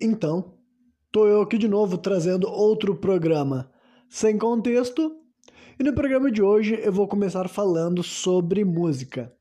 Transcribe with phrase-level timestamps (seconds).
[0.00, 0.54] Então,
[1.10, 3.70] tô eu aqui de novo trazendo outro programa
[4.08, 5.16] sem contexto.
[5.78, 9.32] E no programa de hoje eu vou começar falando sobre música.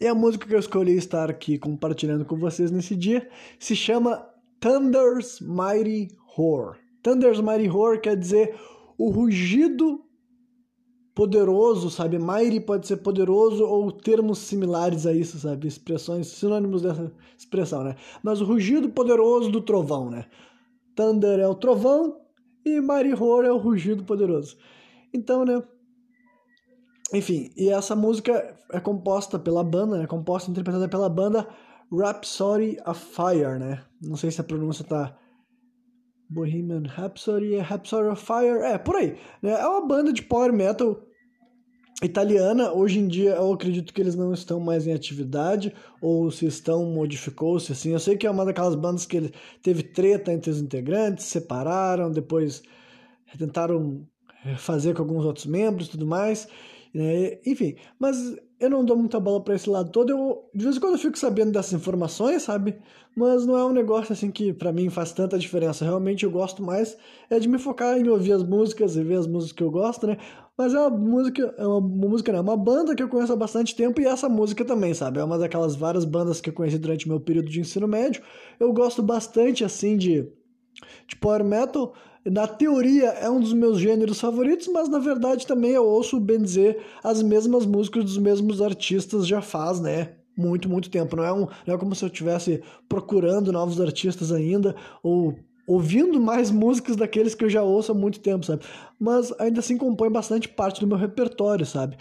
[0.00, 3.28] E a música que eu escolhi estar aqui compartilhando com vocês nesse dia
[3.58, 4.26] se chama
[4.58, 6.78] Thunder's Mighty Roar.
[7.02, 8.58] Thunder's Mighty Roar quer dizer
[8.96, 10.02] o rugido
[11.14, 12.18] poderoso, sabe?
[12.18, 15.66] Mighty pode ser poderoso ou termos similares a isso, sabe?
[15.66, 17.96] Expressões, sinônimos dessa expressão, né?
[18.22, 20.26] Mas o rugido poderoso do trovão, né?
[20.94, 22.16] Thunder é o trovão
[22.64, 24.56] e Mighty Roar é o rugido poderoso.
[25.12, 25.62] Então, né?
[27.12, 31.48] Enfim, e essa música é composta pela banda, é composta e interpretada pela banda
[31.92, 33.82] Rhapsody of Fire, né?
[34.00, 35.16] Não sei se a pronúncia tá
[36.30, 39.16] Bohemian Rhapsody, Rhapsody of Fire, é, por aí.
[39.42, 39.50] Né?
[39.50, 41.04] É uma banda de power metal
[42.02, 42.72] italiana.
[42.72, 46.86] Hoje em dia eu acredito que eles não estão mais em atividade, ou se estão,
[46.86, 47.90] modificou-se, assim.
[47.90, 52.62] Eu sei que é uma daquelas bandas que teve treta entre os integrantes, separaram, depois
[53.36, 54.06] tentaram
[54.56, 56.48] fazer com alguns outros membros e tudo mais.
[56.94, 57.38] Né?
[57.44, 60.10] Enfim, mas eu não dou muita bola para esse lado todo.
[60.10, 62.76] Eu, de vez em quando eu fico sabendo dessas informações, sabe?
[63.16, 65.84] Mas não é um negócio assim que para mim faz tanta diferença.
[65.84, 66.96] Realmente eu gosto mais
[67.30, 70.06] é de me focar em ouvir as músicas e ver as músicas que eu gosto,
[70.06, 70.18] né?
[70.58, 73.36] Mas é uma música, é uma música, não, é uma banda que eu conheço há
[73.36, 75.18] bastante tempo e essa música também, sabe?
[75.18, 78.22] É uma daquelas várias bandas que eu conheci durante meu período de ensino médio.
[78.58, 80.30] Eu gosto bastante assim de
[81.06, 81.94] de power metal,
[82.24, 86.40] na teoria é um dos meus gêneros favoritos, mas na verdade também eu ouço bem
[86.40, 90.12] dizer as mesmas músicas dos mesmos artistas já faz, né?
[90.36, 91.16] Muito, muito tempo.
[91.16, 95.34] Não é, um, não é como se eu estivesse procurando novos artistas ainda ou
[95.66, 98.64] ouvindo mais músicas daqueles que eu já ouço há muito tempo, sabe?
[98.98, 101.96] Mas ainda assim compõe bastante parte do meu repertório, sabe?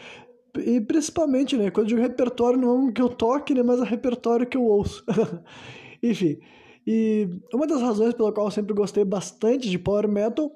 [0.58, 1.70] E principalmente, né?
[1.72, 3.64] Quando eu digo repertório, não é um que eu toque, né?
[3.64, 5.04] Mas é repertório que eu ouço.
[6.04, 6.40] Enfim.
[6.86, 10.52] E uma das razões pela qual eu sempre gostei bastante de power metal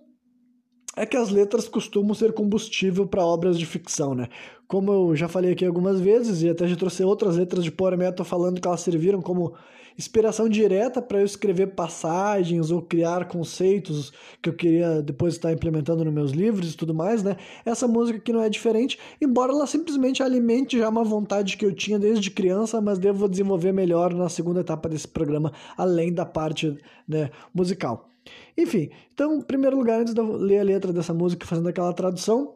[0.96, 4.30] é que as letras costumam ser combustível para obras de ficção, né?
[4.68, 7.98] Como eu já falei aqui algumas vezes, e até já trouxe outras letras de Power
[7.98, 9.54] Metal falando que elas serviram como
[9.98, 14.12] inspiração direta para eu escrever passagens ou criar conceitos
[14.42, 17.38] que eu queria depois estar implementando nos meus livros e tudo mais, né?
[17.66, 21.74] Essa música aqui não é diferente, embora ela simplesmente alimente já uma vontade que eu
[21.74, 26.78] tinha desde criança, mas devo desenvolver melhor na segunda etapa desse programa, além da parte
[27.08, 28.10] né, musical.
[28.58, 31.92] Enfim, então, em primeiro lugar, antes de eu ler a letra dessa música fazendo aquela
[31.94, 32.56] tradução,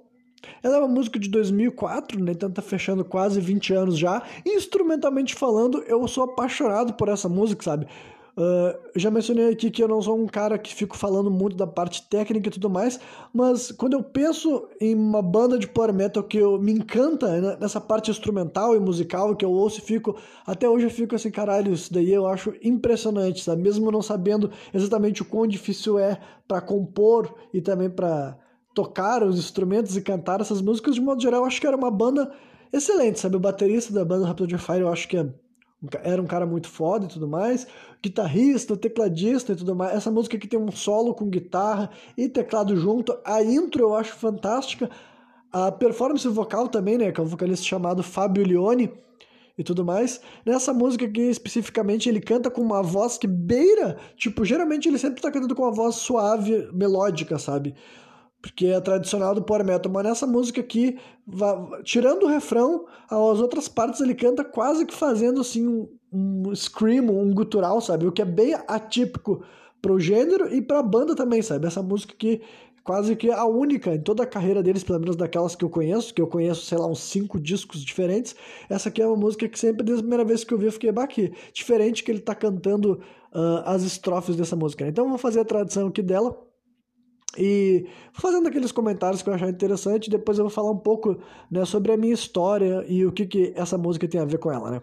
[0.62, 2.32] ela é uma música de 2004, né?
[2.32, 4.22] Então tá fechando quase 20 anos já.
[4.46, 7.88] E instrumentalmente falando, eu sou apaixonado por essa música, sabe?
[8.38, 11.66] Uh, já mencionei aqui que eu não sou um cara que fico falando muito da
[11.66, 13.00] parte técnica e tudo mais,
[13.34, 17.58] mas quando eu penso em uma banda de power metal que eu, me encanta né,
[17.60, 20.16] nessa parte instrumental e musical que eu ouço e fico,
[20.46, 23.64] até hoje eu fico assim, caralho, isso daí eu acho impressionante, sabe?
[23.64, 28.38] Mesmo não sabendo exatamente o quão difícil é para compor e também para
[28.78, 31.90] tocar os instrumentos e cantar essas músicas, de modo geral, eu acho que era uma
[31.90, 32.32] banda
[32.72, 33.36] excelente, sabe?
[33.36, 35.18] O baterista da banda Rapid Fire, eu acho que
[36.04, 37.66] era um cara muito foda e tudo mais.
[38.04, 39.96] Guitarrista, tecladista e tudo mais.
[39.96, 43.18] Essa música aqui tem um solo com guitarra e teclado junto.
[43.26, 44.92] A intro eu acho fantástica.
[45.52, 47.12] A performance vocal também, né?
[47.12, 48.92] Que é um vocalista chamado Fabio Lione
[49.58, 50.22] e tudo mais.
[50.46, 53.98] Nessa música aqui, especificamente, ele canta com uma voz que beira.
[54.16, 57.74] Tipo, geralmente ele sempre tá cantando com uma voz suave, melódica, sabe?
[58.42, 60.98] Porque é tradicional do power metal, mas nessa música aqui,
[61.84, 67.10] tirando o refrão, as outras partes ele canta quase que fazendo assim um, um scream,
[67.10, 68.06] um gutural, sabe?
[68.08, 69.44] O que é bem atípico
[69.82, 71.68] pro gênero e pra banda também, sabe?
[71.68, 72.42] Essa música aqui
[72.88, 76.14] quase que a única em toda a carreira deles, pelo menos daquelas que eu conheço,
[76.14, 78.34] que eu conheço, sei lá, uns cinco discos diferentes.
[78.70, 80.72] Essa aqui é uma música que sempre, desde a primeira vez que eu vi, eu
[80.72, 81.34] fiquei baqui.
[81.52, 83.02] Diferente que ele tá cantando
[83.34, 84.88] uh, as estrofes dessa música.
[84.88, 86.47] Então eu vou fazer a tradução aqui dela
[87.38, 91.18] e fazendo aqueles comentários que eu achar interessante, depois eu vou falar um pouco
[91.52, 94.52] né, sobre a minha história e o que, que essa música tem a ver com
[94.52, 94.82] ela, né?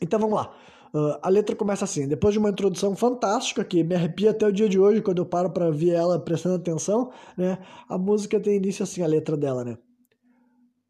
[0.00, 0.54] Então vamos lá.
[0.94, 4.52] Uh, a letra começa assim, depois de uma introdução fantástica que me arrepia até o
[4.52, 7.58] dia de hoje quando eu paro para ver ela prestando atenção, né?
[7.88, 9.76] A música tem início assim, a letra dela, né?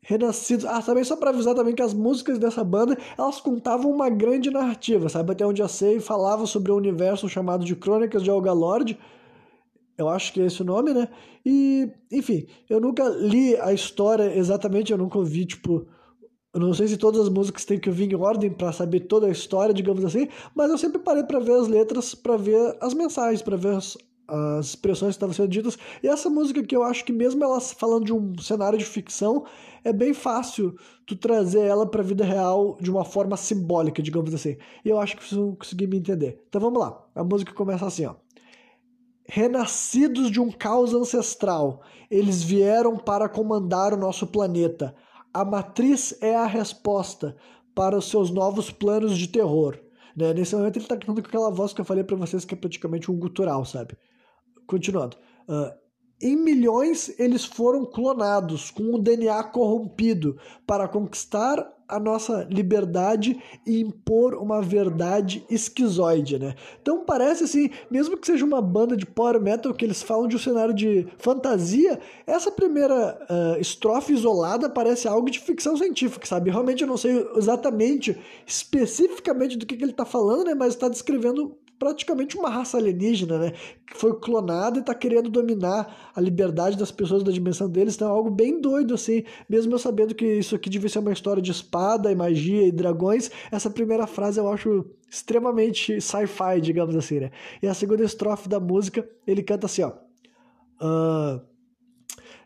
[0.00, 0.64] Renascidos.
[0.64, 4.50] Ah, também só para avisar também que as músicas dessa banda, elas contavam uma grande
[4.50, 5.32] narrativa, sabe?
[5.32, 8.96] Até onde eu sei, falava sobre o um universo chamado de Crônicas de Olga Lorde,
[9.98, 11.08] eu acho que é esse o nome, né?
[11.44, 15.86] E, enfim, eu nunca li a história exatamente, eu nunca ouvi, tipo.
[16.54, 19.26] Eu não sei se todas as músicas têm que vir em ordem para saber toda
[19.26, 22.94] a história, digamos assim, mas eu sempre parei para ver as letras, para ver as
[22.94, 25.76] mensagens, para ver as, as expressões que estavam sendo ditas.
[26.02, 29.44] E essa música que eu acho que mesmo ela falando de um cenário de ficção,
[29.84, 30.74] é bem fácil
[31.06, 34.56] tu trazer ela para a vida real de uma forma simbólica, digamos assim.
[34.84, 36.42] E eu acho que vocês vão conseguir me entender.
[36.48, 37.04] Então vamos lá.
[37.14, 38.14] A música começa assim, ó.
[39.30, 44.94] Renascidos de um caos ancestral, eles vieram para comandar o nosso planeta.
[45.34, 47.36] A matriz é a resposta
[47.74, 49.78] para os seus novos planos de terror.
[50.16, 50.32] Né?
[50.32, 52.56] Nesse momento ele está cantando com aquela voz que eu falei para vocês que é
[52.56, 53.96] praticamente um gutural, sabe?
[54.66, 55.18] Continuando.
[55.46, 55.72] Uh,
[56.20, 60.36] em milhões eles foram clonados com o DNA corrompido
[60.66, 66.54] para conquistar a nossa liberdade e impor uma verdade esquizoide, né?
[66.82, 70.36] Então parece assim, mesmo que seja uma banda de power metal que eles falam de
[70.36, 76.50] um cenário de fantasia, essa primeira uh, estrofe isolada parece algo de ficção científica, sabe?
[76.50, 80.54] Realmente eu não sei exatamente, especificamente do que, que ele está falando, né?
[80.54, 83.52] Mas está descrevendo praticamente uma raça alienígena, né?
[83.86, 87.94] Que foi clonada e está querendo dominar a liberdade das pessoas da dimensão deles.
[87.94, 89.24] Então é algo bem doido, assim.
[89.48, 92.72] Mesmo eu sabendo que isso aqui devia ser uma história de espada e magia e
[92.72, 97.30] dragões, essa primeira frase eu acho extremamente sci-fi, digamos assim, né?
[97.62, 99.92] E a segunda estrofe da música, ele canta assim, ó.
[100.80, 101.40] Uh,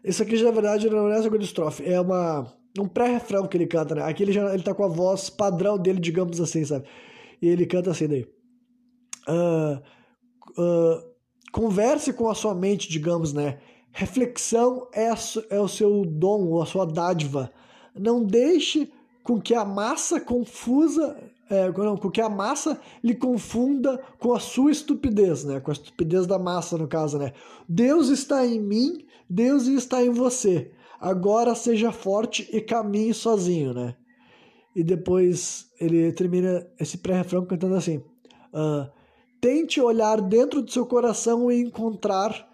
[0.04, 2.46] isso aqui, na verdade, não é a segunda estrofe, é uma,
[2.78, 4.02] um pré-refrão que ele canta, né?
[4.02, 6.86] Aqui ele, já, ele tá com a voz padrão dele, digamos assim, sabe?
[7.40, 8.26] E ele canta assim daí.
[9.28, 9.80] Uh,
[10.60, 11.12] uh,
[11.52, 13.58] converse com a sua mente, digamos, né?
[13.92, 15.10] Reflexão é,
[15.50, 17.52] é o seu dom, a sua dádiva.
[17.94, 18.90] Não deixe
[19.22, 21.16] com que a massa confusa,
[21.48, 25.60] é, não, com que a massa lhe confunda com a sua estupidez, né?
[25.60, 27.32] Com a estupidez da massa, no caso, né?
[27.68, 30.72] Deus está em mim, Deus está em você.
[30.98, 33.94] Agora seja forte e caminhe sozinho, né?
[34.74, 37.98] E depois ele termina esse pré-refrão cantando assim:
[38.54, 38.90] uh,
[39.42, 42.48] Tente olhar dentro do seu coração e encontrar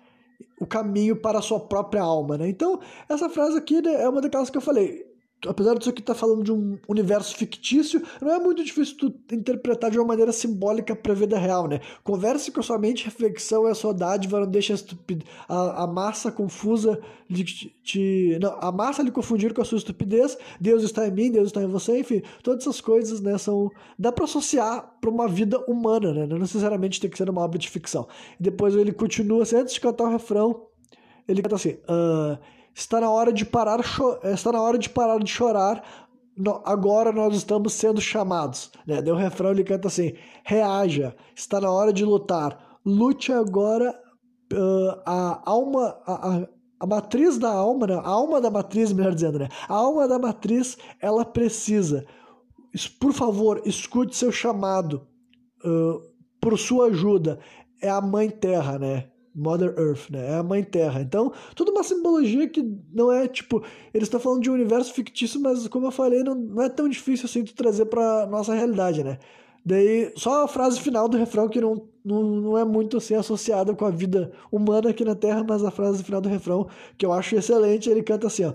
[0.59, 2.49] o caminho para a sua própria alma, né?
[2.49, 5.08] Então, essa frase aqui né, é uma daquelas que eu falei
[5.47, 9.15] apesar disso aqui estar tá falando de um universo fictício, não é muito difícil tu
[9.33, 11.81] interpretar de uma maneira simbólica para a vida real, né?
[12.03, 14.77] Converse com a sua mente, reflexão é a sua dádiva, não deixe a,
[15.49, 16.99] a, a massa confusa
[17.31, 21.31] te, te, não, a massa lhe confundir com a sua estupidez, Deus está em mim,
[21.31, 25.29] Deus está em você, enfim, todas essas coisas, né, são dá para associar para uma
[25.29, 26.27] vida humana, né?
[26.27, 28.09] Não necessariamente tem que ser uma obra de ficção.
[28.41, 30.67] E depois ele continua, assim, antes de cantar o refrão,
[31.27, 32.39] ele canta assim: uh,
[32.79, 33.81] Está na hora de parar,
[34.23, 35.83] está na hora de parar de chorar.
[36.65, 38.71] agora nós estamos sendo chamados.
[38.87, 39.03] Né?
[39.03, 40.15] Deu o refrão, ele canta assim:
[40.45, 42.79] reaja, está na hora de lutar.
[42.87, 43.91] Lute agora
[44.53, 46.49] uh, a alma, a, a,
[46.79, 47.95] a, matriz da alma, né?
[47.97, 49.49] a alma da matriz, melhor dizendo, né?
[49.69, 52.07] A alma da matriz, ela precisa.
[53.01, 55.05] Por favor, escute seu chamado
[55.65, 56.01] uh,
[56.41, 57.41] por sua ajuda.
[57.83, 59.11] É a mãe terra, né?
[59.39, 60.33] Mother Earth, né?
[60.33, 61.01] É a Mãe Terra.
[61.01, 62.63] Então, toda uma simbologia que
[62.93, 63.63] não é tipo.
[63.95, 66.89] Eles estão falando de um universo fictício, mas como eu falei, não, não é tão
[66.89, 69.19] difícil assim de trazer pra nossa realidade, né?
[69.65, 73.75] Daí, só a frase final do refrão que não, não, não é muito assim associada
[73.75, 77.13] com a vida humana aqui na Terra, mas a frase final do refrão, que eu
[77.13, 78.55] acho excelente, ele canta assim, ó.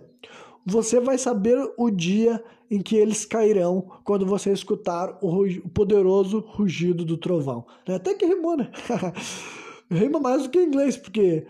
[0.66, 6.44] Você vai saber o dia em que eles cairão quando você escutar o, o poderoso
[6.48, 7.66] rugido do trovão.
[7.88, 8.72] Até que rimou, né?
[9.92, 11.46] rima mais do que inglês, porque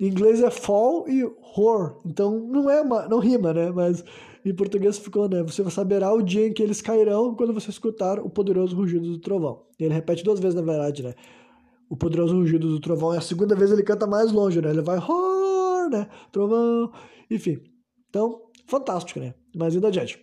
[0.00, 3.70] em inglês é fall e horror, então não é uma, não rima, né?
[3.70, 4.04] Mas
[4.44, 5.42] em português ficou, né?
[5.42, 9.18] Você saberá o dia em que eles cairão quando você escutar o poderoso rugido do
[9.18, 9.66] trovão.
[9.78, 11.14] E ele repete duas vezes, na verdade, né?
[11.88, 13.14] O poderoso rugido do trovão.
[13.14, 14.70] E a segunda vez ele canta mais longe, né?
[14.70, 16.08] Ele vai horror, né?
[16.30, 16.92] Trovão,
[17.30, 17.58] enfim.
[18.08, 19.34] Então, fantástico, né?
[19.56, 20.18] Mas indo adiante.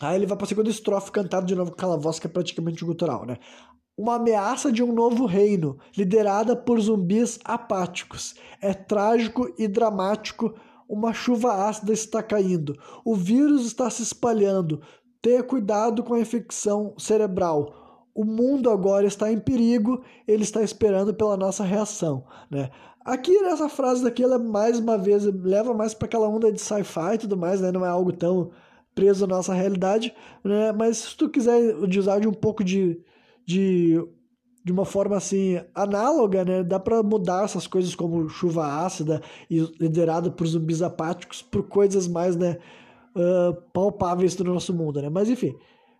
[0.00, 2.30] Aí ele vai para a segunda estrofe cantado de novo com aquela voz que é
[2.30, 3.38] praticamente gutural, né?
[3.96, 8.34] Uma ameaça de um novo reino, liderada por zumbis apáticos.
[8.60, 10.54] É trágico e dramático.
[10.88, 12.76] Uma chuva ácida está caindo.
[13.04, 14.82] O vírus está se espalhando.
[15.22, 18.06] Tenha cuidado com a infecção cerebral.
[18.14, 20.02] O mundo agora está em perigo.
[20.26, 22.70] Ele está esperando pela nossa reação, né?
[23.04, 27.14] Aqui nessa frase daqui, ela mais uma vez leva mais para aquela onda de sci-fi
[27.14, 27.70] e tudo mais, né?
[27.70, 28.50] Não é algo tão
[28.94, 30.72] preso à nossa realidade, né?
[30.72, 32.98] Mas se tu quiser usar de um pouco de
[33.46, 33.94] de,
[34.64, 36.62] de uma forma assim análoga, né?
[36.62, 42.08] Dá para mudar essas coisas como chuva ácida e liderada por zumbis apáticos por coisas
[42.08, 42.58] mais, né,
[43.14, 45.08] uh, palpáveis do nosso mundo, né?
[45.08, 45.54] Mas enfim,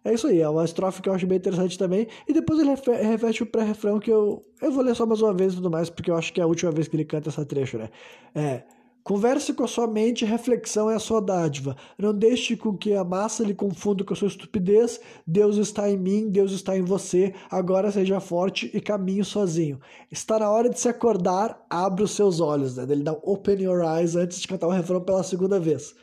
[0.04, 2.06] é isso aí, é uma estrofe que eu acho bem interessante também.
[2.28, 5.54] E depois ele reveste o pré-refrão que eu, eu vou ler só mais uma vez
[5.54, 7.44] e tudo mais, porque eu acho que é a última vez que ele canta essa
[7.44, 7.88] trecho, né?
[8.34, 8.64] É,
[9.04, 11.76] Converse com a sua mente, reflexão é a sua dádiva.
[11.98, 14.98] Não deixe com que a massa lhe confunda com a sua estupidez.
[15.26, 17.34] Deus está em mim, Deus está em você.
[17.50, 19.78] Agora seja forte e caminhe sozinho.
[20.10, 22.78] Está na hora de se acordar, abra os seus olhos.
[22.78, 22.86] Né?
[22.88, 25.94] Ele dá open your eyes antes de cantar o refrão pela segunda vez.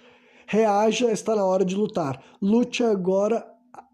[0.46, 2.24] Reaja, está na hora de lutar.
[2.40, 3.44] Lute agora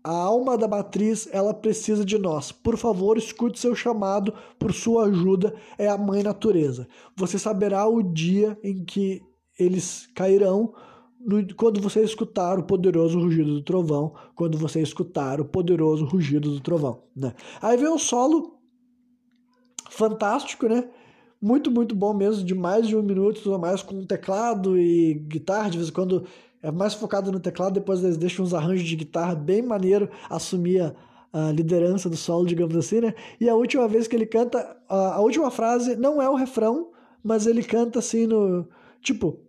[0.04, 2.52] a alma da matriz, ela precisa de nós.
[2.52, 6.88] Por favor, escute seu chamado por sua ajuda, é a mãe natureza.
[7.16, 9.22] Você saberá o dia em que
[9.60, 10.74] eles cairão
[11.20, 16.52] no, quando você escutar o poderoso rugido do trovão, quando você escutar o poderoso rugido
[16.52, 17.34] do trovão, né?
[17.62, 18.58] Aí vem o solo
[19.90, 20.90] fantástico, né?
[21.42, 25.78] Muito, muito bom mesmo, de mais de um minuto mais com teclado e guitarra, de
[25.78, 26.26] vez em quando
[26.62, 30.82] é mais focado no teclado, depois eles deixam uns arranjos de guitarra bem maneiro, assumir
[31.34, 33.14] a, liderança do solo, digamos assim, né?
[33.40, 36.90] E a última vez que ele canta, a, última frase não é o refrão,
[37.24, 38.68] mas ele canta assim no.
[39.02, 39.40] Tipo,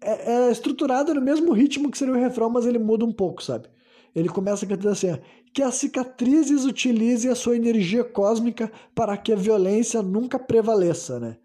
[0.00, 3.42] é, é, estruturado no mesmo ritmo que seria o refrão, mas ele muda um pouco,
[3.42, 3.68] sabe?
[4.14, 5.18] Ele começa cantando assim:
[5.52, 11.36] que as cicatrizes utilizem a sua energia cósmica para que a violência nunca prevaleça, né?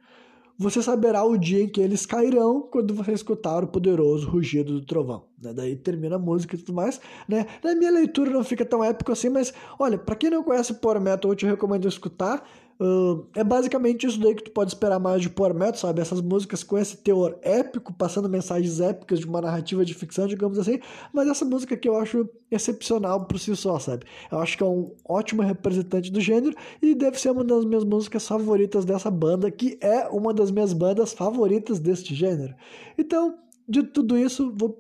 [0.62, 4.86] Você saberá o dia em que eles cairão quando você escutar o poderoso rugido do
[4.86, 5.26] trovão.
[5.42, 5.52] Né?
[5.54, 7.02] Daí termina a música e tudo mais.
[7.28, 7.48] Né?
[7.64, 11.02] Na minha leitura não fica tão épico assim, mas olha, para quem não conhece Power
[11.02, 12.48] Metal, eu te recomendo escutar.
[12.82, 16.02] Uh, é basicamente isso daí que tu pode esperar mais de Power Metal, sabe?
[16.02, 20.58] Essas músicas com esse teor épico, passando mensagens épicas de uma narrativa de ficção, digamos
[20.58, 20.80] assim.
[21.14, 24.08] Mas essa música que eu acho excepcional por si só, sabe?
[24.32, 27.84] Eu acho que é um ótimo representante do gênero e deve ser uma das minhas
[27.84, 32.56] músicas favoritas dessa banda, que é uma das minhas bandas favoritas deste gênero.
[32.98, 33.38] Então,
[33.70, 34.76] de tudo isso, vou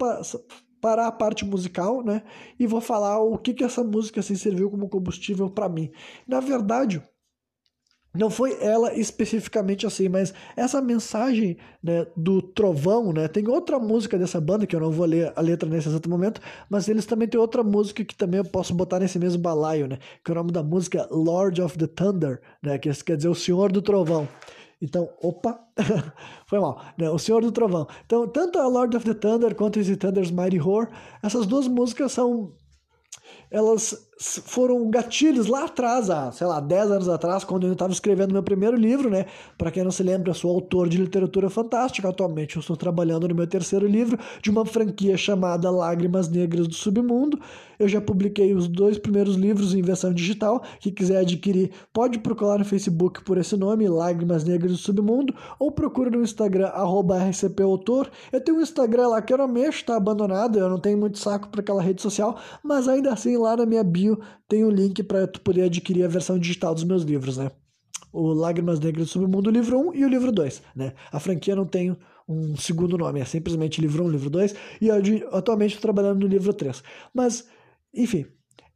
[0.81, 2.23] parar a parte musical, né?
[2.59, 5.91] E vou falar o que que essa música assim, serviu como combustível para mim.
[6.27, 6.99] Na verdade,
[8.13, 13.27] não foi ela especificamente assim, mas essa mensagem né, do trovão, né?
[13.27, 16.41] Tem outra música dessa banda que eu não vou ler a letra nesse exato momento,
[16.69, 19.97] mas eles também têm outra música que também eu posso botar nesse mesmo balaio, né?
[20.23, 22.77] Que é o nome da música Lord of the Thunder, né?
[22.77, 24.27] Que quer dizer o Senhor do Trovão.
[24.81, 25.59] Então, opa,
[26.47, 27.09] foi mal, né?
[27.09, 27.87] O Senhor do Trovão.
[28.05, 30.89] Então, tanto a Lord of the Thunder quanto esse Thunder's Mighty Roar,
[31.23, 32.51] essas duas músicas são
[33.49, 38.31] elas foram gatilhos lá atrás, há, sei lá, 10 anos atrás, quando eu estava escrevendo
[38.31, 39.25] meu primeiro livro, né?
[39.57, 42.07] Para quem não se lembra, eu sou autor de literatura fantástica.
[42.07, 46.73] Atualmente eu estou trabalhando no meu terceiro livro de uma franquia chamada Lágrimas Negras do
[46.75, 47.39] Submundo.
[47.79, 50.61] Eu já publiquei os dois primeiros livros em versão digital.
[50.79, 55.71] Quem quiser adquirir, pode procurar no Facebook por esse nome, Lágrimas Negras do Submundo, ou
[55.71, 56.71] procura no Instagram,
[57.27, 58.07] rcpautor.
[58.31, 61.17] Eu tenho um Instagram lá que eu não mexo, tá abandonado, eu não tenho muito
[61.17, 64.10] saco para aquela rede social, mas ainda assim lá na minha bio
[64.47, 67.51] tem o um link para tu poder adquirir a versão digital dos meus livros, né?
[68.11, 70.93] O Lágrimas Negras do Submundo, livro 1 e o livro 2, né?
[71.11, 71.95] A franquia não tem
[72.27, 74.95] um segundo nome, é simplesmente livro 1, livro 2, e eu,
[75.31, 76.83] atualmente estou trabalhando no livro 3.
[77.13, 77.47] Mas,
[77.93, 78.25] enfim,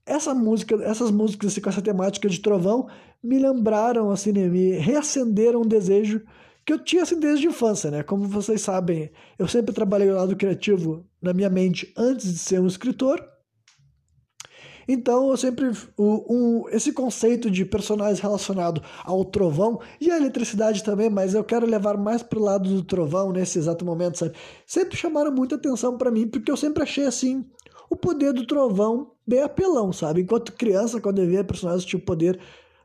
[0.06, 2.88] essa música, essas músicas assim, com essa temática de trovão
[3.24, 6.22] me lembraram, assim, né, me reacenderam um desejo
[6.66, 8.04] que eu tinha assim desde a infância, né?
[8.04, 12.60] Como vocês sabem, eu sempre trabalhei o lado criativo na minha mente antes de ser
[12.60, 13.24] um escritor,
[14.88, 15.72] então eu sempre.
[15.98, 21.44] O, um, esse conceito de personagens relacionado ao trovão e à eletricidade também, mas eu
[21.44, 24.34] quero levar mais pro lado do trovão nesse exato momento, sabe?
[24.66, 27.46] Sempre chamaram muita atenção para mim, porque eu sempre achei assim
[27.90, 30.22] o poder do trovão bem apelão, sabe?
[30.22, 32.40] Enquanto criança, quando eu via personagens tipo poder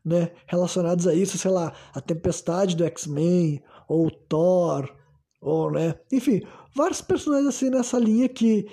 [0.05, 4.91] né, relacionados a isso, sei lá, a Tempestade do X-Men, ou Thor,
[5.41, 6.43] ou, né, enfim,
[6.75, 8.67] vários personagens assim nessa linha que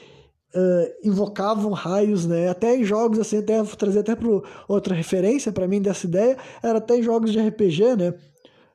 [0.55, 2.49] uh, invocavam raios, né?
[2.49, 4.27] Até em jogos, assim, até vou trazer até para
[4.67, 8.13] outra referência para mim dessa ideia, era até em jogos de RPG, né?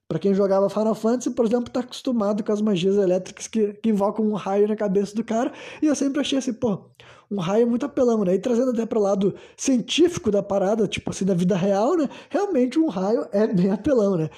[0.08, 3.88] Para quem jogava Final Fantasy, por exemplo, tá acostumado com as magias elétricas que, que
[3.88, 5.50] invocam um raio na cabeça do cara,
[5.80, 6.90] e eu sempre achei assim, pô,
[7.30, 8.34] um raio é muito apelão, né?
[8.34, 12.08] E trazendo até para o lado científico da parada, tipo assim, da vida real, né?
[12.28, 14.28] Realmente um raio é bem apelão, né?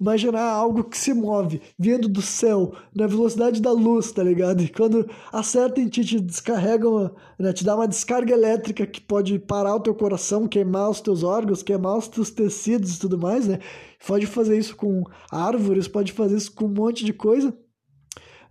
[0.00, 4.62] Imaginar algo que se move, vindo do céu, na velocidade da luz, tá ligado?
[4.62, 9.00] E quando acerta em ti, te descarrega, uma, né, te dá uma descarga elétrica que
[9.00, 13.18] pode parar o teu coração, queimar os teus órgãos, queimar os teus tecidos e tudo
[13.18, 13.58] mais, né?
[14.06, 17.52] Pode fazer isso com árvores, pode fazer isso com um monte de coisa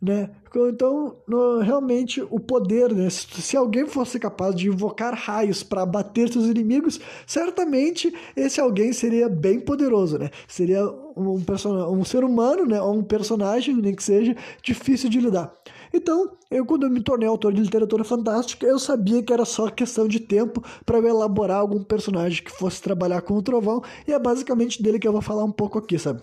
[0.01, 0.29] né?
[0.69, 3.09] Então, no, realmente, o poder, né?
[3.09, 9.27] Se, alguém fosse capaz de invocar raios para abater seus inimigos, certamente esse alguém seria
[9.27, 10.29] bem poderoso, né?
[10.47, 10.85] Seria
[11.15, 12.81] um, um, um ser humano, né?
[12.81, 15.53] Ou um personagem, nem que seja, difícil de lidar.
[15.93, 19.69] Então, eu quando eu me tornei autor de literatura fantástica, eu sabia que era só
[19.69, 24.13] questão de tempo para eu elaborar algum personagem que fosse trabalhar com o trovão, e
[24.13, 26.21] é basicamente dele que eu vou falar um pouco aqui, sabe?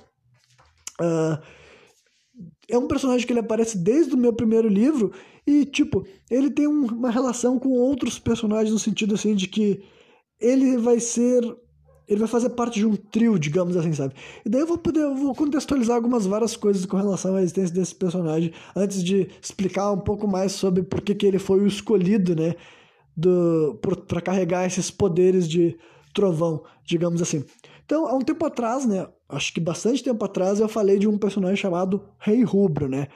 [1.00, 1.61] Uh,
[2.72, 5.12] é um personagem que ele aparece desde o meu primeiro livro
[5.46, 9.82] e, tipo, ele tem um, uma relação com outros personagens no sentido, assim, de que
[10.40, 11.42] ele vai ser...
[12.08, 14.14] Ele vai fazer parte de um trio, digamos assim, sabe?
[14.44, 17.74] E daí eu vou poder, eu vou contextualizar algumas várias coisas com relação à existência
[17.74, 21.66] desse personagem, antes de explicar um pouco mais sobre por que, que ele foi o
[21.66, 22.54] escolhido, né?
[24.08, 25.76] para carregar esses poderes de
[26.12, 27.44] trovão, digamos assim.
[27.84, 31.18] Então, há um tempo atrás, né, acho que bastante tempo atrás, eu falei de um
[31.18, 33.08] personagem chamado Rei Rubro, né?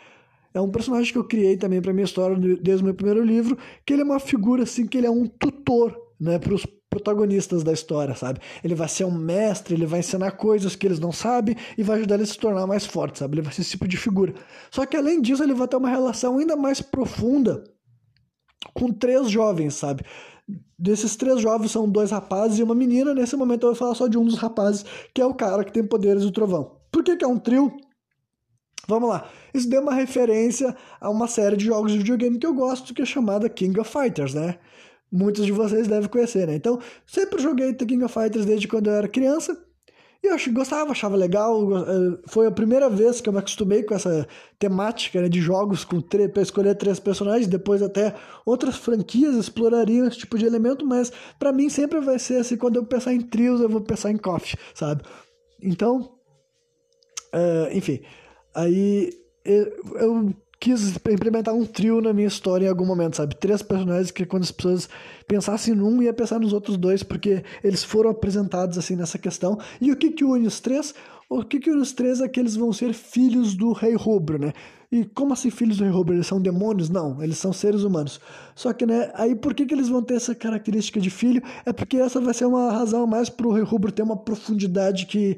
[0.52, 3.58] É um personagem que eu criei também para minha história desde o meu primeiro livro,
[3.84, 7.62] que ele é uma figura assim, que ele é um tutor, né, para os protagonistas
[7.62, 8.40] da história, sabe?
[8.64, 11.98] Ele vai ser um mestre, ele vai ensinar coisas que eles não sabem e vai
[11.98, 13.34] ajudar eles a se tornar mais fortes, sabe?
[13.34, 14.34] Ele vai ser esse tipo de figura.
[14.70, 17.64] Só que além disso, ele vai ter uma relação ainda mais profunda
[18.72, 20.04] com três jovens, sabe?
[20.78, 23.14] Desses três jovens são dois rapazes e uma menina.
[23.14, 25.72] Nesse momento eu vou falar só de um dos rapazes, que é o cara que
[25.72, 26.76] tem poderes do trovão.
[26.92, 27.76] Por que, que é um trio?
[28.86, 29.28] Vamos lá.
[29.52, 33.02] Isso deu uma referência a uma série de jogos de videogame que eu gosto, que
[33.02, 34.58] é chamada King of Fighters, né?
[35.10, 36.54] Muitos de vocês devem conhecer, né?
[36.54, 39.65] Então, sempre joguei The King of Fighters desde quando eu era criança.
[40.26, 41.76] Eu gostava, achava legal.
[41.76, 44.26] Eh, foi a primeira vez que eu me acostumei com essa
[44.58, 47.46] temática né, de jogos com para escolher três personagens.
[47.46, 48.14] Depois até
[48.44, 52.76] outras franquias explorariam esse tipo de elemento, mas para mim sempre vai ser assim, quando
[52.76, 55.02] eu pensar em trios, eu vou pensar em coffee, sabe?
[55.62, 56.16] Então,
[57.34, 58.00] uh, enfim,
[58.54, 59.10] aí
[59.44, 63.34] eu, eu quis implementar um trio na minha história em algum momento, sabe?
[63.36, 64.88] Três personagens que quando as pessoas
[65.26, 69.58] pensassem num, ia pensar nos outros dois, porque eles foram apresentados assim nessa questão.
[69.80, 70.94] E o que que une os três?
[71.28, 74.38] O que que une os três é que eles vão ser filhos do rei rubro,
[74.38, 74.52] né?
[74.90, 76.14] E como assim filhos do rei rubro?
[76.14, 76.88] Eles são demônios?
[76.88, 78.20] Não, eles são seres humanos.
[78.54, 81.42] Só que, né, aí por que que eles vão ter essa característica de filho?
[81.66, 85.36] É porque essa vai ser uma razão mais pro rei rubro ter uma profundidade que...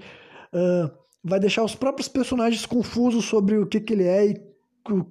[0.52, 0.90] Uh,
[1.22, 4.47] vai deixar os próprios personagens confusos sobre o que, que ele é e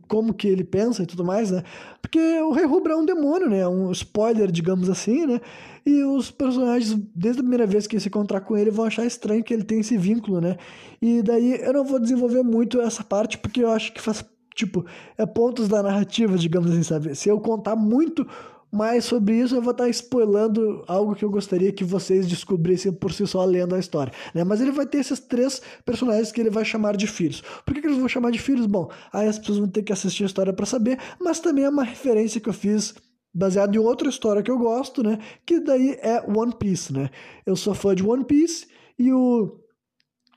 [0.07, 1.63] como que ele pensa e tudo mais, né?
[2.01, 3.67] Porque o Rei Rubro é um demônio, né?
[3.67, 5.41] Um spoiler, digamos assim, né?
[5.85, 9.43] E os personagens, desde a primeira vez que se encontrar com ele, vão achar estranho
[9.43, 10.57] que ele tem esse vínculo, né?
[11.01, 14.85] E daí eu não vou desenvolver muito essa parte, porque eu acho que faz, tipo,
[15.17, 17.15] é pontos da narrativa, digamos assim, sabe?
[17.15, 18.27] Se eu contar muito
[18.71, 23.13] mas sobre isso eu vou estar spoilando algo que eu gostaria que vocês descobrissem por
[23.13, 24.11] si só lendo a história.
[24.33, 24.43] Né?
[24.43, 27.41] Mas ele vai ter esses três personagens que ele vai chamar de filhos.
[27.65, 28.65] Por que, que eles vão chamar de filhos?
[28.65, 31.69] Bom, aí as pessoas vão ter que assistir a história para saber, mas também é
[31.69, 32.93] uma referência que eu fiz
[33.33, 35.19] baseado em outra história que eu gosto, né?
[35.45, 37.09] Que daí é One Piece, né?
[37.45, 39.59] Eu sou fã de One Piece e o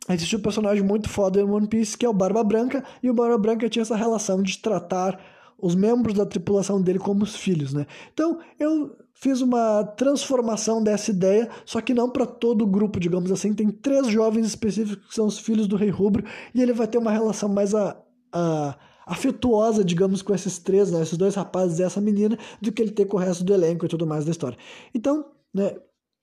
[0.09, 3.15] existe um personagem muito foda em One Piece que é o Barba Branca e o
[3.15, 5.19] Barba Branca tinha essa relação de tratar
[5.63, 7.87] os membros da tripulação dele como os filhos, né?
[8.13, 13.31] Então eu fiz uma transformação dessa ideia, só que não para todo o grupo, digamos
[13.31, 13.53] assim.
[13.53, 16.97] Tem três jovens específicos que são os filhos do Rei Rubro e ele vai ter
[16.97, 17.97] uma relação mais a,
[18.33, 21.03] a afetuosa, digamos, com esses três, né?
[21.03, 23.85] Esses dois rapazes e essa menina, do que ele ter com o resto do elenco
[23.85, 24.57] e tudo mais da história.
[24.95, 25.77] Então, né?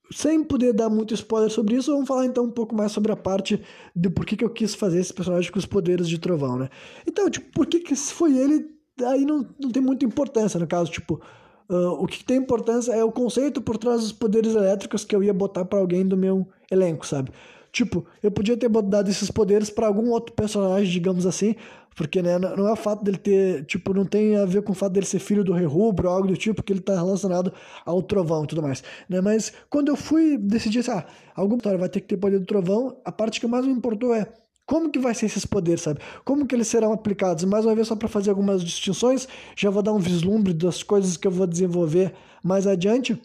[0.10, 3.15] Sem poder dar muito spoiler sobre isso, vamos falar então um pouco mais sobre a
[3.17, 3.62] parte
[3.93, 6.69] de por que, que eu quis fazer esse personagem com os poderes de trovão, né?
[7.06, 10.91] Então, tipo, por que, que foi ele aí não, não tem muita importância no caso,
[10.91, 11.21] tipo,
[11.69, 15.23] uh, o que tem importância é o conceito por trás dos poderes elétricos que eu
[15.23, 17.31] ia botar para alguém do meu elenco, sabe?
[17.71, 21.55] Tipo, eu podia ter dado esses poderes para algum outro personagem, digamos assim,
[21.95, 24.75] porque né, não é o fato dele ter, tipo, não tem a ver com o
[24.75, 27.51] fato dele ser filho do Rei Rubro ou algo do tipo, que ele tá relacionado
[27.86, 29.19] ao trovão e tudo mais, né?
[29.19, 31.05] Mas quando eu fui decidir ah,
[31.36, 34.13] alguma história vai ter que ter poder do trovão, a parte que mais me importou
[34.13, 34.27] é
[34.67, 36.01] como que vai ser esses poderes, sabe?
[36.25, 37.45] Como que eles serão aplicados?
[37.45, 39.25] Mais uma vez, só para fazer algumas distinções,
[39.56, 43.19] já vou dar um vislumbre das coisas que eu vou desenvolver mais adiante.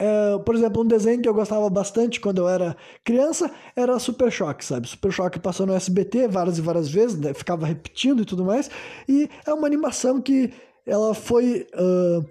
[0.00, 4.32] É, por exemplo, um desenho que eu gostava bastante quando eu era criança era Super
[4.32, 4.88] Choque, sabe?
[4.88, 7.32] Super Choque passou no SBT várias e várias vezes, né?
[7.32, 8.68] ficava repetindo e tudo mais.
[9.08, 10.52] E é uma animação que
[10.84, 12.28] ela foi uh,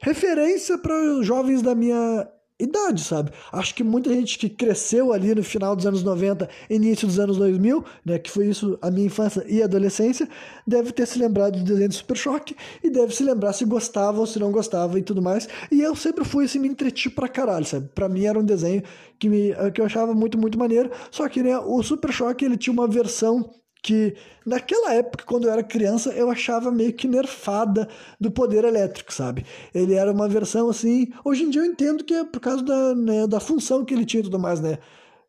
[0.00, 3.30] referência para jovens da minha idade, sabe?
[3.52, 7.36] Acho que muita gente que cresceu ali no final dos anos 90, início dos anos
[7.36, 10.28] 2000, né, que foi isso a minha infância e adolescência,
[10.66, 14.18] deve ter se lembrado do desenho de Super Choque e deve se lembrar se gostava
[14.18, 15.48] ou se não gostava e tudo mais.
[15.70, 17.88] E eu sempre fui assim, me entreti pra caralho, sabe?
[17.94, 18.82] Pra mim era um desenho
[19.18, 22.56] que, me, que eu achava muito, muito maneiro, só que, né, o Super Choque, ele
[22.56, 23.50] tinha uma versão
[23.86, 27.88] que naquela época, quando eu era criança, eu achava meio que nerfada
[28.20, 29.46] do poder elétrico, sabe?
[29.72, 31.12] Ele era uma versão assim.
[31.24, 34.04] Hoje em dia eu entendo que é por causa da, né, da função que ele
[34.04, 34.78] tinha e tudo mais, né?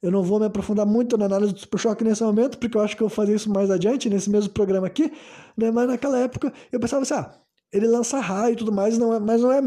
[0.02, 2.82] Eu não vou me aprofundar muito na análise do Super Choque nesse momento, porque eu
[2.82, 5.12] acho que eu vou fazer isso mais adiante, nesse mesmo programa aqui,
[5.56, 5.70] né?
[5.70, 7.32] Mas naquela época eu pensava assim, ah,
[7.72, 9.62] ele lança raio e tudo mais, não é, mas não é,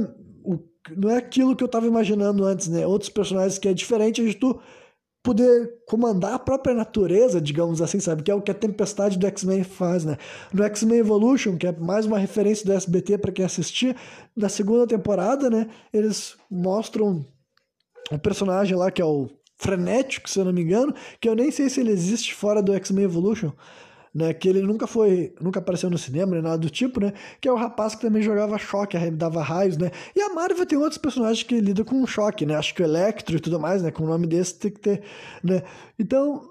[0.96, 2.84] não é aquilo que eu estava imaginando antes, né?
[2.84, 4.60] Outros personagens que é diferente de tu
[5.22, 8.22] poder comandar a própria natureza, digamos assim, sabe?
[8.22, 10.16] Que é o que a tempestade do X-Men faz, né?
[10.52, 13.94] No X-Men Evolution, que é mais uma referência do SBT para quem assistir,
[14.36, 15.68] da segunda temporada, né?
[15.92, 17.24] Eles mostram
[18.10, 21.50] um personagem lá que é o Frenético, se eu não me engano, que eu nem
[21.50, 23.52] sei se ele existe fora do X-Men Evolution,
[24.14, 24.34] né?
[24.34, 27.12] Que ele nunca foi, nunca apareceu no cinema, nem nada do tipo, né?
[27.40, 29.90] Que é o rapaz que também jogava choque, dava raios, né?
[30.14, 32.54] E a Marvel tem outros personagens que lidam com choque, né?
[32.56, 33.90] Acho que o Electro e tudo mais, né?
[33.90, 35.02] Com o nome desse tem que ter,
[35.42, 35.62] né?
[35.98, 36.50] Então,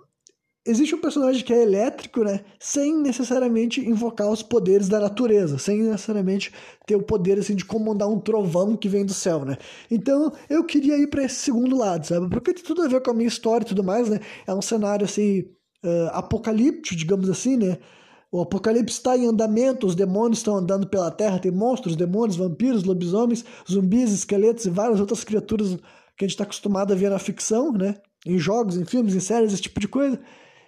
[0.66, 2.42] existe um personagem que é elétrico, né?
[2.60, 6.54] Sem necessariamente invocar os poderes da natureza, sem necessariamente
[6.86, 9.58] ter o poder assim de comandar um trovão que vem do céu, né?
[9.90, 12.30] Então, eu queria ir para esse segundo lado, sabe?
[12.30, 14.20] Porque tem tudo a ver com a minha história e tudo mais, né?
[14.46, 15.46] É um cenário assim
[15.84, 17.78] uh, apocalíptico, digamos assim, né?
[18.32, 22.84] O apocalipse está em andamento, os demônios estão andando pela terra, tem monstros, demônios, vampiros,
[22.84, 25.76] lobisomens, zumbis, esqueletos e várias outras criaturas
[26.16, 27.96] que a gente está acostumado a ver na ficção, né?
[28.26, 30.20] Em jogos, em filmes, em séries, esse tipo de coisa.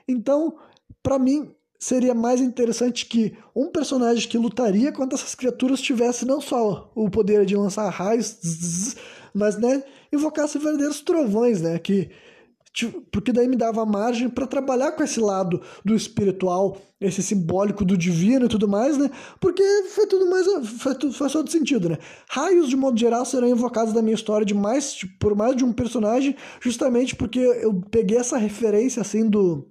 [0.07, 0.55] Então,
[1.03, 6.41] para mim, seria mais interessante que um personagem que lutaria contra essas criaturas tivesse não
[6.41, 8.95] só o poder de lançar raios,
[9.33, 11.77] mas né, invocasse verdadeiros trovões, né?
[11.77, 12.09] Que
[13.11, 17.97] porque daí me dava margem para trabalhar com esse lado do espiritual, esse simbólico do
[17.97, 19.09] divino e tudo mais, né?
[19.39, 20.45] Porque foi tudo mais
[20.79, 21.97] foi, tudo, faz todo sentido, né?
[22.29, 25.73] Raios de modo geral serão invocados na minha história de mais por mais de um
[25.73, 29.70] personagem, justamente porque eu peguei essa referência assim do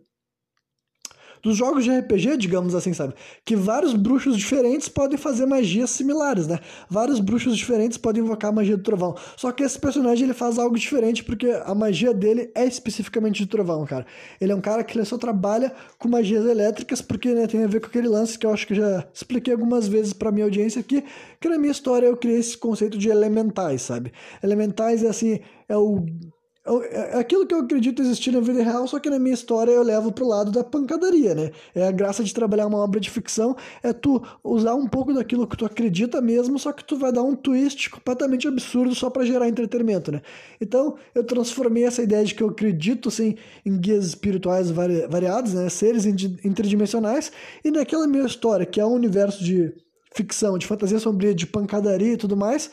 [1.43, 3.15] dos jogos de RPG, digamos assim, sabe?
[3.45, 6.59] Que vários bruxos diferentes podem fazer magias similares, né?
[6.89, 9.17] Vários bruxos diferentes podem invocar a magia do trovão.
[9.37, 13.47] Só que esse personagem ele faz algo diferente porque a magia dele é especificamente de
[13.47, 14.07] trovão, cara.
[14.41, 17.81] Ele é um cara que só trabalha com magias elétricas porque né, tem a ver
[17.81, 21.05] com aquele lance que eu acho que já expliquei algumas vezes para minha audiência aqui,
[21.41, 24.13] que na minha história eu criei esse conceito de elementais, sabe?
[24.43, 26.05] Elementais é assim, é o
[26.67, 29.71] é, é aquilo que eu acredito existir na vida real, só que na minha história
[29.73, 31.51] eu levo pro lado da pancadaria, né?
[31.75, 35.47] É a graça de trabalhar uma obra de ficção, é tu usar um pouco daquilo
[35.47, 39.25] que tu acredita mesmo, só que tu vai dar um twist completamente absurdo só para
[39.25, 40.21] gerar entretenimento, né?
[40.61, 45.55] Então, eu transformei essa ideia de que eu acredito, assim, em guias espirituais vari variados,
[45.55, 45.69] né?
[45.71, 47.33] Seres interdimensionais,
[47.65, 49.73] e naquela minha história, que é um universo de
[50.13, 52.71] ficção, de fantasia sombria, de pancadaria e tudo mais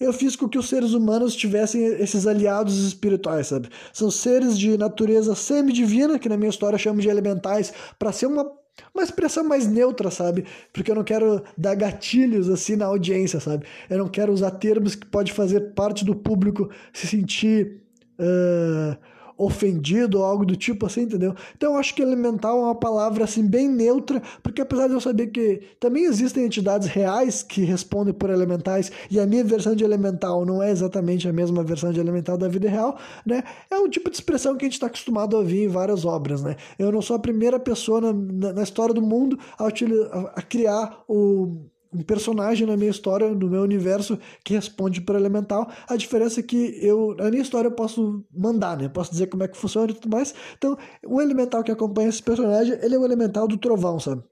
[0.00, 3.68] eu fiz com que os seres humanos tivessem esses aliados espirituais, sabe?
[3.92, 8.50] São seres de natureza semidivina, que na minha história chamo de elementais, para ser uma,
[8.94, 10.46] uma expressão mais neutra, sabe?
[10.72, 13.66] Porque eu não quero dar gatilhos assim na audiência, sabe?
[13.90, 17.82] Eu não quero usar termos que pode fazer parte do público se sentir.
[18.18, 18.96] Uh,
[19.40, 21.34] ofendido ou algo do tipo assim, entendeu?
[21.56, 25.00] Então eu acho que elemental é uma palavra assim bem neutra, porque apesar de eu
[25.00, 29.82] saber que também existem entidades reais que respondem por elementais e a minha versão de
[29.82, 33.42] elemental não é exatamente a mesma versão de elemental da vida real, né?
[33.70, 36.42] É um tipo de expressão que a gente está acostumado a ouvir em várias obras,
[36.42, 36.56] né?
[36.78, 40.42] Eu não sou a primeira pessoa na, na, na história do mundo a, a, a
[40.42, 45.70] criar o um personagem na minha história, no meu universo, que responde por elemental.
[45.88, 48.84] A diferença é que eu, na minha história, eu posso mandar, né?
[48.86, 50.34] Eu posso dizer como é que funciona e tudo mais.
[50.56, 50.76] Então,
[51.06, 54.22] o elemental que acompanha esse personagem, ele é o elemental do trovão, sabe?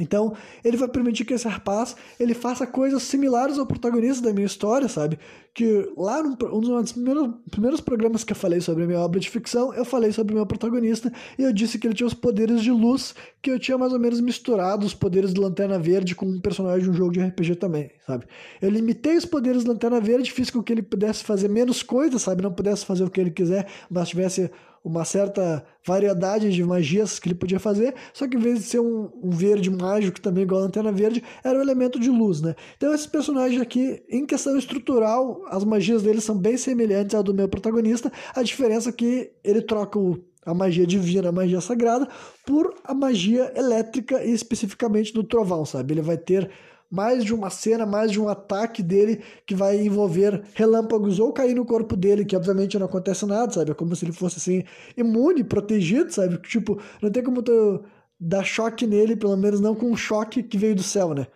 [0.00, 4.46] Então, ele vai permitir que esse rapaz ele faça coisas similares ao protagonista da minha
[4.46, 5.18] história, sabe?
[5.52, 9.20] Que lá num um dos primeiros, primeiros programas que eu falei sobre a minha obra
[9.20, 12.14] de ficção, eu falei sobre o meu protagonista e eu disse que ele tinha os
[12.14, 16.14] poderes de luz, que eu tinha mais ou menos misturado os poderes de Lanterna Verde
[16.14, 18.24] com um personagem de um jogo de RPG também, sabe?
[18.62, 22.22] Eu limitei os poderes de Lanterna Verde, fiz com que ele pudesse fazer menos coisas,
[22.22, 22.42] sabe?
[22.42, 24.50] Não pudesse fazer o que ele quiser, mas tivesse
[24.84, 28.80] uma certa variedade de magias que ele podia fazer, só que em vez de ser
[28.80, 32.54] um, um verde mágico também igual a Lanterna Verde, era um elemento de luz, né?
[32.76, 37.34] Então esse personagem aqui, em questão estrutural, as magias dele são bem semelhantes ao do
[37.34, 42.08] meu protagonista, a diferença é que ele troca o a magia divina, a magia sagrada,
[42.44, 45.94] por a magia elétrica e especificamente do trovão, sabe?
[45.94, 46.50] Ele vai ter
[46.92, 51.54] mais de uma cena, mais de um ataque dele que vai envolver relâmpagos ou cair
[51.54, 53.70] no corpo dele, que obviamente não acontece nada, sabe?
[53.70, 54.62] É como se ele fosse assim,
[54.94, 56.36] imune, protegido, sabe?
[56.42, 57.82] Tipo, não tem como tu
[58.20, 61.26] dar choque nele, pelo menos não com um choque que veio do céu, né?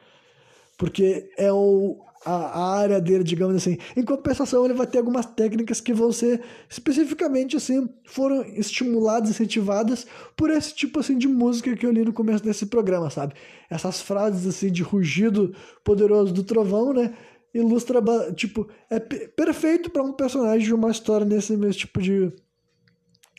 [0.76, 3.78] Porque é o, a, área dele, digamos assim.
[3.96, 10.06] Em compensação, ele vai ter algumas técnicas que vão ser especificamente assim, foram estimuladas, incentivadas
[10.36, 13.34] por esse tipo assim de música que eu li no começo desse programa, sabe?
[13.70, 17.14] Essas frases assim de rugido poderoso do trovão, né?
[17.54, 18.02] Ilustra,
[18.34, 22.30] tipo, é perfeito para um personagem de uma história nesse mesmo tipo de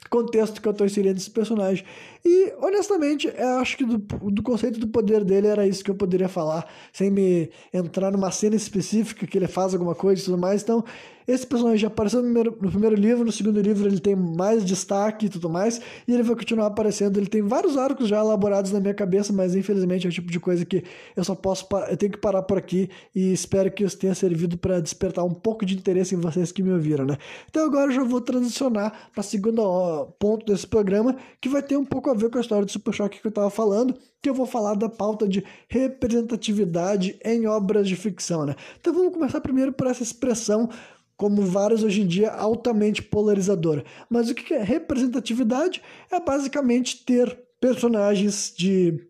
[0.10, 1.86] contexto que eu estou inserindo esse personagem.
[2.30, 5.96] E, honestamente, eu acho que do, do conceito do poder dele era isso que eu
[5.96, 10.38] poderia falar, sem me entrar numa cena específica que ele faz alguma coisa e tudo
[10.38, 10.62] mais.
[10.62, 10.84] Então,
[11.28, 14.64] esse personagem já apareceu no primeiro, no primeiro, livro, no segundo livro ele tem mais
[14.64, 17.18] destaque e tudo mais, e ele vai continuar aparecendo.
[17.18, 20.40] Ele tem vários arcos já elaborados na minha cabeça, mas infelizmente é o tipo de
[20.40, 20.86] coisa que
[21.18, 24.58] eu só posso, eu tenho que parar por aqui e espero que isso tenha servido
[24.58, 27.18] para despertar um pouco de interesse em vocês que me ouviram, né?
[27.50, 31.76] Então agora eu já vou transicionar para o segundo ponto desse programa, que vai ter
[31.76, 34.30] um pouco a ver com a história do Super Choque que eu estava falando, que
[34.30, 38.56] eu vou falar da pauta de representatividade em obras de ficção, né?
[38.80, 40.70] Então vamos começar primeiro por essa expressão
[41.16, 43.84] como várias hoje em dia, altamente polarizadora.
[44.10, 45.82] Mas o que é representatividade?
[46.12, 49.08] É basicamente ter personagens de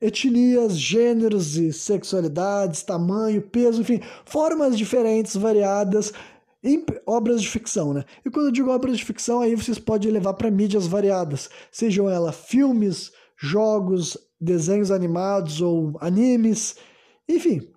[0.00, 6.12] etnias, gêneros e sexualidades, tamanho, peso, enfim, formas diferentes, variadas
[6.64, 8.04] em obras de ficção, né?
[8.24, 12.08] E quando eu digo obras de ficção, aí vocês podem levar para mídias variadas, sejam
[12.08, 16.76] elas filmes, jogos, desenhos animados ou animes,
[17.28, 17.70] enfim,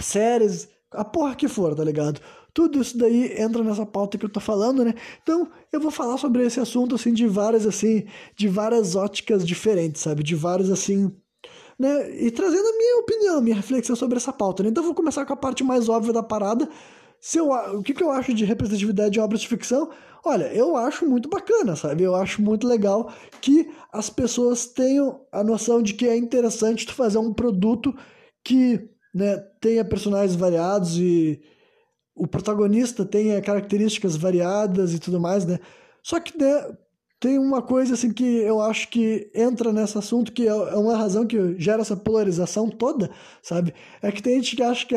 [0.00, 2.20] séries, a porra que for, tá ligado?
[2.52, 4.94] Tudo isso daí entra nessa pauta que eu tô falando, né?
[5.22, 10.02] Então, eu vou falar sobre esse assunto assim de várias assim, de várias óticas diferentes,
[10.02, 10.24] sabe?
[10.24, 11.14] De vários assim,
[11.78, 12.10] né?
[12.20, 14.68] E trazendo a minha opinião, minha reflexão sobre essa pauta, né?
[14.68, 16.68] Então, eu vou começar com a parte mais óbvia da parada.
[17.20, 19.90] Se eu, o que, que eu acho de representatividade em obras de ficção?
[20.24, 22.02] Olha, eu acho muito bacana, sabe?
[22.02, 26.94] Eu acho muito legal que as pessoas tenham a noção de que é interessante tu
[26.94, 27.94] fazer um produto
[28.44, 31.40] que né, tenha personagens variados e
[32.14, 35.58] o protagonista tenha características variadas e tudo mais, né?
[36.02, 36.76] Só que né,
[37.18, 40.96] tem uma coisa assim que eu acho que entra nesse assunto que é, é uma
[40.96, 43.10] razão que gera essa polarização toda,
[43.42, 43.74] sabe?
[44.02, 44.96] É que tem gente que acha que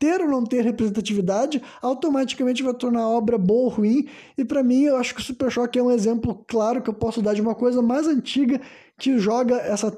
[0.00, 4.08] ter ou não ter representatividade automaticamente vai tornar a obra boa ou ruim.
[4.36, 6.94] E para mim, eu acho que o Super Choque é um exemplo claro que eu
[6.94, 8.58] posso dar de uma coisa mais antiga
[8.98, 9.96] que joga essa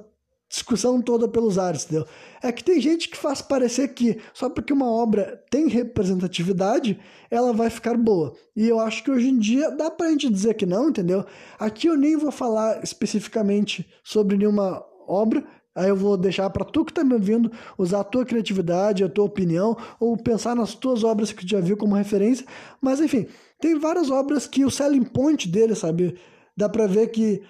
[0.49, 2.07] discussão toda pelos ares, entendeu?
[2.43, 7.55] É que tem gente que faz parecer que só porque uma obra tem representatividade, ela
[7.55, 8.35] vai ficar boa.
[8.55, 11.25] E eu acho que hoje em dia dá pra gente dizer que não, entendeu?
[11.59, 15.43] Aqui eu nem vou falar especificamente sobre nenhuma obra,
[15.75, 19.09] Aí eu vou deixar para tu que tá me ouvindo usar a tua criatividade, a
[19.09, 22.47] tua opinião, ou pensar nas tuas obras que tu já viu como referência.
[22.81, 23.27] Mas enfim,
[23.61, 26.19] tem várias obras que o selling point dele, sabe?
[26.57, 27.43] Dá para ver que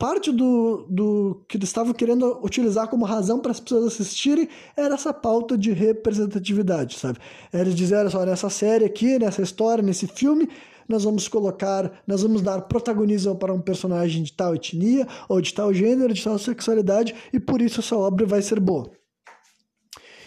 [0.00, 4.94] parte do, do que eles estavam querendo utilizar como razão para as pessoas assistirem era
[4.94, 7.18] essa pauta de representatividade, sabe?
[7.52, 10.48] Eles disseram só nessa série aqui, nessa história, nesse filme,
[10.90, 15.54] nós vamos colocar, nós vamos dar protagonismo para um personagem de tal etnia ou de
[15.54, 18.90] tal gênero, de tal sexualidade e por isso essa obra vai ser boa.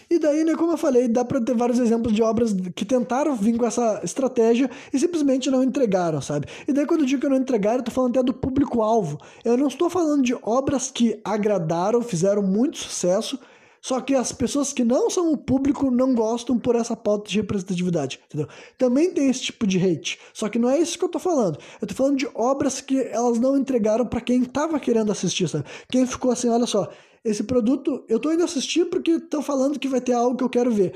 [0.09, 3.35] E daí, né, como eu falei, dá para ter vários exemplos de obras que tentaram
[3.35, 6.45] vir com essa estratégia e simplesmente não entregaram, sabe?
[6.67, 9.17] E daí, quando eu digo que não entregaram, eu tô falando até do público-alvo.
[9.43, 13.39] Eu não estou falando de obras que agradaram, fizeram muito sucesso,
[13.83, 17.35] só que as pessoas que não são o público não gostam por essa pauta de
[17.35, 18.47] representatividade, entendeu?
[18.77, 20.17] Também tem esse tipo de hate.
[20.33, 21.59] Só que não é isso que eu tô falando.
[21.81, 25.65] Eu tô falando de obras que elas não entregaram para quem tava querendo assistir, sabe?
[25.89, 26.89] Quem ficou assim, olha só,
[27.25, 30.49] esse produto eu tô indo assistir porque estão falando que vai ter algo que eu
[30.49, 30.93] quero ver.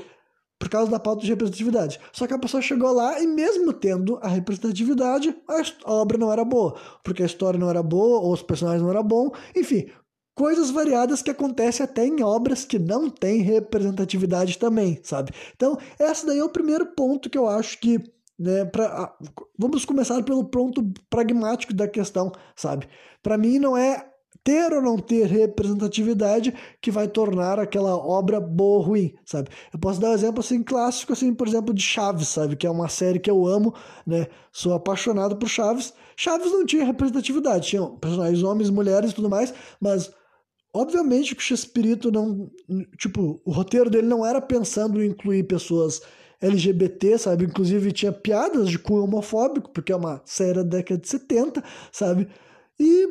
[0.58, 2.00] Por causa da pauta de representatividade.
[2.10, 5.36] Só que a pessoa chegou lá e, mesmo tendo a representatividade,
[5.84, 6.74] a obra não era boa.
[7.04, 9.30] Porque a história não era boa, ou os personagens não eram bons.
[9.54, 9.88] Enfim,
[10.38, 15.32] coisas variadas que acontecem até em obras que não têm representatividade também, sabe?
[15.56, 17.98] Então, esse daí é o primeiro ponto que eu acho que.
[18.38, 19.12] Né, pra,
[19.58, 22.88] vamos começar pelo ponto pragmático da questão, sabe?
[23.20, 24.08] Para mim, não é
[24.44, 29.50] ter ou não ter representatividade que vai tornar aquela obra boa ou ruim, sabe?
[29.72, 32.70] Eu posso dar um exemplo assim clássico assim, por exemplo, de Chaves, sabe, que é
[32.70, 33.74] uma série que eu amo,
[34.06, 34.28] né?
[34.52, 35.92] Sou apaixonado por Chaves.
[36.16, 40.12] Chaves não tinha representatividade, tinham personagens homens, mulheres e tudo mais, mas
[40.78, 42.50] obviamente que o Chespirito não,
[42.96, 46.00] tipo, o roteiro dele não era pensando em incluir pessoas
[46.40, 47.44] LGBT, sabe?
[47.44, 52.28] Inclusive tinha piadas de cunho homofóbico, porque é uma série da década de 70, sabe?
[52.78, 53.08] E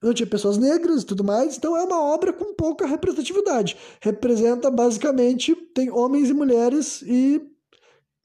[0.00, 3.76] não tinha pessoas negras e tudo mais, então é uma obra com pouca representatividade.
[4.00, 7.42] Representa basicamente, tem homens e mulheres e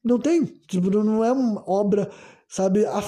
[0.04, 2.10] não tem, tipo, não é uma obra,
[2.48, 3.02] sabe, a,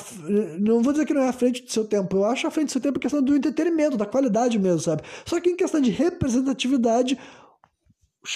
[0.58, 2.66] não vou dizer que não é à frente do seu tempo, eu acho à frente
[2.68, 5.02] do seu tempo questão do entretenimento, da qualidade mesmo, sabe?
[5.24, 7.18] Só que em questão de representatividade,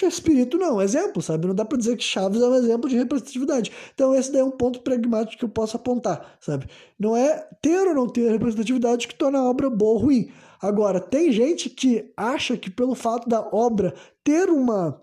[0.03, 1.49] Espírito não, é um exemplo, sabe?
[1.49, 3.73] Não dá para dizer que Chaves é um exemplo de representatividade.
[3.93, 6.67] Então esse daí é um ponto pragmático que eu posso apontar, sabe?
[6.99, 10.31] Não é ter ou não ter representatividade que torna a obra boa ou ruim.
[10.63, 15.03] Agora, tem gente que acha que pelo fato da obra ter uma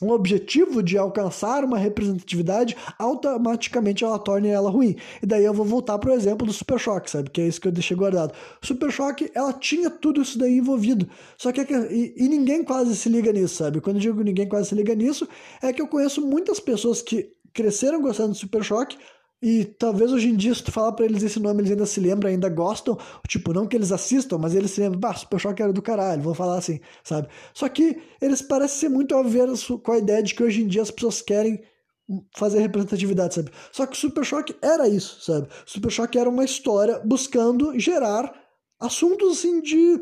[0.00, 4.96] um objetivo de alcançar uma representatividade, automaticamente ela torna ela ruim.
[5.22, 7.30] E daí eu vou voltar para o exemplo do Super Choque, sabe?
[7.30, 8.32] Que é isso que eu deixei guardado.
[8.62, 11.08] Super Choque, ela tinha tudo isso daí envolvido.
[11.36, 13.80] Só que, é e, e, ninguém quase se liga nisso, sabe?
[13.80, 15.28] Quando eu digo ninguém quase se liga nisso,
[15.62, 18.96] é que eu conheço muitas pessoas que cresceram gostando de Super Choque,
[19.40, 22.00] e talvez hoje em dia, se tu falar pra eles esse nome, eles ainda se
[22.00, 22.98] lembram, ainda gostam.
[23.28, 26.22] Tipo, não que eles assistam, mas eles se lembram, bah, Super Choque era do caralho,
[26.22, 27.28] vão falar assim, sabe?
[27.54, 30.82] Só que eles parecem ser muito averos com a ideia de que hoje em dia
[30.82, 31.62] as pessoas querem
[32.36, 33.50] fazer representatividade, sabe?
[33.70, 35.48] Só que o Super Choque era isso, sabe?
[35.64, 38.32] Super Choque era uma história buscando gerar
[38.80, 40.00] assuntos assim de.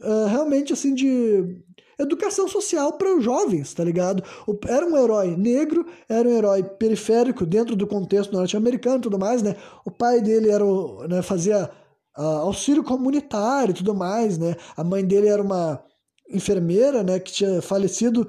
[0.00, 1.60] Uh, realmente assim de
[1.98, 4.22] educação social para os jovens, tá ligado?
[4.66, 9.42] Era um herói negro, era um herói periférico dentro do contexto norte-americano e tudo mais,
[9.42, 9.56] né?
[9.84, 11.70] O pai dele era o, né, fazia
[12.16, 14.56] uh, auxílio comunitário e tudo mais, né?
[14.76, 15.82] A mãe dele era uma
[16.30, 18.28] enfermeira, né, que tinha falecido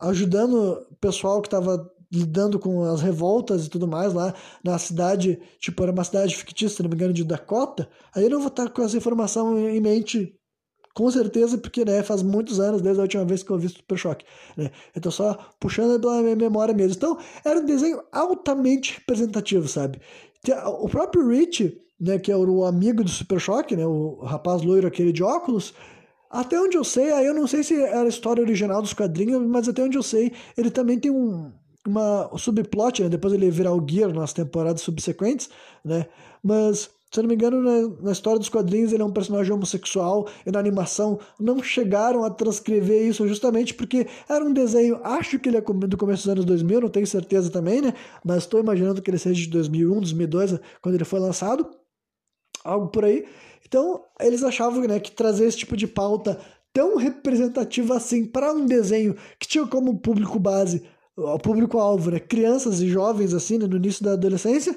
[0.00, 5.40] ajudando o pessoal que estava lidando com as revoltas e tudo mais lá na cidade,
[5.60, 7.88] tipo, era uma cidade fictícia, se não me engano, de Dakota.
[8.14, 10.34] Aí eu não vou estar com essa informação em mente
[10.94, 13.96] com certeza, porque né, faz muitos anos desde a última vez que eu vi Super
[13.96, 14.24] Choque.
[14.56, 14.70] Né?
[14.94, 16.94] Eu tô só puxando pela minha memória mesmo.
[16.96, 20.00] Então, era um desenho altamente representativo, sabe?
[20.80, 24.86] O próprio Rich, né, que é o amigo do Super Choque, né, o rapaz loiro
[24.86, 25.74] aquele de óculos,
[26.30, 29.42] até onde eu sei, aí eu não sei se era a história original dos quadrinhos,
[29.46, 31.52] mas até onde eu sei, ele também tem um,
[31.86, 33.08] uma subplot, né?
[33.08, 35.50] depois ele virar o Gear nas temporadas subsequentes,
[35.84, 36.06] né?
[36.42, 39.52] Mas se eu não me engano, na, na, história dos quadrinhos ele é um personagem
[39.52, 45.38] homossexual e na animação não chegaram a transcrever isso justamente porque era um desenho, acho
[45.38, 47.94] que ele é do começo dos anos 2000, não tenho certeza também, né?
[48.24, 51.68] Mas estou imaginando que ele seja de 2001, 2002, quando ele foi lançado,
[52.64, 53.26] algo por aí.
[53.66, 56.40] Então, eles achavam né, que trazer esse tipo de pauta
[56.72, 60.82] tão representativa assim para um desenho que tinha como público base,
[61.16, 64.76] o público-alvo, né, crianças e jovens assim, né, no início da adolescência,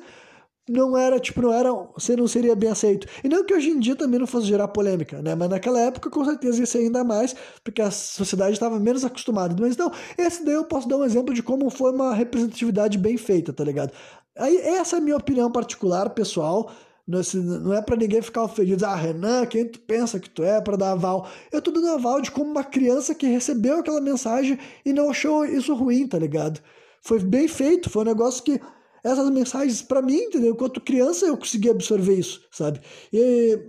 [0.68, 3.08] não era, tipo, não era, você não seria bem aceito.
[3.24, 5.36] E não que hoje em dia também não fosse gerar polêmica, né?
[5.36, 9.56] Mas naquela época com certeza ia ser ainda mais, porque a sociedade estava menos acostumada.
[9.60, 13.18] Mas então, esse daí eu posso dar um exemplo de como foi uma representatividade bem
[13.18, 13.92] feita, tá ligado?
[14.38, 16.72] Aí, essa é a minha opinião particular, pessoal.
[17.06, 18.86] Não é para ninguém ficar ofendido.
[18.86, 21.28] Ah, Renan, quem tu pensa que tu é para dar aval?
[21.52, 25.44] Eu tô dando aval de como uma criança que recebeu aquela mensagem e não achou
[25.44, 26.62] isso ruim, tá ligado?
[27.02, 28.62] Foi bem feito, foi um negócio que
[29.04, 30.52] essas mensagens para mim, entendeu?
[30.52, 32.80] Enquanto criança eu consegui absorver isso, sabe?
[33.12, 33.60] E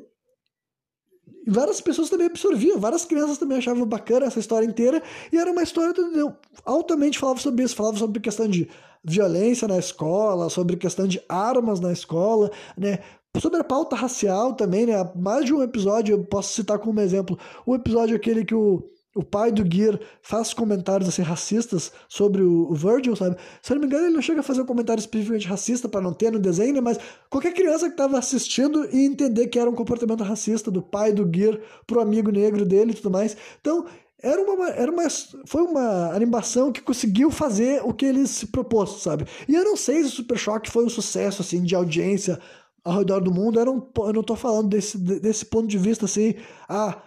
[1.46, 5.62] várias pessoas também absorviam, várias crianças também achavam bacana essa história inteira, e era uma
[5.62, 6.34] história, entendeu?
[6.64, 8.68] Altamente falava sobre isso, falava sobre questão de
[9.04, 13.00] violência na escola, sobre questão de armas na escola, né?
[13.40, 14.94] Sobre a pauta racial também, né?
[15.16, 19.22] Mais de um episódio, eu posso citar como exemplo, o episódio aquele que o o
[19.22, 23.36] pai do Gear faz comentários assim racistas sobre o, Virgil, sabe?
[23.62, 26.00] Se eu não me engano, ele não chega a fazer um comentário especificamente racista para
[26.00, 26.80] não ter no desenho, né?
[26.80, 26.98] mas
[27.30, 31.30] qualquer criança que estava assistindo e entender que era um comportamento racista do pai do
[31.32, 33.36] Gear pro amigo negro dele e tudo mais.
[33.60, 33.86] Então,
[34.20, 35.04] era uma, era uma,
[35.44, 39.26] foi uma animação que conseguiu fazer o que ele se propôs, sabe?
[39.46, 42.40] E eu não sei se o Super Choque foi um sucesso assim de audiência
[42.82, 43.60] ao redor do mundo.
[43.60, 46.34] Eu não, eu não tô falando desse, desse ponto de vista assim,
[46.68, 47.00] ah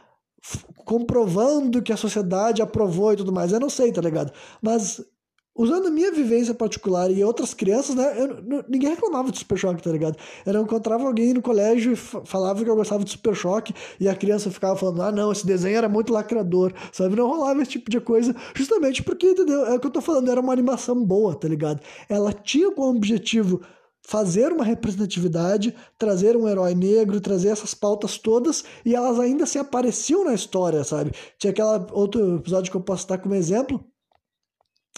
[0.86, 3.52] comprovando que a sociedade aprovou e tudo mais.
[3.52, 4.32] Eu não sei, tá ligado?
[4.62, 5.02] Mas
[5.58, 8.14] usando a minha vivência particular e outras crianças, né?
[8.16, 10.16] Eu, ninguém reclamava de Super Choque, tá ligado?
[10.46, 14.08] Eu não encontrava alguém no colégio e falava que eu gostava de Super Choque e
[14.08, 17.16] a criança ficava falando, ah, não, esse desenho era muito lacrador, sabe?
[17.16, 19.66] Não rolava esse tipo de coisa, justamente porque, entendeu?
[19.66, 21.82] É o que eu tô falando, era uma animação boa, tá ligado?
[22.08, 23.62] Ela tinha como objetivo
[24.08, 29.60] fazer uma representatividade, trazer um herói negro, trazer essas pautas todas e elas ainda se
[29.60, 31.12] apareciam na história, sabe?
[31.38, 33.84] Tinha aquela outro episódio que eu posso citar como exemplo,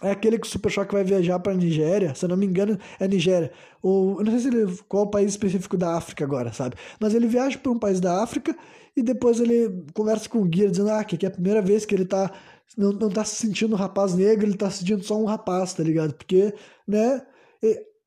[0.03, 2.77] é aquele que o Super Choque vai viajar para Nigéria, se eu não me engano,
[2.99, 3.51] é Nigéria.
[3.81, 6.75] Ou, eu não sei se ele, qual o país específico da África agora, sabe?
[6.99, 8.55] Mas ele viaja para um país da África
[8.95, 11.95] e depois ele conversa com o guia dizendo ah, que é a primeira vez que
[11.95, 12.31] ele tá
[12.77, 15.73] não, não tá se sentindo um rapaz negro, ele tá se sentindo só um rapaz,
[15.73, 16.13] tá ligado?
[16.13, 16.53] Porque,
[16.87, 17.25] né,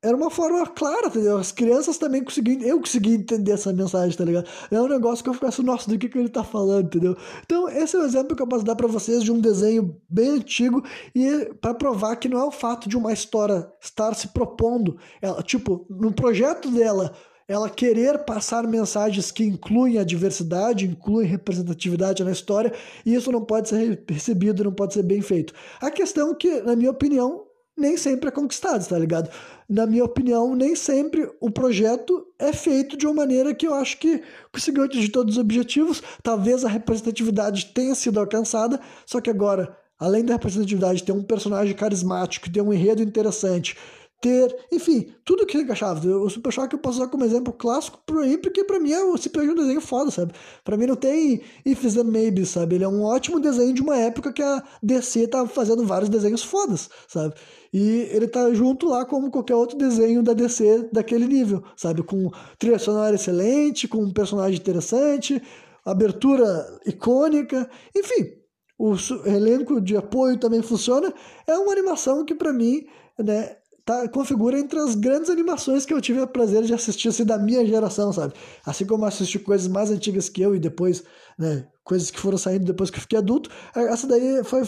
[0.03, 1.39] era uma forma clara, entendeu?
[1.39, 4.49] As crianças também conseguiam, eu consegui entender essa mensagem, tá ligado?
[4.69, 7.17] É um negócio que eu fico assim, nossa, do que, que ele tá falando, entendeu?
[7.45, 9.97] Então, esse é o um exemplo que eu posso dar para vocês de um desenho
[10.11, 10.83] bem antigo
[11.15, 15.41] e para provar que não é o fato de uma história estar se propondo, ela,
[15.41, 17.15] tipo, no projeto dela,
[17.47, 22.73] ela querer passar mensagens que incluem a diversidade, incluem representatividade na história,
[23.07, 25.55] e isso não pode ser recebido, não pode ser bem feito.
[25.81, 27.45] A questão é que, na minha opinião,
[27.77, 29.31] nem sempre é conquistado, tá ligado?
[29.73, 33.97] Na minha opinião, nem sempre o projeto é feito de uma maneira que eu acho
[33.97, 36.03] que conseguiu atingir todos os objetivos.
[36.23, 41.75] Talvez a representatividade tenha sido alcançada, só que agora, além da representatividade, ter um personagem
[41.75, 43.75] carismático, ter um enredo interessante,
[44.21, 46.07] ter, enfim, tudo que encaixava.
[46.07, 49.17] O Super Choque eu posso usar como exemplo clássico para mim, porque para mim é
[49.17, 50.35] simplesmente um desenho foda, sabe?
[50.63, 52.75] Para mim não tem ifs and maybe, sabe?
[52.75, 56.45] Ele é um ótimo desenho de uma época que a DC tava fazendo vários desenhos
[56.45, 57.35] fodas, sabe?
[57.73, 62.03] E ele tá junto lá como qualquer outro desenho da DC daquele nível, sabe?
[62.03, 65.41] Com trilha sonora excelente, com um personagem interessante,
[65.85, 66.45] abertura
[66.85, 68.31] icônica, enfim,
[68.79, 68.95] o
[69.27, 71.13] elenco de apoio também funciona.
[71.47, 72.85] É uma animação que para mim,
[73.19, 77.25] né, tá, configura entre as grandes animações que eu tive o prazer de assistir assim,
[77.25, 78.35] da minha geração, sabe?
[78.67, 81.03] Assim como assisti coisas mais antigas que eu e depois,
[81.39, 84.63] né, coisas que foram saindo depois que eu fiquei adulto, essa daí foi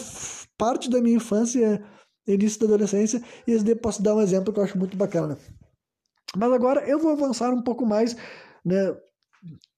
[0.57, 1.83] parte da minha infância,
[2.27, 5.37] início da adolescência, e esse daí posso dar um exemplo que eu acho muito bacana.
[6.35, 8.15] Mas agora eu vou avançar um pouco mais,
[8.63, 8.95] né,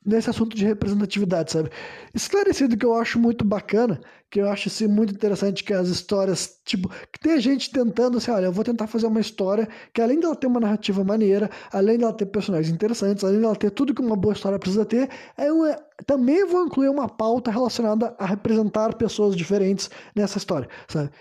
[0.06, 1.70] nesse assunto de representatividade, sabe?
[2.16, 4.00] Esclarecido que eu acho muito bacana,
[4.32, 8.32] que eu acho assim, muito interessante que as histórias, tipo, que tem gente tentando assim,
[8.32, 11.98] olha, eu vou tentar fazer uma história que além dela ter uma narrativa maneira, além
[11.98, 15.76] dela ter personagens interessantes, além dela ter tudo que uma boa história precisa ter, eu
[16.06, 21.12] também vou incluir uma pauta relacionada a representar pessoas diferentes nessa história, sabe?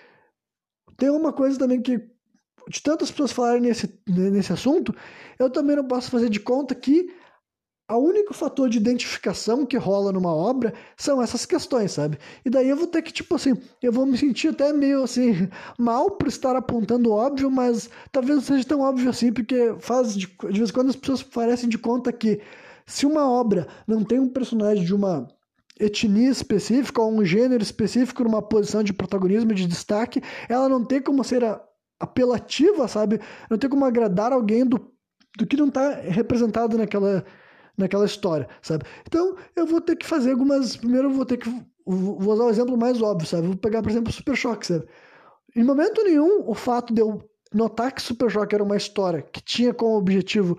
[0.97, 1.99] Tem uma coisa também que
[2.69, 4.95] de tantas pessoas falarem nesse, nesse assunto,
[5.39, 7.15] eu também não posso fazer de conta que
[7.89, 12.19] o único fator de identificação que rola numa obra são essas questões, sabe?
[12.45, 15.49] E daí eu vou ter que, tipo assim, eu vou me sentir até meio assim,
[15.79, 20.27] mal por estar apontando óbvio, mas talvez não seja tão óbvio assim, porque faz de,
[20.27, 22.41] de vez em quando as pessoas parecem de conta que
[22.85, 25.29] se uma obra não tem um personagem de uma
[25.79, 31.01] etnia específica ou um gênero específico numa posição de protagonismo, de destaque, ela não tem
[31.01, 31.43] como ser
[32.01, 33.21] apelativa, sabe?
[33.51, 34.91] Não tem como agradar alguém do,
[35.39, 37.25] do que não está representado naquela
[37.77, 38.85] naquela história, sabe?
[39.07, 40.77] Então, eu vou ter que fazer algumas.
[40.77, 41.49] Primeiro, eu vou ter que.
[41.85, 43.47] Vou usar o exemplo mais óbvio, sabe?
[43.47, 44.87] Vou pegar, por exemplo, o Super Choque, sabe?
[45.55, 47.23] Em momento nenhum, o fato de eu
[47.53, 50.59] notar que Super Choque era uma história que tinha como objetivo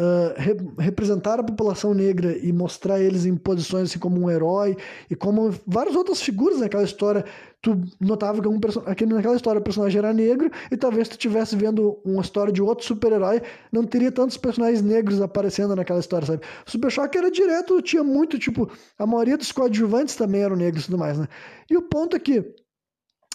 [0.00, 4.76] uh, re representar a população negra e mostrar eles em posições assim como um herói
[5.10, 7.24] e como várias outras figuras naquela história
[7.62, 11.54] tu notava que um aquele, naquela história o personagem era negro e talvez tu estivesse
[11.54, 16.42] vendo uma história de outro super-herói não teria tantos personagens negros aparecendo naquela história, sabe?
[16.64, 20.86] Super Choque era direto, tinha muito, tipo, a maioria dos coadjuvantes também eram negros e
[20.86, 21.28] tudo mais, né?
[21.68, 22.54] E o ponto é que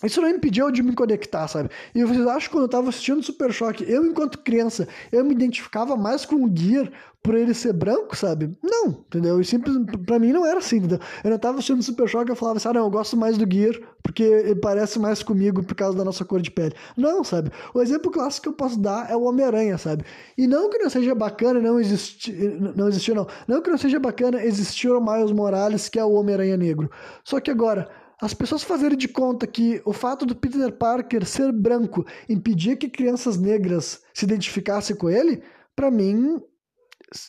[0.05, 1.69] isso não impediu de me conectar, sabe?
[1.93, 5.33] E vocês acham que quando eu tava assistindo Super Choque, eu, enquanto criança, eu me
[5.33, 6.91] identificava mais com o Gear
[7.25, 8.55] por ele ser branco, sabe?
[8.61, 9.41] Não, entendeu?
[9.41, 9.75] E simples,
[10.05, 10.99] pra mim não era assim, entendeu?
[11.23, 13.51] Eu não tava assistindo Super Choque e falava assim, ah, não, eu gosto mais do
[13.51, 16.75] Gear porque ele parece mais comigo por causa da nossa cor de pele.
[16.95, 17.49] Não, sabe?
[17.73, 20.05] O exemplo clássico que eu posso dar é o Homem-Aranha, sabe?
[20.37, 22.31] E não que não seja bacana não existir,
[22.75, 23.25] não existir, não.
[23.47, 26.91] Não que não seja bacana existir o Miles Morales, que é o Homem-Aranha negro.
[27.23, 27.89] Só que agora
[28.21, 32.89] as pessoas fazerem de conta que o fato do Peter Parker ser branco impedia que
[32.89, 35.43] crianças negras se identificassem com ele,
[35.75, 36.41] para mim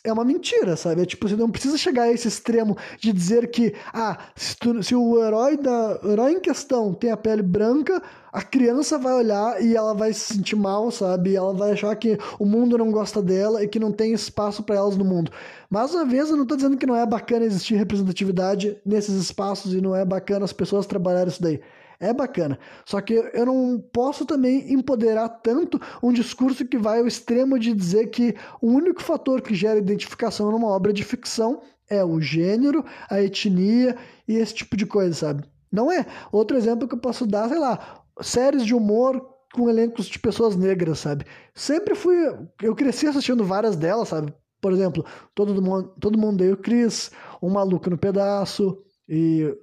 [0.03, 1.01] é uma mentira, sabe?
[1.01, 4.81] É tipo, você não precisa chegar a esse extremo de dizer que, ah, se, tu,
[4.81, 8.01] se o herói da o herói em questão tem a pele branca,
[8.31, 11.35] a criança vai olhar e ela vai se sentir mal, sabe?
[11.35, 14.75] Ela vai achar que o mundo não gosta dela e que não tem espaço para
[14.75, 15.31] elas no mundo.
[15.69, 19.73] Mais uma vez, eu não tô dizendo que não é bacana existir representatividade nesses espaços
[19.73, 21.61] e não é bacana as pessoas trabalharem isso daí
[21.99, 22.59] é bacana.
[22.85, 27.73] Só que eu não posso também empoderar tanto um discurso que vai ao extremo de
[27.73, 32.83] dizer que o único fator que gera identificação numa obra de ficção é o gênero,
[33.09, 33.95] a etnia
[34.27, 35.43] e esse tipo de coisa, sabe?
[35.71, 36.05] Não é.
[36.31, 40.55] Outro exemplo que eu posso dar, sei lá, séries de humor com elencos de pessoas
[40.55, 41.25] negras, sabe?
[41.53, 42.15] Sempre fui.
[42.61, 44.33] Eu cresci assistindo várias delas, sabe?
[44.61, 49.55] Por exemplo, Todo Mundo, todo mundo deu Chris, Um Maluco no Pedaço, e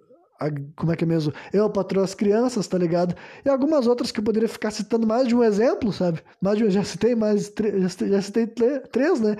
[0.47, 1.32] a, como é que é mesmo?
[1.53, 3.14] Eu, Patroa as Crianças, tá ligado?
[3.45, 6.20] E algumas outras que eu poderia ficar citando mais de um exemplo, sabe?
[6.40, 9.36] Mais de um, já citei mais, já citei, já citei três, né?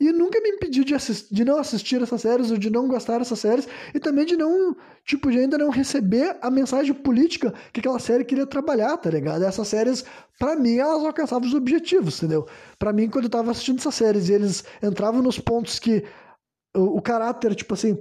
[0.00, 3.18] E nunca me impediu de, assist, de não assistir essas séries ou de não gostar
[3.18, 7.80] dessas séries e também de não, tipo, de ainda não receber a mensagem política que
[7.80, 9.44] aquela série queria trabalhar, tá ligado?
[9.44, 10.04] Essas séries,
[10.38, 12.46] para mim, elas alcançavam os objetivos, entendeu?
[12.78, 16.04] Para mim, quando eu tava assistindo essas séries e eles entravam nos pontos que
[16.74, 17.96] o, o caráter, tipo assim,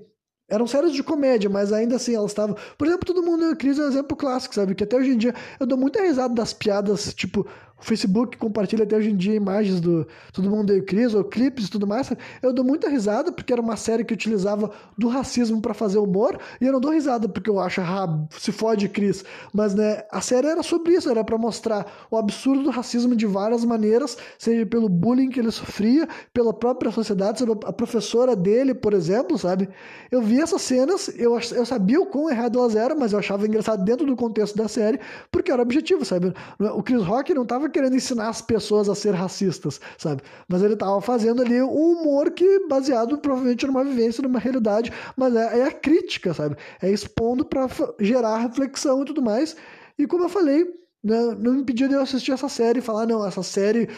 [0.54, 2.56] eram séries de comédia, mas ainda assim elas estavam.
[2.78, 4.76] Por exemplo, Todo Mundo em Crise é um exemplo clássico, sabe?
[4.76, 7.48] Que até hoje em dia eu dou muita risada das piadas, tipo,
[7.80, 11.68] o Facebook compartilha até hoje em dia imagens do Todo Mundo Deu Cris, ou clipes
[11.68, 12.12] e tudo mais.
[12.42, 16.40] Eu dou muita risada porque era uma série que utilizava do racismo para fazer humor,
[16.62, 19.26] e eu não dou risada porque eu acho, ah, se fode Cris.
[19.54, 23.26] Mas, né, a série era sobre isso, era para mostrar o absurdo do racismo de
[23.26, 27.52] várias maneiras, seja pelo bullying que ele sofria, pela própria sociedade, sabe?
[27.66, 29.68] A professora dele, por exemplo, sabe?
[30.10, 33.46] Eu vi essas cenas, eu, eu sabia o quão errado elas eram, mas eu achava
[33.46, 36.34] engraçado dentro do contexto da série, porque era objetivo, sabe?
[36.58, 40.22] O Chris Rock não tava querendo ensinar as pessoas a ser racistas, sabe?
[40.48, 45.36] Mas ele tava fazendo ali um humor que baseado provavelmente numa vivência, numa realidade, mas
[45.36, 46.56] é, é a crítica, sabe?
[46.82, 47.68] É expondo para
[48.00, 49.56] gerar reflexão e tudo mais.
[49.98, 50.66] E como eu falei,
[51.04, 53.90] né, não me impediu de eu assistir essa série e falar, não, essa série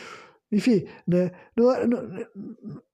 [0.51, 1.31] enfim, né?
[1.55, 2.25] Não, não,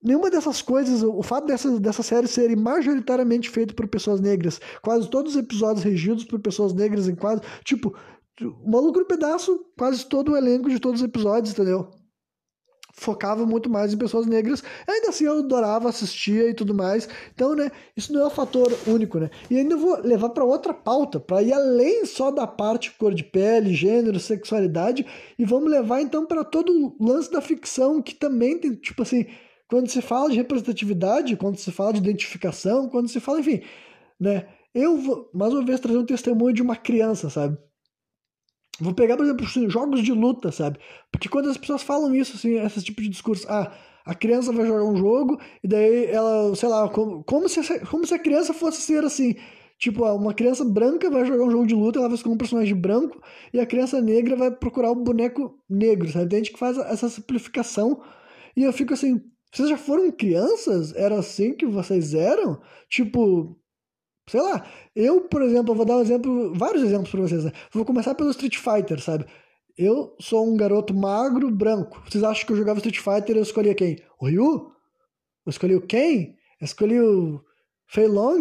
[0.02, 5.10] nenhuma dessas coisas, o fato dessa, dessa série serem majoritariamente feita por pessoas negras, quase
[5.10, 7.42] todos os episódios regidos por pessoas negras em quase.
[7.64, 7.96] Tipo,
[8.46, 11.92] o Maluco no Pedaço, quase todo o elenco de todos os episódios, entendeu?
[12.94, 14.64] focava muito mais em pessoas negras.
[14.88, 17.08] Ainda assim eu adorava, assistia e tudo mais.
[17.34, 19.30] Então, né, isso não é um fator único, né?
[19.50, 23.24] E ainda vou levar para outra pauta, para ir além só da parte cor de
[23.24, 25.06] pele, gênero, sexualidade
[25.38, 29.26] e vamos levar então para todo o lance da ficção que também tem, tipo assim,
[29.68, 33.62] quando se fala de representatividade, quando se fala de identificação, quando se fala, enfim,
[34.20, 34.48] né?
[34.74, 37.58] Eu vou mais uma vez trazer um testemunho de uma criança, sabe?
[38.82, 40.80] Vou pegar, por exemplo, jogos de luta, sabe?
[41.12, 43.72] Porque quando as pessoas falam isso, assim, esse tipo de discurso, ah,
[44.04, 48.08] a criança vai jogar um jogo e daí ela, sei lá, como, como, se, como
[48.08, 49.36] se a criança fosse ser assim.
[49.78, 52.38] Tipo, ah, uma criança branca vai jogar um jogo de luta, ela vai ser um
[52.38, 53.22] personagem branco,
[53.54, 56.30] e a criança negra vai procurar um boneco negro, sabe?
[56.30, 58.02] Tem gente que faz essa simplificação,
[58.56, 59.22] e eu fico assim,
[59.52, 60.96] vocês já foram crianças?
[60.96, 62.60] Era assim que vocês eram?
[62.90, 63.58] Tipo,
[64.32, 64.66] Sei lá,
[64.96, 67.44] eu, por exemplo, vou dar um exemplo, vários exemplos para vocês.
[67.44, 67.52] Né?
[67.74, 69.26] Vou começar pelo Street Fighter, sabe?
[69.78, 72.02] Eu sou um garoto magro, branco.
[72.10, 73.98] Vocês acham que eu jogava Street Fighter e eu escolhia quem?
[74.18, 74.72] O Ryu?
[75.46, 76.34] Eu escolhi o Ken?
[76.62, 77.42] Eu escolhi o
[77.88, 78.40] Fei Long?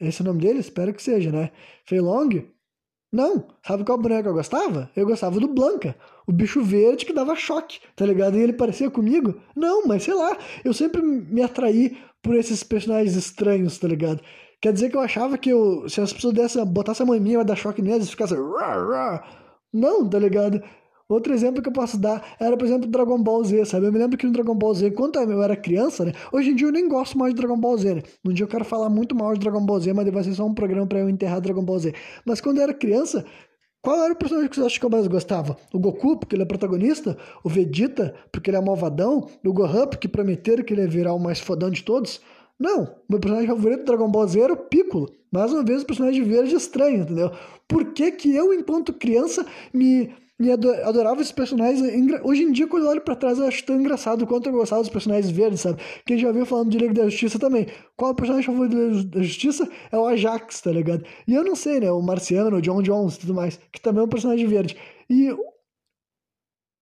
[0.00, 0.60] Esse é o nome dele?
[0.60, 1.50] Espero que seja, né?
[1.84, 2.30] Fei Long?
[3.12, 3.48] Não.
[3.66, 4.90] Sabe qual boneco eu gostava?
[4.96, 5.94] Eu gostava do Blanca.
[6.26, 8.38] O bicho verde que dava choque, tá ligado?
[8.38, 9.38] E ele parecia comigo?
[9.54, 10.38] Não, mas sei lá.
[10.64, 14.22] Eu sempre me atraí por esses personagens estranhos, tá ligado?
[14.60, 17.38] Quer dizer que eu achava que eu, se as pessoas dessem, botassem a mãe minha,
[17.38, 18.34] ia dar choque neles e ficasse.
[19.72, 20.62] Não, tá ligado?
[21.08, 23.86] Outro exemplo que eu posso dar era, por exemplo, Dragon Ball Z, sabe?
[23.86, 26.12] Eu me lembro que no Dragon Ball Z, quando eu era criança, né?
[26.32, 28.02] Hoje em dia eu nem gosto mais de Dragon Ball Z, né?
[28.26, 30.44] Um dia eu quero falar muito mal de Dragon Ball Z, mas vai ser só
[30.44, 31.94] um programa para eu enterrar Dragon Ball Z.
[32.26, 33.24] Mas quando eu era criança,
[33.80, 35.56] qual era o personagem que você acha que eu mais gostava?
[35.72, 37.16] O Goku, porque ele é protagonista?
[37.42, 39.26] O Vegeta, porque ele é malvadão?
[39.42, 42.20] O Gohan, porque prometeram que ele ia virar o mais fodão de todos?
[42.58, 45.10] Não, meu personagem favorito do Dragon Ball Z era o Piccolo.
[45.30, 47.30] Mais uma vez, o personagem verde estranho, entendeu?
[47.68, 51.80] Por que, que eu, enquanto criança, me, me adorava esses personagens?
[52.24, 54.82] Hoje em dia, quando eu olho pra trás, eu acho tão engraçado quanto eu gostava
[54.82, 55.80] dos personagens verdes, sabe?
[56.04, 57.66] Quem já viu falando de Liga da Justiça também.
[57.96, 59.68] Qual é o personagem favorito da Justiça?
[59.92, 61.04] É o Ajax, tá ligado?
[61.28, 61.92] E eu não sei, né?
[61.92, 64.76] O Marciano, o John Jones e tudo mais, que também é um personagem verde.
[65.08, 65.30] E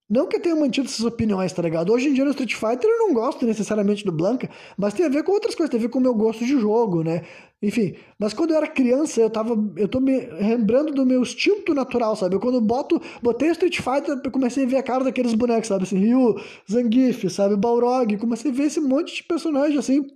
[0.08, 1.92] não que eu tenha mantido essas opiniões, tá ligado?
[1.92, 5.08] Hoje em dia no Street Fighter eu não gosto necessariamente do Blanca, mas tem a
[5.08, 7.22] ver com outras coisas, tem a ver com o meu gosto de jogo, né?
[7.60, 9.56] Enfim, mas quando eu era criança, eu tava.
[9.76, 12.36] Eu tô me lembrando do meu instinto natural, sabe?
[12.36, 15.84] Eu, quando boto, botei Street Fighter, eu comecei a ver a cara daqueles bonecos, sabe?
[15.84, 16.36] Assim, Ryu,
[16.70, 17.56] Zangief, sabe?
[17.56, 20.06] Balrog, comecei a ver esse monte de personagem assim.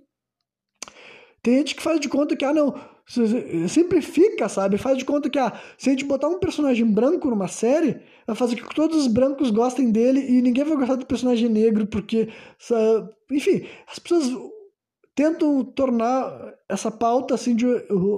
[1.41, 2.75] Tem gente que faz de conta que, ah, não,
[3.67, 4.77] simplifica, sabe?
[4.77, 8.35] Faz de conta que ah, se a gente botar um personagem branco numa série, vai
[8.35, 11.87] fazer com que todos os brancos gostem dele e ninguém vai gostar do personagem negro,
[11.87, 12.29] porque,
[13.31, 14.31] enfim, as pessoas
[15.15, 17.65] tentam tornar essa pauta assim de.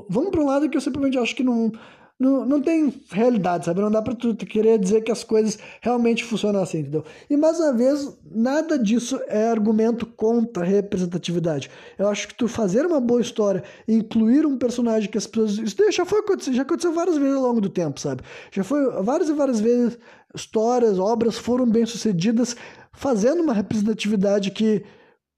[0.10, 1.72] Vamos para um lado que eu simplesmente acho que não
[2.20, 3.82] não, não tem realidade, sabe?
[3.82, 7.04] Não dá pra tu querer dizer que as coisas realmente funcionam assim, entendeu?
[7.30, 11.70] E mais uma vez, nada disso é argumento contra a representatividade.
[11.98, 15.58] Eu acho que tu fazer uma boa história, incluir um personagem que as pessoas.
[15.58, 18.24] Isso já foi já aconteceu várias vezes ao longo do tempo, sabe?
[18.52, 19.98] Já foi várias e várias vezes
[20.34, 22.56] histórias, obras foram bem sucedidas,
[22.92, 24.84] fazendo uma representatividade que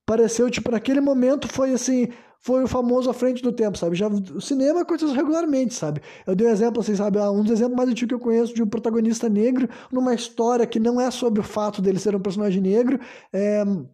[0.06, 2.10] pareceu, tipo, naquele momento foi assim
[2.46, 3.96] foi o famoso à frente do tempo, sabe?
[3.96, 6.00] Já, o cinema aconteceu regularmente, sabe?
[6.28, 7.18] Eu dei um exemplo, assim, sabe?
[7.18, 10.68] Ah, um dos exemplos mais antigos que eu conheço de um protagonista negro numa história
[10.68, 13.00] que não é sobre o fato dele ser um personagem negro.
[13.34, 13.90] É, uh,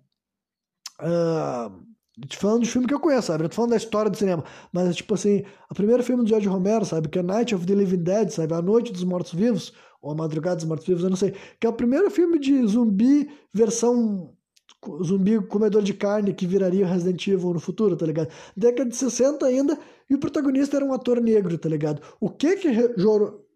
[2.34, 3.46] falando de filme que eu conheço, sabe?
[3.46, 4.44] Eu tô falando da história do cinema.
[4.74, 7.08] Mas, é tipo assim, o primeiro filme do George Romero, sabe?
[7.08, 8.54] Que é Night of the Living Dead, sabe?
[8.54, 9.72] A Noite dos Mortos-Vivos,
[10.02, 11.34] ou A Madrugada dos Mortos-Vivos, eu não sei.
[11.58, 14.36] Que é o primeiro filme de zumbi versão
[15.04, 18.30] zumbi comedor de carne que viraria Resident Evil no futuro, tá ligado?
[18.56, 19.78] Década de 60 ainda,
[20.10, 22.02] e o protagonista era um ator negro, tá ligado?
[22.20, 22.70] O que que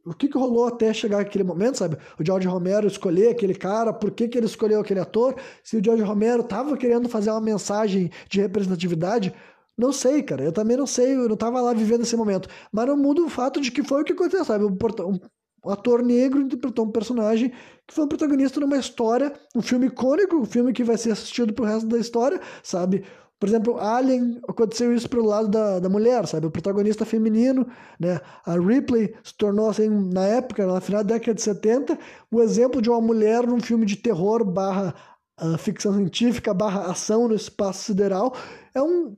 [0.06, 1.98] o que, que rolou até chegar aquele momento, sabe?
[2.20, 5.36] O George Romero escolher aquele cara, por que, que ele escolheu aquele ator?
[5.64, 9.34] Se o George Romero tava querendo fazer uma mensagem de representatividade,
[9.76, 10.44] não sei, cara.
[10.44, 12.48] Eu também não sei, eu não tava lá vivendo esse momento.
[12.72, 14.66] Mas não muda o fato de que foi o que aconteceu, sabe?
[14.66, 15.20] Um,
[15.66, 17.52] um ator negro interpretou um personagem
[17.88, 21.54] que foi um protagonista numa história, um filme icônico, um filme que vai ser assistido
[21.54, 23.04] pro resto da história, sabe?
[23.40, 26.48] por exemplo, Alien, aconteceu isso pro lado da, da mulher, sabe?
[26.48, 27.68] O protagonista feminino,
[28.00, 28.20] né?
[28.46, 32.00] A Ripley se tornou, assim, na época, na final da década de 70,
[32.32, 34.96] o exemplo de uma mulher num filme de terror barra
[35.42, 38.36] uh, ficção científica barra ação no espaço sideral.
[38.74, 39.16] É um,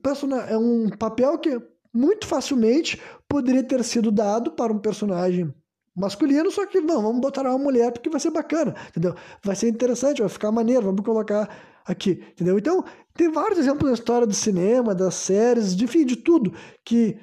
[0.48, 1.60] é um papel que
[1.94, 5.54] muito facilmente poderia ter sido dado para um personagem
[5.98, 9.14] masculino, só que não, vamos botar uma mulher porque vai ser bacana, entendeu?
[9.42, 11.48] Vai ser interessante, vai ficar maneiro, vamos colocar
[11.84, 12.58] aqui, entendeu?
[12.58, 12.84] Então,
[13.14, 16.52] tem vários exemplos da história do cinema, das séries, de, enfim, de tudo,
[16.84, 17.18] que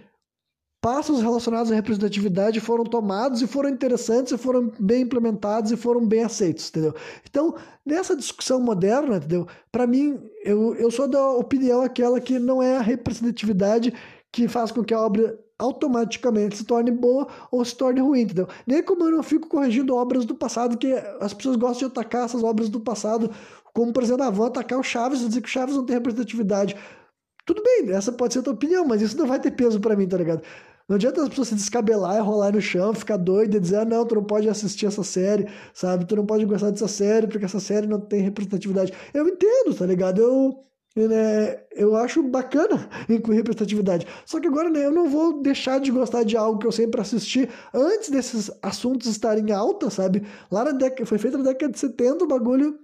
[0.86, 6.05] passos relacionados à representatividade foram tomados e foram interessantes e foram bem implementados e foram
[6.05, 6.93] bem aceitos, entendeu?
[7.28, 9.47] Então, nessa discussão moderna, entendeu?
[9.71, 13.91] Para mim, eu, eu sou da opinião aquela que não é a representatividade
[14.32, 18.47] que faz com que a obra automaticamente se torne boa ou se torne ruim, entendeu?
[18.68, 22.26] Nem como eu não fico corrigindo obras do passado, que as pessoas gostam de atacar
[22.26, 23.32] essas obras do passado
[23.76, 25.97] como, por exemplo, ah, vão atacar o Chaves e dizer que o Chaves não tem
[25.97, 26.78] representatividade.
[27.45, 29.97] Tudo bem, essa pode ser a tua opinião, mas isso não vai ter peso para
[29.97, 30.41] mim, tá ligado?
[30.88, 33.86] Não adianta as pessoas se descabelar e rolar no chão, ficar doido e dizer, ah,
[33.86, 36.06] não, tu não pode assistir essa série, sabe?
[36.06, 38.93] Tu não pode gostar dessa série porque essa série não tem representatividade.
[39.14, 40.22] Eu entendo, tá ligado?
[40.22, 40.64] Eu,
[40.96, 44.08] né, eu acho bacana incluir representatividade.
[44.26, 47.02] Só que agora né, eu não vou deixar de gostar de algo que eu sempre
[47.02, 50.26] assisti antes desses assuntos estarem alta, sabe?
[50.50, 52.80] Lá na década, foi feito na década de 70, o bagulho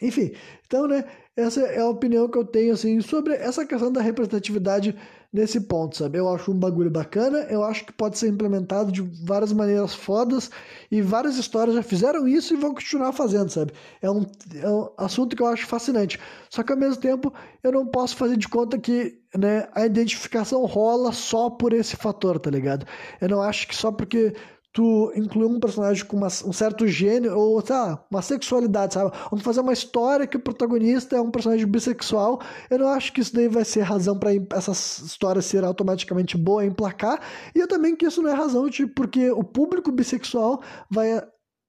[0.00, 0.32] enfim,
[0.66, 1.04] então, né,
[1.36, 4.96] essa é a opinião que eu tenho, assim, sobre essa questão da representatividade
[5.32, 6.18] nesse ponto, sabe?
[6.18, 10.50] Eu acho um bagulho bacana, eu acho que pode ser implementado de várias maneiras fodas,
[10.90, 13.72] e várias histórias já fizeram isso e vão continuar fazendo, sabe?
[14.00, 14.24] É um,
[14.54, 16.18] é um assunto que eu acho fascinante.
[16.48, 20.64] Só que, ao mesmo tempo, eu não posso fazer de conta que, né, a identificação
[20.64, 22.86] rola só por esse fator, tá ligado?
[23.20, 24.34] Eu não acho que só porque
[24.72, 29.16] tu incluir um personagem com uma, um certo gênero, ou, lá, uma sexualidade, sabe?
[29.30, 32.40] Vamos fazer uma história que o protagonista é um personagem bissexual.
[32.70, 36.64] Eu não acho que isso daí vai ser razão para essa história ser automaticamente boa,
[36.64, 37.20] emplacar.
[37.54, 41.20] E eu também que isso não é razão, tipo, porque o público bissexual vai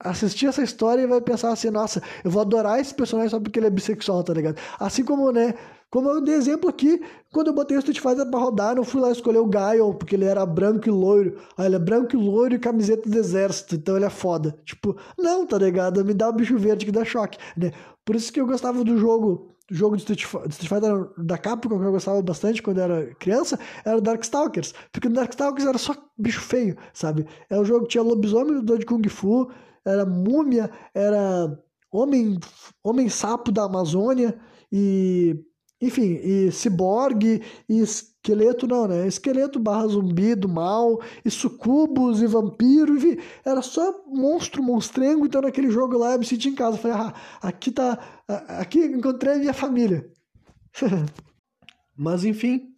[0.02, 3.60] assistir essa história e vai pensar assim, nossa, eu vou adorar esse personagem só porque
[3.60, 4.58] ele é bissexual, tá ligado?
[4.80, 5.54] Assim como, né,
[5.90, 9.02] como eu dei exemplo aqui, quando eu botei o Street Fighter pra rodar, eu fui
[9.02, 11.38] lá escolher o Gaio, porque ele era branco e loiro.
[11.58, 14.56] Ah, ele é branco e loiro e camiseta do exército, então ele é foda.
[14.64, 16.06] Tipo, não, tá ligado?
[16.06, 17.72] Me dá o bicho verde que dá choque, né?
[18.06, 21.92] Por isso que eu gostava do jogo, jogo de Street, Fighter da Capcom, que eu
[21.92, 24.76] gostava bastante quando era criança, era o Darkstalkers.
[24.92, 27.26] Porque no Darkstalkers era só bicho feio, sabe?
[27.50, 29.50] É um jogo que tinha lobisomem do de Kung Fu,
[29.84, 31.60] era múmia, era
[31.92, 32.40] homem,
[32.84, 34.40] homem sapo da Amazônia
[34.72, 35.44] e
[35.82, 39.08] enfim, e ciborgue, e esqueleto não, né?
[39.08, 45.42] Esqueleto barra zumbi do mal, e sucubos, e vampiro, enfim, era só monstro, monstrengo, então
[45.42, 47.98] naquele jogo lá eu me senti em casa, falei, ah, aqui tá,
[48.48, 50.10] aqui encontrei a minha família.
[51.98, 52.74] Mas enfim,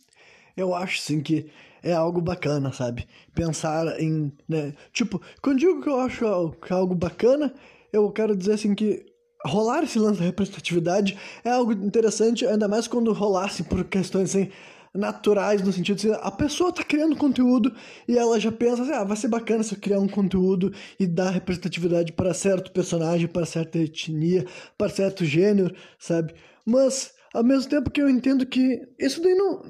[0.55, 1.49] eu acho sim que
[1.83, 3.07] é algo bacana, sabe?
[3.33, 4.73] Pensar em, né?
[4.93, 7.53] Tipo, quando digo que eu acho é algo bacana,
[7.91, 9.10] eu quero dizer assim que
[9.45, 14.49] rolar esse lance da representatividade é algo interessante, ainda mais quando rolasse por questões assim,
[14.93, 17.73] naturais, no sentido de a pessoa está criando conteúdo
[18.07, 21.07] e ela já pensa assim, ah, vai ser bacana se eu criar um conteúdo e
[21.07, 24.45] dar representatividade para certo personagem, para certa etnia,
[24.77, 26.33] para certo gênero, sabe?
[26.65, 29.61] Mas, ao mesmo tempo que eu entendo que isso daí não,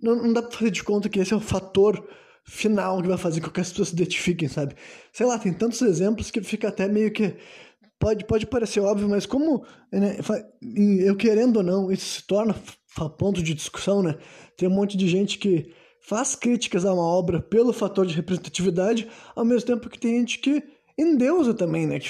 [0.00, 2.08] não, não dá para fazer de conta que esse é o fator
[2.44, 4.74] final que vai fazer com que as pessoas se identifiquem, sabe?
[5.12, 7.36] Sei lá, tem tantos exemplos que fica até meio que
[8.00, 10.16] pode, pode parecer óbvio, mas como né,
[11.04, 12.56] eu querendo ou não, isso se torna
[13.16, 14.16] ponto de discussão, né?
[14.56, 19.06] Tem um monte de gente que faz críticas a uma obra pelo fator de representatividade,
[19.36, 20.62] ao mesmo tempo que tem gente que
[20.98, 22.00] endeusa também, né?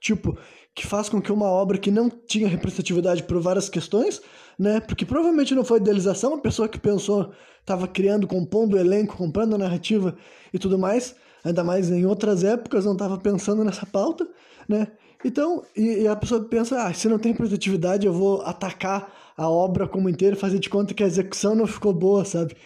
[0.00, 0.38] Tipo,
[0.74, 4.22] que faz com que uma obra que não tinha representatividade por várias questões,
[4.56, 4.80] né?
[4.80, 9.56] Porque provavelmente não foi idealização, a pessoa que pensou estava criando, compondo o elenco, comprando
[9.56, 10.16] a narrativa
[10.54, 11.14] e tudo mais,
[11.44, 14.26] ainda mais em outras épocas não estava pensando nessa pauta,
[14.68, 14.86] né?
[15.24, 19.48] Então, e, e, a pessoa pensa, ah, se não tem representatividade, eu vou atacar a
[19.48, 22.56] obra como inteira fazer de conta que a execução não ficou boa, sabe?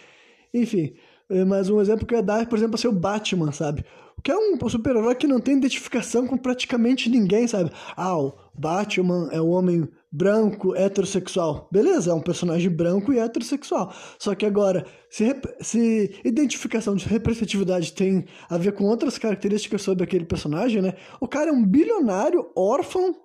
[0.53, 0.95] Enfim,
[1.29, 3.83] eh, mas um exemplo que eu ia dar, por exemplo, é o Batman, sabe?
[4.23, 7.71] Que é um super-herói que não tem identificação com praticamente ninguém, sabe?
[7.97, 11.67] Ah, o Batman é o homem branco, heterossexual.
[11.69, 13.93] Beleza, é um personagem branco e heterossexual.
[14.17, 20.05] Só que agora, se, se identificação de representatividade tem a ver com outras características sobre
[20.05, 20.93] aquele personagem, né?
[21.19, 23.15] O cara é um bilionário, órfão,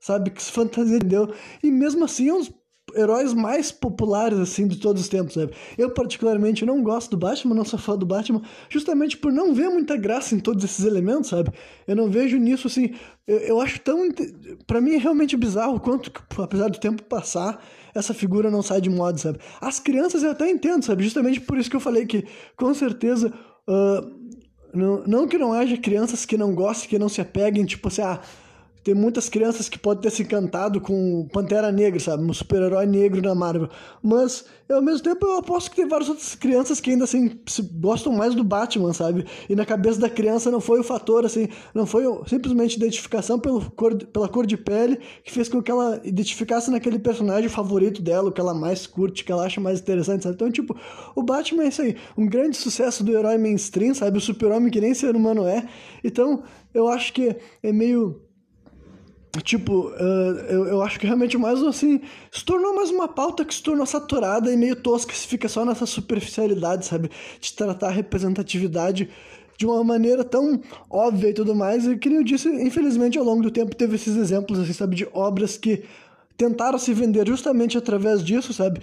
[0.00, 0.30] sabe?
[0.30, 1.30] Que se fantasia deu.
[1.62, 2.52] E mesmo assim é um dos
[2.94, 5.52] heróis mais populares, assim, de todos os tempos, sabe?
[5.78, 9.68] Eu, particularmente, não gosto do Batman, não sou fã do Batman, justamente por não ver
[9.68, 11.50] muita graça em todos esses elementos, sabe?
[11.86, 12.94] Eu não vejo nisso, assim...
[13.26, 14.08] Eu, eu acho tão...
[14.66, 17.64] para mim é realmente bizarro quanto, apesar do tempo passar,
[17.94, 19.38] essa figura não sai de moda, sabe?
[19.60, 21.04] As crianças eu até entendo, sabe?
[21.04, 22.24] Justamente por isso que eu falei que,
[22.56, 23.32] com certeza,
[23.68, 24.22] uh,
[24.74, 28.02] não, não que não haja crianças que não gostem, que não se apeguem, tipo assim,
[28.02, 28.20] ah,
[28.82, 32.24] tem muitas crianças que podem ter se encantado com Pantera Negra, sabe?
[32.24, 33.68] Um super-herói negro na Marvel.
[34.02, 37.38] Mas, ao mesmo tempo, eu aposto que tem várias outras crianças que ainda, assim,
[37.74, 39.24] gostam mais do Batman, sabe?
[39.48, 43.70] E na cabeça da criança não foi o fator, assim, não foi simplesmente identificação pelo
[43.70, 48.30] cor, pela cor de pele que fez com que ela identificasse naquele personagem favorito dela,
[48.30, 50.34] o que ela mais curte, que ela acha mais interessante, sabe?
[50.34, 50.76] Então, tipo,
[51.14, 54.18] o Batman é isso aí, um grande sucesso do herói mainstream, sabe?
[54.18, 55.68] O super-homem que nem ser humano é.
[56.02, 56.42] Então,
[56.74, 58.20] eu acho que é meio
[59.40, 63.54] Tipo, uh, eu, eu acho que realmente mais assim, se tornou mais uma pauta que
[63.54, 67.10] se tornou saturada e meio tosca, se fica só nessa superficialidade, sabe?
[67.40, 69.08] De tratar a representatividade
[69.56, 70.60] de uma maneira tão
[70.90, 71.86] óbvia e tudo mais.
[71.86, 74.96] E que nem eu disse, infelizmente ao longo do tempo teve esses exemplos, assim, sabe,
[74.96, 75.82] de obras que
[76.36, 78.82] tentaram se vender justamente através disso, sabe?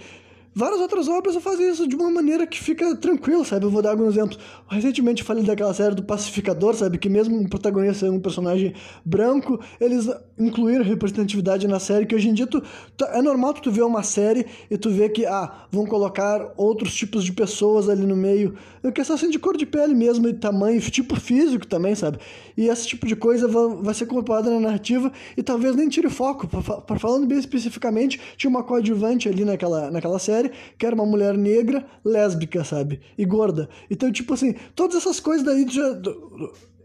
[0.52, 3.66] Várias outras obras fazem isso de uma maneira que fica tranquilo, sabe?
[3.66, 4.36] Eu vou dar alguns exemplos.
[4.68, 6.98] Recentemente falei daquela série do Pacificador, sabe?
[6.98, 8.74] Que mesmo o protagonista sendo um personagem
[9.04, 10.08] branco, eles
[10.40, 12.62] incluíram representatividade na série, que hoje em dia tu,
[12.96, 16.94] tu, é normal tu ver uma série e tu ver que, ah, vão colocar outros
[16.94, 18.54] tipos de pessoas ali no meio.
[18.82, 22.18] É questão assim de cor de pele mesmo, e tamanho, tipo físico também, sabe?
[22.56, 26.08] E esse tipo de coisa vai, vai ser incorporada na narrativa e talvez nem tire
[26.08, 26.48] foco.
[26.48, 31.04] Para falando bem especificamente, tinha uma coadjuvante ali naquela, naquela série série, que era uma
[31.04, 33.00] mulher negra, lésbica, sabe?
[33.18, 33.68] E gorda.
[33.90, 36.00] Então, tipo assim, todas essas coisas daí já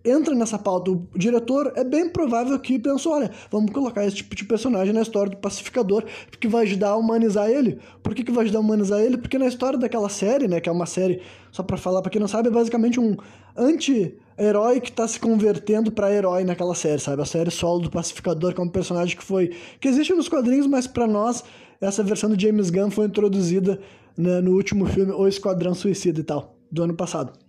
[0.05, 0.91] entra nessa pauta.
[0.91, 5.01] O diretor é bem provável que pensou: olha, vamos colocar esse tipo de personagem na
[5.01, 7.79] história do pacificador, porque vai ajudar a humanizar ele.
[8.03, 9.17] Por que, que vai ajudar a humanizar ele?
[9.17, 12.21] Porque na história daquela série, né, que é uma série, só para falar para quem
[12.21, 13.17] não sabe, é basicamente um
[13.57, 17.21] anti-herói que tá se convertendo para herói naquela série, sabe?
[17.21, 19.55] A série solo do pacificador, que é um personagem que foi.
[19.79, 21.43] que existe nos quadrinhos, mas para nós
[21.79, 23.79] essa versão do James Gunn foi introduzida
[24.17, 27.44] né, no último filme O Esquadrão Suicida e tal, do ano passado.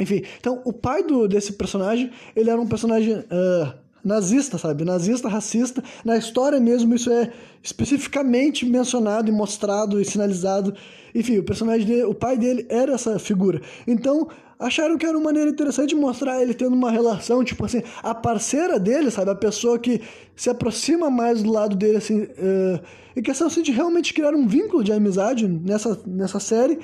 [0.00, 3.74] Enfim, então o pai do, desse personagem, ele era um personagem uh,
[4.04, 4.84] nazista, sabe?
[4.84, 5.82] Nazista, racista.
[6.04, 7.30] Na história mesmo isso é
[7.62, 10.74] especificamente mencionado e mostrado e sinalizado.
[11.14, 13.60] Enfim, o personagem dele, o pai dele era essa figura.
[13.86, 14.28] Então,
[14.58, 18.14] acharam que era uma maneira interessante de mostrar ele tendo uma relação, tipo assim, a
[18.14, 19.30] parceira dele, sabe?
[19.30, 20.00] A pessoa que
[20.36, 22.80] se aproxima mais do lado dele, assim, uh,
[23.14, 26.78] e questão assim, de realmente criar um vínculo de amizade nessa, nessa série.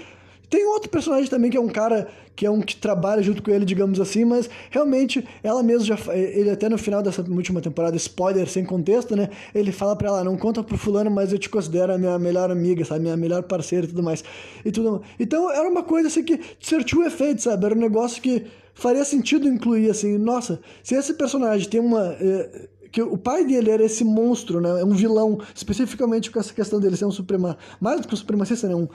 [0.49, 3.51] Tem outro personagem também que é um cara que é um que trabalha junto com
[3.51, 7.97] ele, digamos assim, mas realmente ela mesmo já ele até no final dessa última temporada,
[7.97, 9.31] spoiler sem contexto, né?
[9.55, 12.51] Ele fala para ela, não conta pro fulano, mas eu te considero a minha melhor
[12.51, 14.23] amiga, sabe, minha melhor parceira e tudo mais.
[14.65, 15.03] E tudo.
[15.19, 17.65] Então era uma coisa assim que surtiu efeito, sabe?
[17.65, 18.45] Era um negócio que
[18.75, 23.71] faria sentido incluir assim, nossa, se esse personagem tem uma eh, que o pai dele
[23.71, 24.81] era esse monstro, né?
[24.81, 28.17] É um vilão, especificamente com essa questão dele ser um suprema, mais do que um
[28.17, 28.75] supremacista, né?
[28.75, 28.89] Um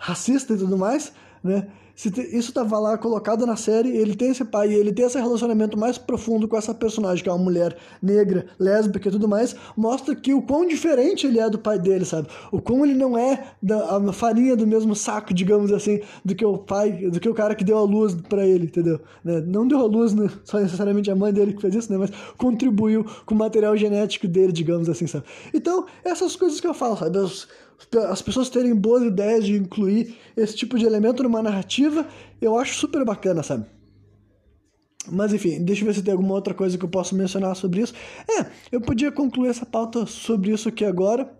[0.00, 1.12] racista e tudo mais,
[1.44, 1.68] né?
[2.08, 5.98] isso estava lá colocado na série, ele tem esse pai, ele tem esse relacionamento mais
[5.98, 10.32] profundo com essa personagem, que é uma mulher negra, lésbica e tudo mais, mostra que
[10.32, 12.28] o quão diferente ele é do pai dele, sabe?
[12.50, 16.44] O quão ele não é da, a farinha do mesmo saco, digamos assim, do que
[16.44, 18.98] o pai, do que o cara que deu a luz para ele, entendeu?
[19.22, 19.40] Né?
[19.40, 20.30] Não deu a luz né?
[20.42, 21.98] só necessariamente a mãe dele que fez isso, né?
[21.98, 25.24] Mas contribuiu com o material genético dele, digamos assim, sabe?
[25.52, 27.18] Então, essas coisas que eu falo, sabe?
[28.10, 32.06] As pessoas terem boas ideias de incluir esse tipo de elemento numa narrativa,
[32.40, 33.66] eu acho super bacana, sabe?
[35.10, 37.80] Mas enfim, deixa eu ver se tem alguma outra coisa que eu posso mencionar sobre
[37.80, 37.94] isso.
[38.28, 41.30] É, eu podia concluir essa pauta sobre isso aqui agora.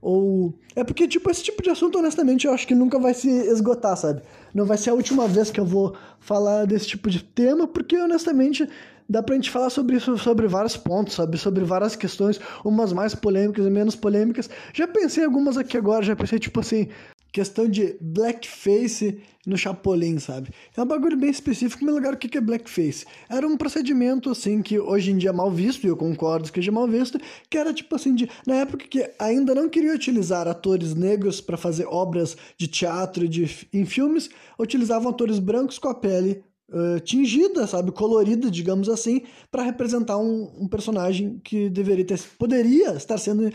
[0.00, 0.54] Ou.
[0.76, 3.96] É porque, tipo, esse tipo de assunto, honestamente, eu acho que nunca vai se esgotar,
[3.96, 4.22] sabe?
[4.54, 7.96] Não vai ser a última vez que eu vou falar desse tipo de tema, porque,
[7.96, 8.68] honestamente,
[9.08, 11.38] dá pra gente falar sobre isso, sobre vários pontos, sabe?
[11.38, 14.50] Sobre várias questões, umas mais polêmicas e menos polêmicas.
[14.74, 16.88] Já pensei algumas aqui agora, já pensei, tipo assim,
[17.32, 20.50] questão de blackface no Chapolin, sabe?
[20.76, 23.06] É um bagulho bem específico, mas lugar o que é blackface?
[23.30, 26.60] Era um procedimento, assim, que hoje em dia é mal visto, e eu concordo que
[26.60, 30.46] é mal visto, que era tipo assim, de, na época que ainda não queria utilizar
[30.46, 34.28] atores negros para fazer obras de teatro de, em filmes,
[34.58, 40.52] utilizavam atores brancos com a pele uh, tingida, sabe, colorida, digamos assim, para representar um,
[40.60, 43.50] um, personagem que deveria ter, poderia estar sendo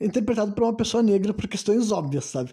[0.00, 2.52] interpretado por uma pessoa negra por questões óbvias, sabe?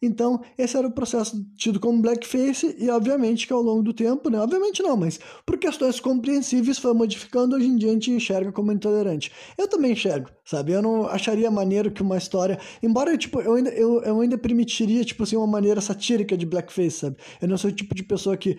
[0.00, 4.30] Então, esse era o processo tido como blackface, e obviamente que ao longo do tempo,
[4.30, 4.38] né?
[4.38, 8.70] Obviamente não, mas por questões compreensíveis foi modificando, hoje em dia a gente enxerga como
[8.70, 9.32] intolerante.
[9.56, 10.72] Eu também enxergo, sabe?
[10.72, 12.60] Eu não acharia maneiro que uma história.
[12.80, 16.98] Embora tipo, eu, ainda, eu, eu ainda permitiria, tipo assim, uma maneira satírica de blackface,
[16.98, 17.16] sabe?
[17.42, 18.56] Eu não sou o tipo de pessoa que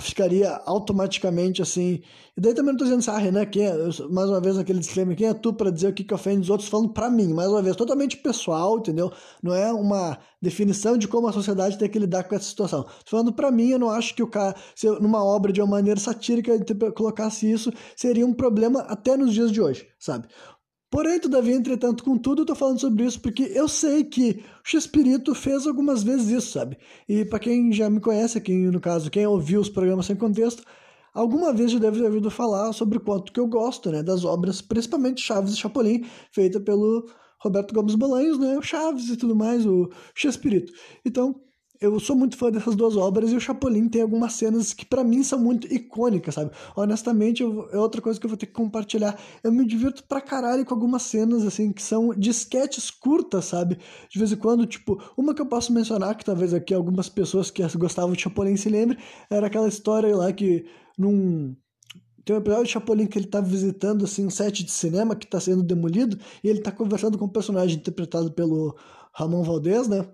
[0.00, 2.02] ficaria automaticamente assim.
[2.36, 3.74] E daí também não tô dizendo assim, ah, Renan, quem é,
[4.10, 6.50] mais uma vez aquele disclaimer, quem é tu para dizer o que, que ofende os
[6.50, 9.12] outros, falando para mim, mais uma vez, totalmente pessoal, entendeu?
[9.42, 12.86] Não é uma definição de como a sociedade tem que lidar com essa situação.
[13.04, 16.00] Falando para mim, eu não acho que o cara, se numa obra de uma maneira
[16.00, 16.52] satírica
[16.94, 20.26] colocasse isso, seria um problema até nos dias de hoje, sabe?
[20.92, 25.34] Porém, todavia, entretanto, contudo, eu tô falando sobre isso porque eu sei que o X-Espírito
[25.34, 26.76] fez algumas vezes isso, sabe?
[27.08, 30.62] E para quem já me conhece, quem, no caso, quem ouviu os programas sem contexto,
[31.14, 34.22] alguma vez já deve ter ouvido falar sobre o quanto que eu gosto, né, das
[34.22, 37.08] obras, principalmente Chaves e Chapolin, feita pelo
[37.40, 40.74] Roberto Gomes Bolanhos, né, Chaves e tudo mais, o X-Espírito.
[41.06, 41.40] Então,
[41.82, 45.02] eu sou muito fã dessas duas obras e o Chapolin tem algumas cenas que para
[45.02, 46.50] mim são muito icônicas, sabe?
[46.76, 49.18] Honestamente, eu, é outra coisa que eu vou ter que compartilhar.
[49.42, 53.78] Eu me divirto pra caralho com algumas cenas, assim, que são de sketches curtas, sabe?
[54.08, 57.50] De vez em quando, tipo, uma que eu posso mencionar, que talvez aqui algumas pessoas
[57.50, 60.64] que gostavam de Chapolin se lembrem, era aquela história lá que
[60.96, 61.56] num
[62.24, 65.26] tem um episódio de Chapolin que ele tá visitando assim um set de cinema que
[65.26, 68.76] tá sendo demolido e ele tá conversando com um personagem interpretado pelo
[69.12, 70.06] Ramon Valdez, né?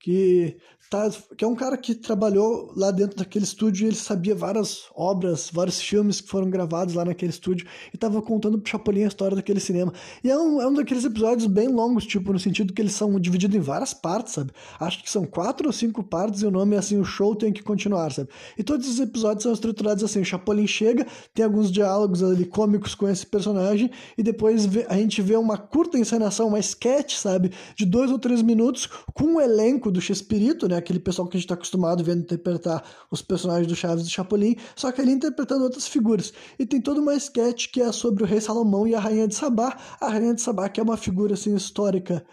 [0.00, 0.56] Que
[0.92, 4.82] tá, que é um cara que trabalhou lá dentro daquele estúdio e ele sabia várias
[4.94, 9.08] obras, vários filmes que foram gravados lá naquele estúdio e tava contando pro Chapolin a
[9.08, 9.90] história daquele cinema.
[10.22, 13.18] E é um, é um daqueles episódios bem longos, tipo, no sentido que eles são
[13.18, 14.52] divididos em várias partes, sabe?
[14.78, 17.54] Acho que são quatro ou cinco partes e o nome é assim, o show tem
[17.54, 18.28] que continuar, sabe?
[18.58, 22.94] E todos os episódios são estruturados assim, o Chapolin chega, tem alguns diálogos ali cômicos
[22.94, 27.50] com esse personagem e depois a gente vê uma curta encenação, uma sketch, sabe?
[27.74, 30.81] De dois ou três minutos com o elenco do X-Espírito, né?
[30.82, 34.56] Aquele pessoal que a gente está acostumado vendo interpretar os personagens do Chaves e Chapolin,
[34.76, 36.32] só que ele interpretando outras figuras.
[36.58, 39.34] E tem toda uma sketch que é sobre o rei Salomão e a rainha de
[39.34, 39.76] Sabá.
[40.00, 42.24] A rainha de Sabá que é uma figura assim histórica,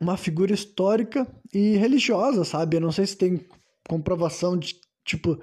[0.00, 2.76] uma figura histórica e religiosa, sabe?
[2.76, 3.46] Eu não sei se tem
[3.88, 4.74] comprovação de
[5.04, 5.38] tipo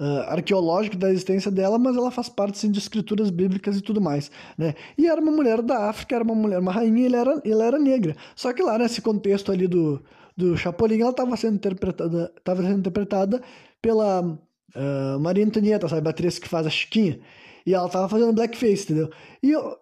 [0.00, 4.00] Uh, arqueológico da existência dela, mas ela faz parte assim, de escrituras bíblicas e tudo
[4.00, 4.76] mais, né?
[4.96, 7.64] E era uma mulher da África, era uma mulher, uma rainha, e ela era, ela
[7.64, 8.16] era negra.
[8.36, 10.00] Só que lá nesse contexto ali do,
[10.38, 13.42] do Chapolin, ela estava sendo interpretada, tava sendo interpretada
[13.82, 17.18] pela uh, Maria Antonieta, sabe, a atriz que faz a Chiquinha.
[17.66, 19.10] E ela estava fazendo blackface, entendeu?
[19.42, 19.76] E eu,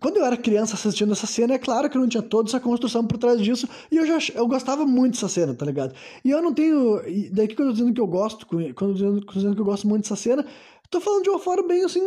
[0.00, 3.06] quando eu era criança assistindo essa cena, é claro que não tinha toda essa construção
[3.06, 5.94] por trás disso, e eu já eu gostava muito dessa cena, tá ligado?
[6.24, 7.02] E eu não tenho.
[7.30, 9.86] Daí que eu tô dizendo que eu gosto, quando eu tô dizendo que eu gosto
[9.86, 10.46] muito dessa cena,
[10.90, 12.00] Tô falando de uma forma bem assim,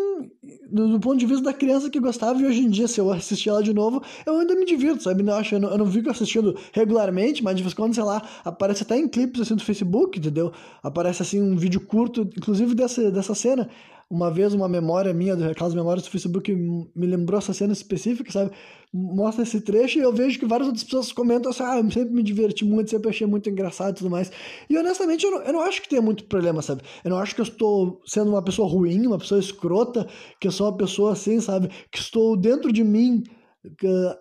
[0.70, 3.14] do, do, ponto de vista da criança que gostava, e hoje em dia, se eu
[3.14, 5.24] assistir ela de novo, eu ainda me divirto, sabe?
[5.24, 8.04] Não, acho, eu, não, eu não fico assistindo regularmente, mas de vez em quando, sei
[8.04, 10.52] lá, aparece até em clipes assim do Facebook, entendeu?
[10.84, 13.70] Aparece assim um vídeo curto, inclusive dessa, dessa cena.
[14.14, 18.52] Uma vez uma memória minha, aquelas memórias do Facebook, me lembrou essa cena específica, sabe?
[18.94, 22.14] Mostra esse trecho e eu vejo que várias outras pessoas comentam assim, ah, eu sempre
[22.14, 24.32] me diverti muito, sempre achei muito engraçado e tudo mais.
[24.70, 26.84] E honestamente, eu não, eu não acho que tenha muito problema, sabe?
[27.04, 30.08] Eu não acho que eu estou sendo uma pessoa ruim, uma pessoa escrota,
[30.40, 31.70] que eu sou uma pessoa assim, sabe?
[31.92, 33.24] Que estou dentro de mim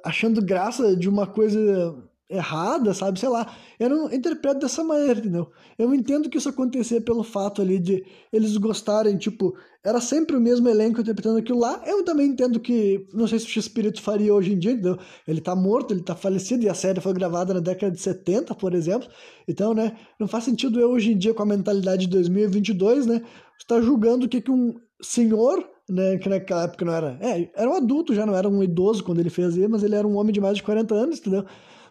[0.03, 1.95] achando graça de uma coisa
[2.33, 3.21] errada, sabe?
[3.21, 3.55] Sei lá.
[3.79, 5.51] Eu não interpreto dessa maneira, entendeu?
[5.79, 9.55] Eu entendo que isso acontecia pelo fato ali de eles gostarem, tipo,
[9.85, 11.83] era sempre o mesmo elenco interpretando aquilo lá.
[11.87, 14.99] Eu também entendo que, não sei se o X-Espírito faria hoje em dia, entendeu?
[15.27, 18.55] Ele tá morto, ele tá falecido e a série foi gravada na década de 70,
[18.55, 19.09] por exemplo.
[19.47, 23.23] Então, né, não faz sentido eu hoje em dia, com a mentalidade de 2022, né,
[23.59, 27.19] estar julgando o que, que um senhor né, que naquela época não era.
[27.21, 29.95] É, era um adulto já, não era um idoso quando ele fez isso, mas ele
[29.95, 31.45] era um homem de mais de 40 anos, entendeu?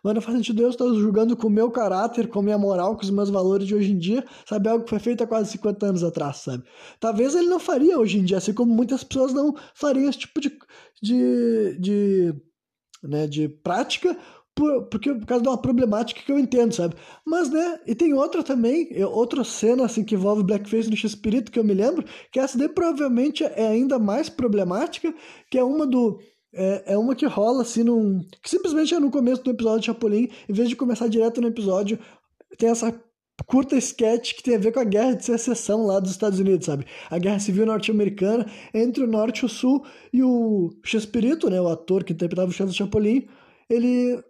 [0.03, 2.95] Mas não faz sentido eu estar julgando com o meu caráter, com a minha moral,
[2.95, 4.67] com os meus valores de hoje em dia, sabe?
[4.69, 6.63] Algo que foi feito há quase 50 anos atrás, sabe?
[6.99, 10.41] Talvez ele não faria hoje em dia, assim como muitas pessoas não fariam esse tipo
[10.41, 10.51] de,
[11.01, 12.33] de, de,
[13.03, 14.17] né, de prática,
[14.55, 16.95] por, porque, por causa de uma problemática que eu entendo, sabe?
[17.25, 21.59] Mas, né, e tem outra também, outra cena, assim, que envolve blackface no X-Espírito, que
[21.59, 25.13] eu me lembro, que essa daí provavelmente é ainda mais problemática,
[25.49, 26.19] que é uma do
[26.53, 28.23] é, é uma que rola assim num.
[28.41, 31.47] Que simplesmente é no começo do episódio de Chapolin, em vez de começar direto no
[31.47, 31.97] episódio,
[32.57, 32.93] tem essa
[33.47, 36.65] curta sketch que tem a ver com a guerra de secessão lá dos Estados Unidos,
[36.65, 36.85] sabe?
[37.09, 39.83] A guerra civil norte-americana entre o norte e o sul
[40.13, 43.27] e o Chespirito, né, o ator que interpretava o Charles Chapolin,
[43.69, 44.21] ele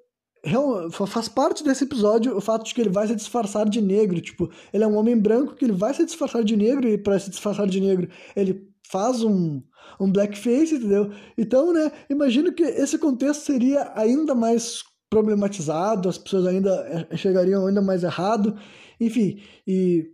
[1.08, 4.50] faz parte desse episódio o fato de que ele vai se disfarçar de negro, tipo,
[4.74, 7.30] ele é um homem branco que ele vai se disfarçar de negro e para se
[7.30, 9.62] disfarçar de negro, ele faz um
[10.00, 11.12] um blackface, entendeu?
[11.38, 17.68] Então, né, imagino que esse contexto seria ainda mais problematizado, as pessoas ainda eh, chegariam
[17.68, 18.58] ainda mais errado,
[19.00, 20.10] enfim, e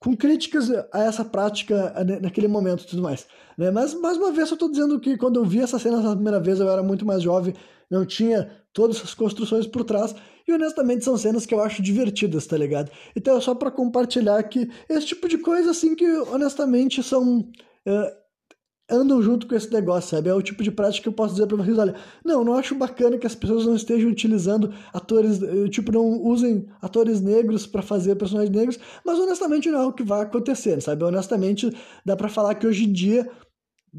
[0.00, 3.26] com críticas a essa prática eh, naquele momento e tudo mais.
[3.58, 3.70] Né?
[3.70, 6.40] Mas, mais uma vez, eu estou dizendo que quando eu vi essa cena pela primeira
[6.40, 7.54] vez, eu era muito mais jovem,
[7.90, 10.14] não tinha todas essas construções por trás,
[10.48, 12.90] E honestamente são cenas que eu acho divertidas, tá ligado?
[13.14, 17.46] Então é só para compartilhar que esse tipo de coisa, assim, que honestamente são.
[17.86, 18.20] Uh,
[18.90, 20.28] andam junto com esse negócio, sabe?
[20.28, 22.74] É o tipo de prática que eu posso dizer para vocês, olha, não, não acho
[22.74, 27.82] bacana que as pessoas não estejam utilizando atores, eh, tipo, não usem atores negros para
[27.82, 31.04] fazer personagens negros, mas honestamente não é o que vai acontecer, sabe?
[31.04, 31.70] Honestamente,
[32.04, 33.30] dá para falar que hoje em dia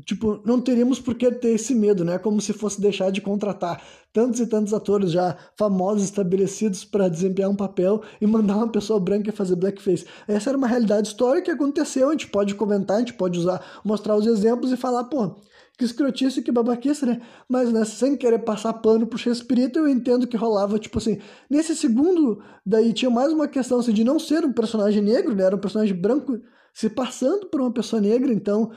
[0.05, 2.17] tipo, não teríamos por que ter esse medo, né?
[2.17, 3.81] Como se fosse deixar de contratar
[4.13, 8.99] tantos e tantos atores já famosos, estabelecidos para desempenhar um papel e mandar uma pessoa
[8.99, 10.05] branca fazer blackface.
[10.27, 13.81] Essa era uma realidade histórica que aconteceu, a gente pode comentar, a gente pode usar,
[13.83, 15.35] mostrar os exemplos e falar, pô,
[15.77, 17.21] que escrotice, que babaquice, né?
[17.49, 21.19] Mas, né, sem querer passar pano pro Shakespeare, eu entendo que rolava, tipo assim,
[21.49, 25.43] nesse segundo, daí tinha mais uma questão, assim, de não ser um personagem negro, né?
[25.43, 26.39] Era um personagem branco
[26.73, 28.71] se passando por uma pessoa negra, então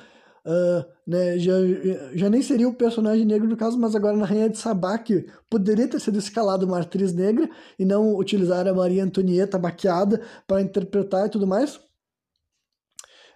[0.46, 1.54] Uh, né, já,
[2.12, 5.26] já nem seria o personagem negro no caso, mas agora na Rainha de Sabá, que
[5.48, 10.60] poderia ter sido escalado uma atriz negra e não utilizar a Maria Antonieta maquiada para
[10.60, 11.80] interpretar e tudo mais.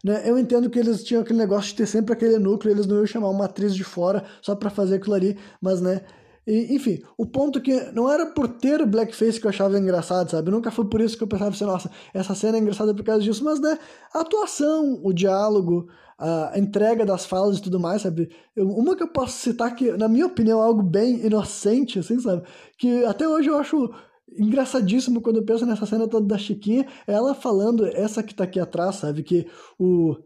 [0.05, 2.97] Né, eu entendo que eles tinham aquele negócio de ter sempre aquele núcleo, eles não
[2.97, 6.03] iam chamar uma atriz de fora só para fazer aquilo ali, mas né.
[6.47, 10.51] Enfim, o ponto que não era por ter blackface que eu achava engraçado, sabe?
[10.51, 13.23] Nunca foi por isso que eu pensava assim, nossa, essa cena é engraçada por causa
[13.23, 13.79] disso, mas né,
[14.15, 15.89] a atuação, o diálogo,
[16.19, 18.29] a entrega das falas e tudo mais, sabe?
[18.57, 22.43] Uma que eu posso citar que, na minha opinião, é algo bem inocente, assim, sabe?
[22.77, 23.91] Que até hoje eu acho
[24.37, 28.59] engraçadíssimo quando eu penso nessa cena toda da Chiquinha, ela falando, essa que tá aqui
[28.59, 29.23] atrás, sabe?
[29.23, 29.47] Que
[29.79, 30.17] o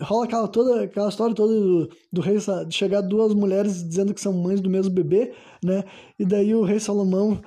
[0.00, 2.36] rola aquela, toda, aquela história toda do, do rei
[2.66, 5.32] de chegar duas mulheres dizendo que são mães do mesmo bebê,
[5.64, 5.84] né?
[6.18, 7.40] E daí o rei Salomão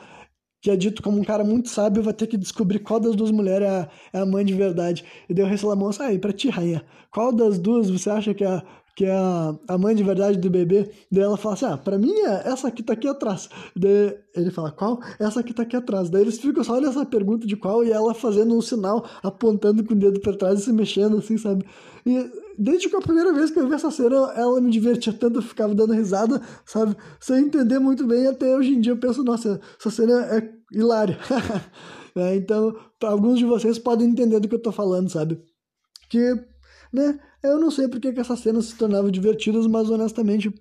[0.61, 3.31] que é dito como um cara muito sábio, vai ter que descobrir qual das duas
[3.31, 5.03] mulheres é a, é a mãe de verdade.
[5.27, 8.43] E deu o rei Salomão, aí, pra ti, rainha, qual das duas você acha que
[8.43, 8.61] é,
[8.95, 10.89] que é a, a mãe de verdade do bebê?
[11.11, 13.49] Daí ela fala assim, ah, pra mim é essa que tá aqui atrás.
[13.75, 14.99] Daí ele fala, qual?
[15.19, 16.09] Essa que tá aqui atrás.
[16.09, 19.93] Daí eles ficam só nessa pergunta de qual e ela fazendo um sinal, apontando com
[19.93, 21.65] o dedo pra trás e se mexendo assim, sabe?
[22.05, 25.39] E desde que a primeira vez que eu vi essa cena, ela me divertia tanto,
[25.39, 26.95] eu ficava dando risada, sabe?
[27.19, 31.17] Sem entender muito bem, até hoje em dia eu penso, nossa, essa cena é hilária.
[32.15, 35.41] é, então, alguns de vocês podem entender do que eu tô falando, sabe?
[36.09, 36.35] Que,
[36.93, 40.53] né, eu não sei porque que essas cenas se tornavam divertidas, mas honestamente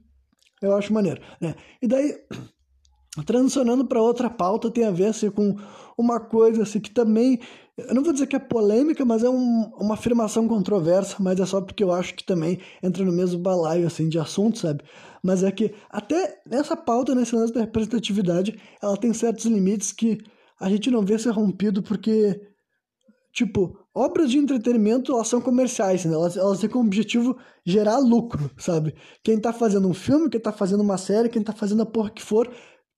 [0.63, 1.55] eu acho maneiro, né?
[1.81, 2.15] E daí,
[3.27, 5.57] transicionando para outra pauta, tem a ver assim, com
[5.97, 7.41] uma coisa assim, que também
[7.89, 11.47] eu não vou dizer que é polêmica, mas é um, uma afirmação controversa, mas é
[11.47, 14.83] só porque eu acho que também entra no mesmo balaio assim de assunto, sabe?
[15.23, 20.19] Mas é que até nessa pauta, nesse lance da representatividade, ela tem certos limites que
[20.59, 22.41] a gente não vê ser rompido porque,
[23.33, 26.15] tipo, obras de entretenimento, elas são comerciais, né?
[26.15, 28.95] elas, elas têm como objetivo gerar lucro, sabe?
[29.23, 32.11] Quem tá fazendo um filme, quem tá fazendo uma série, quem tá fazendo a porra
[32.11, 32.51] que for,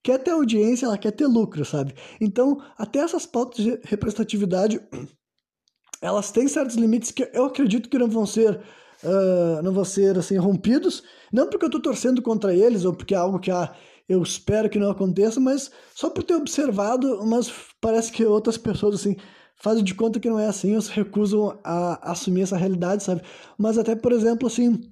[0.03, 1.93] quer ter audiência, ela quer ter lucro, sabe?
[2.19, 4.81] Então, até essas pautas de representatividade,
[6.01, 8.59] elas têm certos limites que eu acredito que não vão ser,
[9.03, 13.13] uh, não vão ser assim rompidos, não porque eu estou torcendo contra eles ou porque
[13.13, 13.73] é algo que ah,
[14.07, 18.95] eu espero que não aconteça, mas só por ter observado, mas parece que outras pessoas
[18.95, 19.15] assim
[19.63, 23.21] fazem de conta que não é assim, se recusam a assumir essa realidade, sabe?
[23.57, 24.91] Mas até, por exemplo, assim,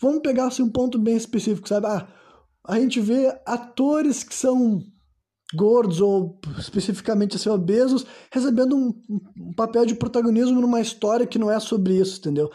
[0.00, 1.86] vamos pegar assim, um ponto bem específico, sabe?
[1.86, 2.08] Ah,
[2.66, 4.80] a gente vê atores que são
[5.54, 8.94] gordos ou especificamente assim, obesos recebendo um,
[9.36, 12.50] um, papel de protagonismo numa história que não é sobre isso, entendeu?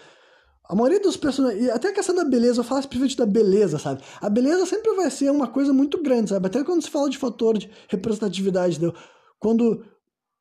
[0.67, 4.01] A maioria dos personagens, até a questão da beleza, eu falo especificamente da beleza, sabe?
[4.19, 6.47] A beleza sempre vai ser uma coisa muito grande, sabe?
[6.47, 8.95] Até quando se fala de fator de representatividade, entendeu?
[9.39, 9.85] Quando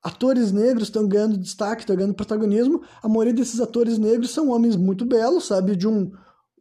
[0.06, 4.76] atores negros estão ganhando destaque, estão ganhando protagonismo, a maioria desses atores negros são homens
[4.76, 5.74] muito belos, sabe?
[5.74, 6.12] De um,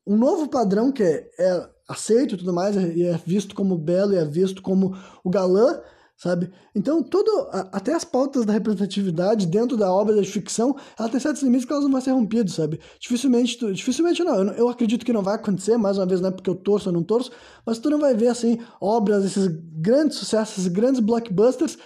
[0.06, 4.14] um novo padrão que é, é aceito e tudo mais, e é visto como belo,
[4.14, 5.80] e é visto como o galã,
[6.18, 6.52] sabe?
[6.74, 11.44] Então, tudo, até as pautas da representatividade dentro da obra de ficção, ela tem certos
[11.44, 12.80] limites que elas não vão ser rompidas, sabe?
[13.00, 16.30] Dificilmente, tu, dificilmente não, eu, eu, acredito que não vai acontecer, mais uma vez, não
[16.30, 17.30] é porque eu torço ou não torço,
[17.64, 21.78] mas tu não vai ver, assim, obras, esses grandes sucessos, esses grandes blockbusters,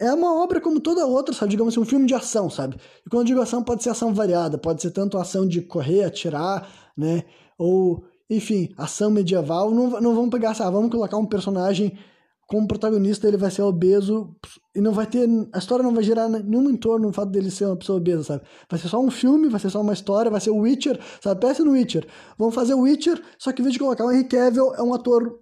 [0.00, 1.50] é uma obra como toda outra, sabe?
[1.50, 2.76] Digamos assim, um filme de ação, sabe?
[3.04, 6.04] E quando eu digo ação, pode ser ação variada, pode ser tanto ação de correr,
[6.04, 7.24] atirar, né?
[7.58, 11.98] Ou enfim, ação medieval, não, não vamos pegar ah, vamos colocar um personagem
[12.46, 14.34] como protagonista, ele vai ser obeso
[14.74, 15.28] e não vai ter.
[15.52, 18.42] A história não vai gerar nenhum entorno no fato dele ser uma pessoa obesa, sabe?
[18.70, 21.42] Vai ser só um filme, vai ser só uma história, vai ser o Witcher, sabe?
[21.42, 22.06] Peça no Witcher.
[22.38, 24.94] Vamos fazer o Witcher, só que em vez de colocar o Henry Cavill, é um
[24.94, 25.38] ator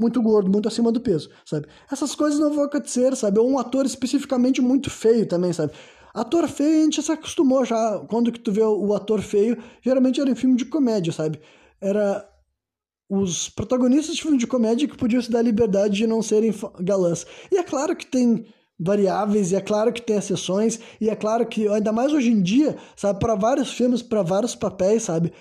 [0.00, 1.66] muito gordo, muito acima do peso, sabe?
[1.90, 3.38] Essas coisas não vão acontecer, sabe?
[3.38, 5.72] Ou um ator especificamente muito feio também, sabe?
[6.14, 8.00] Ator feio a gente se acostumou já.
[8.08, 11.40] Quando que tu vê o ator feio, geralmente era em filme de comédia, sabe?
[11.80, 12.28] era
[13.08, 17.26] os protagonistas de filme de comédia que podiam se dar liberdade de não serem galãs.
[17.50, 18.46] E é claro que tem
[18.78, 22.40] variáveis e é claro que tem exceções e é claro que ainda mais hoje em
[22.40, 25.32] dia, sabe, para vários filmes, para vários papéis, sabe?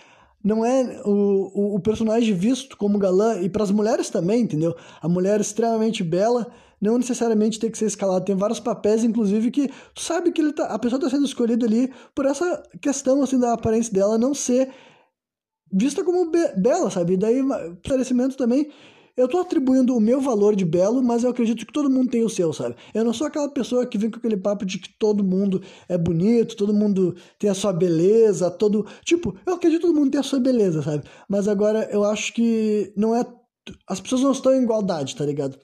[0.44, 4.74] Não é o, o, personagem visto como galã e para as mulheres também, entendeu?
[5.02, 6.48] A mulher extremamente bela
[6.80, 8.24] não necessariamente tem que ser escalado.
[8.24, 11.66] Tem vários papéis, inclusive, que tu sabe que ele tá, a pessoa está sendo escolhida
[11.66, 14.70] ali por essa questão assim da aparência dela não ser
[15.72, 17.14] vista como be bela, sabe?
[17.14, 17.42] E daí,
[17.84, 18.70] esclarecimento também
[19.20, 22.24] eu tô atribuindo o meu valor de belo, mas eu acredito que todo mundo tem
[22.24, 22.76] o seu, sabe?
[22.94, 25.98] Eu não sou aquela pessoa que vem com aquele papo de que todo mundo é
[25.98, 28.86] bonito, todo mundo tem a sua beleza, todo.
[29.04, 31.04] Tipo, eu acredito que todo mundo tem a sua beleza, sabe?
[31.28, 33.26] Mas agora eu acho que não é.
[33.88, 35.60] As pessoas não estão em igualdade, tá ligado?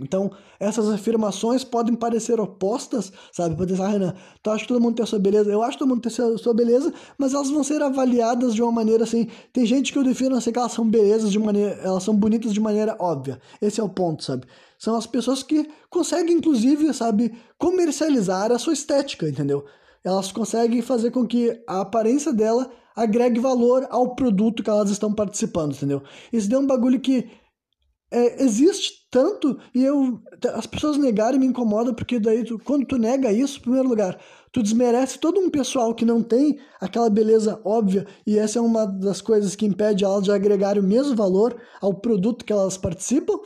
[0.00, 3.56] Então, essas afirmações podem parecer opostas, sabe?
[3.56, 5.50] Pode dizer, ah, Renan, tu acha que todo mundo tem a sua beleza?
[5.50, 8.62] Eu acho que todo mundo tem a sua beleza, mas elas vão ser avaliadas de
[8.62, 9.28] uma maneira assim.
[9.52, 11.78] Tem gente que eu defino assim que elas são belezas de maneira.
[11.82, 13.40] Elas são bonitas de maneira óbvia.
[13.60, 14.46] Esse é o ponto, sabe?
[14.78, 19.64] São as pessoas que conseguem, inclusive, sabe, comercializar a sua estética, entendeu?
[20.04, 25.12] Elas conseguem fazer com que a aparência dela agregue valor ao produto que elas estão
[25.12, 26.02] participando, entendeu?
[26.32, 27.28] Isso é um bagulho que
[28.10, 30.20] é, existe tanto e eu
[30.54, 34.18] as pessoas negarem me incomoda porque daí tu, quando tu nega isso, em primeiro lugar,
[34.52, 38.86] tu desmerece todo um pessoal que não tem aquela beleza óbvia e essa é uma
[38.86, 43.38] das coisas que impede elas de agregar o mesmo valor ao produto que elas participam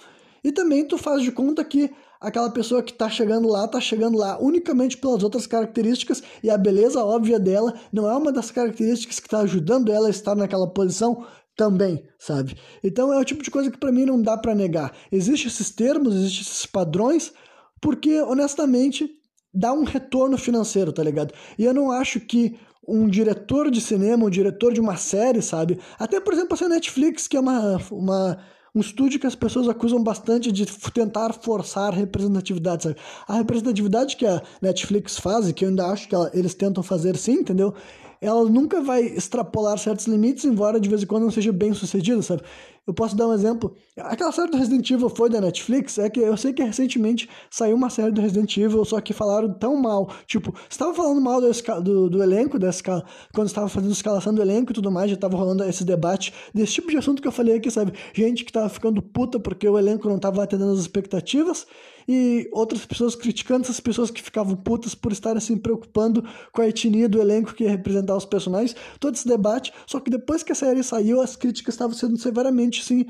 [0.44, 1.90] e também tu faz de conta que
[2.20, 6.56] aquela pessoa que está chegando lá está chegando lá unicamente pelas outras características e a
[6.56, 10.68] beleza óbvia dela não é uma das características que está ajudando ela a estar naquela
[10.68, 11.26] posição
[11.56, 12.56] também, sabe?
[12.82, 14.92] Então é o tipo de coisa que para mim não dá para negar.
[15.10, 17.32] Existem esses termos, existem esses padrões,
[17.80, 19.10] porque honestamente
[19.52, 21.34] dá um retorno financeiro, tá ligado?
[21.58, 25.78] E eu não acho que um diretor de cinema, um diretor de uma série, sabe?
[25.98, 28.38] Até por exemplo a Netflix, que é uma, uma
[28.74, 32.96] um estúdio que as pessoas acusam bastante de tentar forçar representatividade, sabe?
[33.28, 36.82] A representatividade que a Netflix faz, e que eu ainda acho que ela, eles tentam
[36.82, 37.74] fazer sim, entendeu?
[38.22, 42.22] Ela nunca vai extrapolar certos limites, embora de vez em quando não seja bem sucedida,
[42.22, 42.42] sabe?
[42.86, 43.76] Eu posso dar um exemplo.
[43.96, 47.76] Aquela série do Resident Evil foi da Netflix, é que eu sei que recentemente saiu
[47.76, 50.08] uma série do Resident Evil, só que falaram tão mal.
[50.26, 51.50] Tipo, estava falando mal do,
[51.82, 53.04] do, do elenco, dessa,
[53.34, 56.74] quando estava fazendo escalação do elenco e tudo mais, já estava rolando esse debate desse
[56.74, 57.92] tipo de assunto que eu falei aqui, sabe?
[58.14, 61.66] Gente que estava ficando puta porque o elenco não estava atendendo as expectativas
[62.08, 66.68] e outras pessoas criticando essas pessoas que ficavam putas por estarem se preocupando com a
[66.68, 70.52] etnia do elenco que ia representar os personagens, todo esse debate, só que depois que
[70.52, 73.06] a série saiu, as críticas estavam sendo severamente assim,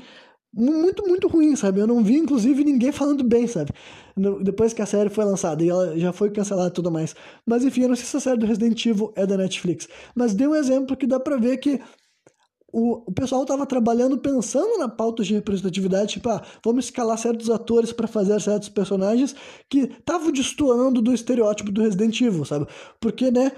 [0.53, 1.79] muito, muito ruim, sabe?
[1.79, 3.71] Eu não vi, inclusive, ninguém falando bem, sabe?
[4.43, 7.15] Depois que a série foi lançada e ela já foi cancelada e tudo mais.
[7.43, 9.87] Mas enfim, eu não sei se a série do Resident Evil é da Netflix.
[10.13, 11.81] Mas deu um exemplo que dá pra ver que
[12.73, 17.49] o, o pessoal tava trabalhando pensando na pauta de representatividade, tipo, ah, vamos escalar certos
[17.51, 19.35] atores para fazer certos personagens
[19.69, 22.67] que estavam destoando do estereótipo do Resident Evil, sabe?
[22.99, 23.51] Porque, né,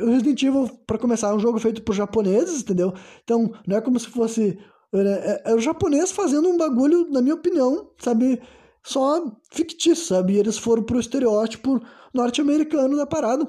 [0.00, 2.94] o Resident Evil, para começar, é um jogo feito por japoneses, entendeu?
[3.22, 4.58] Então, não é como se fosse
[4.94, 8.40] é, é o japonês fazendo um bagulho, na minha opinião, sabe?
[8.82, 10.34] Só fictício, sabe?
[10.34, 11.80] E eles foram pro estereótipo
[12.12, 13.46] norte-americano da parada.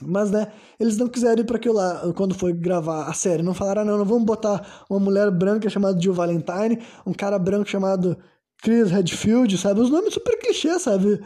[0.00, 3.42] Mas, né, eles não quiseram ir para aquilo lá quando foi gravar a série.
[3.42, 7.38] Não falaram, ah, não, não vamos botar uma mulher branca chamada Jill Valentine, um cara
[7.38, 8.16] branco chamado
[8.62, 9.80] Chris Redfield, sabe?
[9.80, 11.20] Os nomes super clichê, sabe?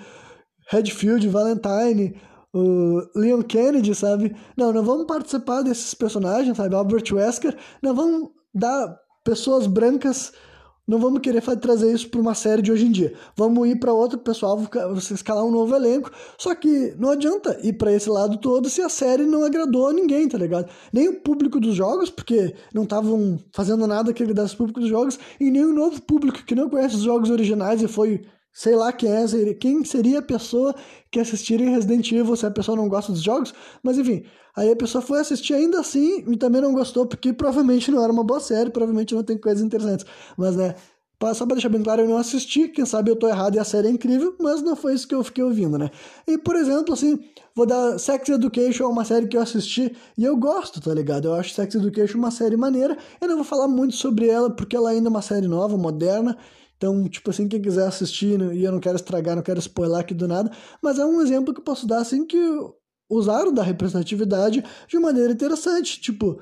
[0.69, 2.21] Redfield, Valentine,
[2.53, 4.35] o Leon Kennedy, sabe?
[4.57, 6.75] Não, não vamos participar desses personagens, sabe?
[6.75, 7.57] Albert Wesker.
[7.83, 10.33] Não, vamos dar pessoas brancas.
[10.87, 13.13] Não vamos querer trazer isso para uma série de hoje em dia.
[13.35, 14.57] Vamos ir para outro pessoal,
[14.95, 16.13] você escalar um novo elenco.
[16.39, 19.93] Só que não adianta ir para esse lado todo se a série não agradou a
[19.93, 20.71] ninguém, tá ligado?
[20.93, 24.89] Nem o público dos jogos, porque não estavam fazendo nada que agradasse o público dos
[24.89, 28.23] jogos, e nem o novo público que não conhece os jogos originais e foi
[28.57, 30.75] sei lá quem é, quem seria a pessoa
[31.11, 33.53] que assistiria Resident Evil se a pessoa não gosta dos jogos,
[33.83, 34.25] mas enfim,
[34.57, 38.11] aí a pessoa foi assistir ainda assim e também não gostou, porque provavelmente não era
[38.11, 40.07] uma boa série, provavelmente não tem coisas interessantes,
[40.39, 40.75] mas né,
[41.35, 43.65] só pra deixar bem claro, eu não assisti, quem sabe eu tô errado e a
[43.65, 45.91] série é incrível, mas não foi isso que eu fiquei ouvindo, né?
[46.27, 47.19] E, por exemplo, assim,
[47.55, 51.29] vou dar Sex Education, é uma série que eu assisti e eu gosto, tá ligado?
[51.29, 54.75] Eu acho Sex Education uma série maneira, eu não vou falar muito sobre ela, porque
[54.77, 56.39] ela ainda é uma série nova, moderna,
[56.77, 59.99] então, tipo assim, quem quiser assistir, né, e eu não quero estragar, não quero spoiler
[59.99, 60.51] aqui do nada,
[60.83, 62.39] mas é um exemplo que eu posso dar, assim, que
[63.09, 66.01] usaram da representatividade de maneira interessante.
[66.01, 66.33] Tipo,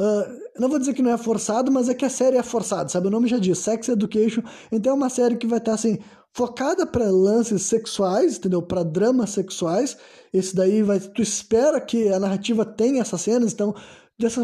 [0.00, 2.88] uh, não vou dizer que não é forçado, mas é que a série é forçada,
[2.88, 3.08] sabe?
[3.08, 4.42] O nome já diz, Sex Education.
[4.70, 5.98] Então é uma série que vai estar, assim,
[6.32, 8.62] focada para lances sexuais, entendeu?
[8.62, 9.96] Para dramas sexuais.
[10.32, 13.74] Esse daí vai, tu espera que a narrativa tenha essas cenas, então
[14.18, 14.42] dessa,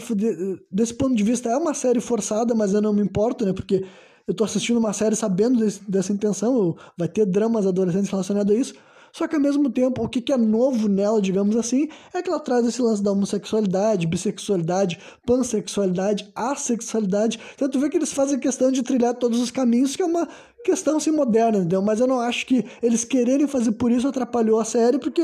[0.71, 3.53] desse ponto de vista é uma série forçada, mas eu não me importo, né?
[3.53, 3.87] Porque
[4.29, 8.59] eu tô assistindo uma série sabendo desse, dessa intenção, vai ter dramas adolescentes relacionados a
[8.59, 8.75] isso.
[9.11, 12.29] Só que ao mesmo tempo, o que, que é novo nela, digamos assim, é que
[12.29, 17.41] ela traz esse lance da homossexualidade, bissexualidade, pansexualidade, assexualidade.
[17.57, 20.29] Tu vê que eles fazem questão de trilhar todos os caminhos, que é uma
[20.63, 21.81] questão assim moderna, entendeu?
[21.81, 25.23] Mas eu não acho que eles quererem fazer por isso atrapalhou a série, porque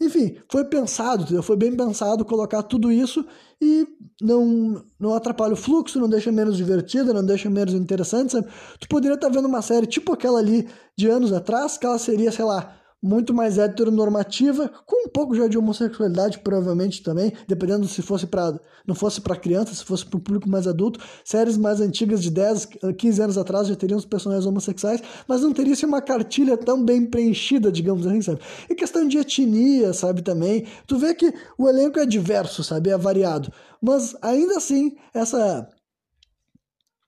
[0.00, 1.42] enfim, foi pensado, entendeu?
[1.42, 3.24] foi bem pensado colocar tudo isso
[3.60, 3.86] e
[4.20, 8.46] não, não atrapalha o fluxo, não deixa menos divertida, não deixa menos interessante, sabe?
[8.78, 12.30] Tu poderia estar vendo uma série tipo aquela ali de anos atrás, que ela seria,
[12.30, 18.02] sei lá, muito mais heteronormativa, com um pouco já de homossexualidade, provavelmente também, dependendo se
[18.02, 21.00] fosse para não fosse para criança, se fosse para o público mais adulto.
[21.24, 25.52] Séries mais antigas de 10, 15 anos atrás já teriam os personagens homossexuais, mas não
[25.52, 28.40] teria uma cartilha tão bem preenchida, digamos assim, sabe?
[28.70, 30.66] E questão de etnia, sabe, também.
[30.86, 32.90] Tu vê que o elenco é diverso, sabe?
[32.90, 33.52] É variado.
[33.82, 35.68] Mas ainda assim, essa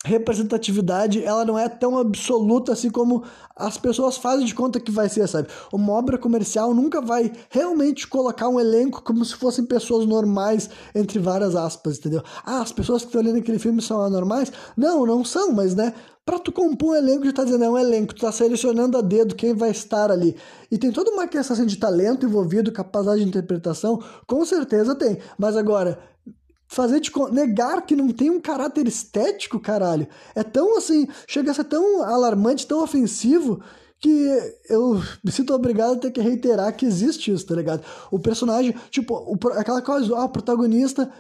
[0.05, 3.25] representatividade ela não é tão absoluta assim como
[3.57, 5.49] as pessoas fazem de conta que vai ser, sabe?
[5.73, 11.19] Uma obra comercial nunca vai realmente colocar um elenco como se fossem pessoas normais, entre
[11.19, 12.23] várias aspas, entendeu?
[12.47, 14.53] Ah, as pessoas que estão olhando aquele filme são anormais?
[14.77, 15.93] Não, não são, mas né?
[16.25, 19.01] Pra tu compor um elenco, já tá dizendo, é um elenco, tu tá selecionando a
[19.01, 20.37] dedo quem vai estar ali.
[20.71, 25.19] E tem toda uma questão assim, de talento envolvido, capacidade de interpretação, com certeza tem.
[25.39, 25.99] Mas agora,
[26.69, 30.07] fazer de negar que não tem um caráter estético, caralho.
[30.35, 33.61] É tão assim, chega a ser tão alarmante, tão ofensivo
[34.01, 37.83] que eu me sinto obrigado a ter que reiterar que existe isso, tá ligado?
[38.11, 41.11] O personagem, tipo, o, aquela coisa, ah, o protagonista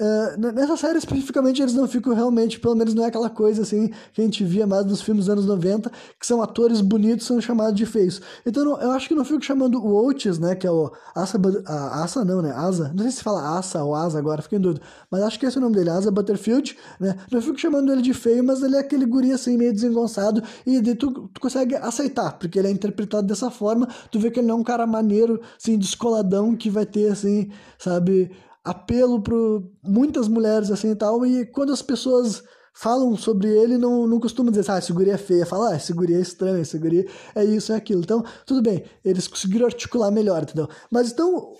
[0.00, 3.88] Uh, nessa série especificamente eles não ficam realmente, pelo menos não é aquela coisa assim
[4.12, 7.40] que a gente via mais nos filmes dos anos 90, que são atores bonitos são
[7.40, 8.20] chamados de feios.
[8.46, 11.38] Então não, eu acho que não fico chamando o Oates, né, que é o Asa,
[11.66, 14.62] a Asa não, né, Asa, não sei se fala Asa ou Asa agora, fiquei em
[14.62, 17.92] dúvida, mas acho que esse é o nome dele, Asa Butterfield, né, não fico chamando
[17.92, 20.42] ele de feio, mas ele é aquele guri assim meio desengonçado.
[20.66, 24.40] E de, tu, tu consegue aceitar, porque ele é interpretado dessa forma, tu vê que
[24.40, 28.30] ele não é um cara maneiro, assim, descoladão que vai ter assim, sabe
[28.64, 29.34] apelo para
[29.82, 32.42] muitas mulheres assim e tal, e quando as pessoas
[32.74, 35.92] falam sobre ele, não, não costumam dizer, ah, esse guri é feia, fala, ah, esse
[35.92, 38.00] guri é estranho, esse guri é isso, é aquilo.
[38.00, 40.68] Então, tudo bem, eles conseguiram articular melhor, entendeu?
[40.90, 41.52] Mas então,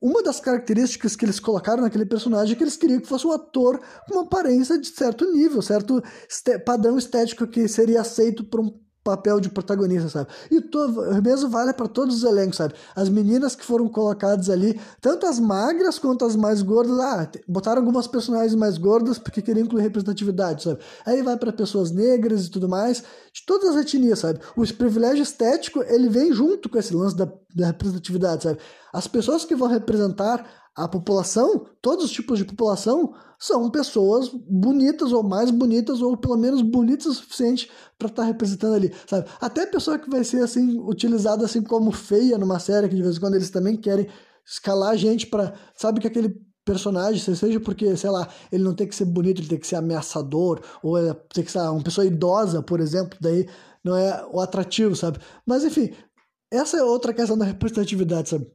[0.00, 3.32] uma das características que eles colocaram naquele personagem é que eles queriam que fosse um
[3.32, 3.78] ator
[4.08, 6.02] com uma aparência de certo nível, certo
[6.64, 10.28] padrão estético que seria aceito por um papel de protagonista, sabe?
[10.50, 12.74] E o mesmo vale para todos os elencos, sabe?
[12.96, 17.82] As meninas que foram colocadas ali, tanto as magras quanto as mais gordas, ah, botaram
[17.82, 20.80] algumas personagens mais gordas porque queriam incluir representatividade, sabe?
[21.04, 24.40] Aí vai para pessoas negras e tudo mais, de todas as etnias, sabe?
[24.56, 28.58] O privilégio estético, ele vem junto com esse lance da, da representatividade, sabe?
[28.90, 35.12] As pessoas que vão representar a população, todos os tipos de população, são pessoas bonitas
[35.12, 39.28] ou mais bonitas ou pelo menos bonitas o suficiente para estar tá representando ali, sabe?
[39.40, 43.02] Até a pessoa que vai ser assim utilizada assim como feia numa série que de
[43.02, 44.08] vez em quando eles também querem
[44.44, 46.34] escalar a gente para, sabe que aquele
[46.64, 49.76] personagem, seja porque, sei lá, ele não tem que ser bonito, ele tem que ser
[49.76, 50.96] ameaçador, ou
[51.32, 53.46] tem que ser uma pessoa idosa, por exemplo, daí
[53.84, 55.18] não é o atrativo, sabe?
[55.46, 55.92] Mas enfim,
[56.50, 58.50] essa é outra questão da representatividade, sabe?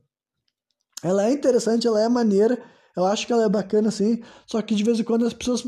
[1.03, 2.61] Ela é interessante, ela é maneira,
[2.95, 5.63] eu acho que ela é bacana assim, só que de vez em quando as pessoas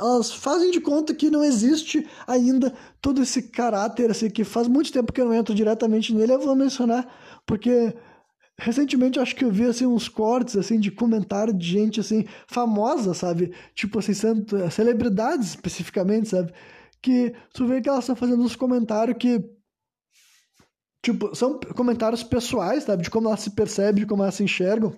[0.00, 2.72] elas fazem de conta que não existe ainda
[3.02, 6.40] todo esse caráter assim que faz muito tempo que eu não entro diretamente nele, eu
[6.40, 7.06] vou mencionar
[7.44, 7.94] porque
[8.58, 13.14] recentemente acho que eu vi assim uns cortes assim de comentário de gente assim famosa,
[13.14, 13.52] sabe?
[13.74, 14.12] Tipo assim,
[14.70, 16.52] celebridades especificamente, sabe?
[17.02, 19.42] Que tu vê que elas estão fazendo uns comentários que
[21.02, 23.02] Tipo, são comentários pessoais, sabe?
[23.02, 24.92] De como elas se percebem, de como elas se enxergam.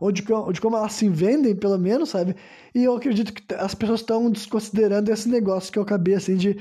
[0.00, 2.34] Ou de, ou de como elas se vendem, pelo menos, sabe?
[2.74, 6.56] E eu acredito que as pessoas estão desconsiderando esse negócio que eu acabei, assim, de,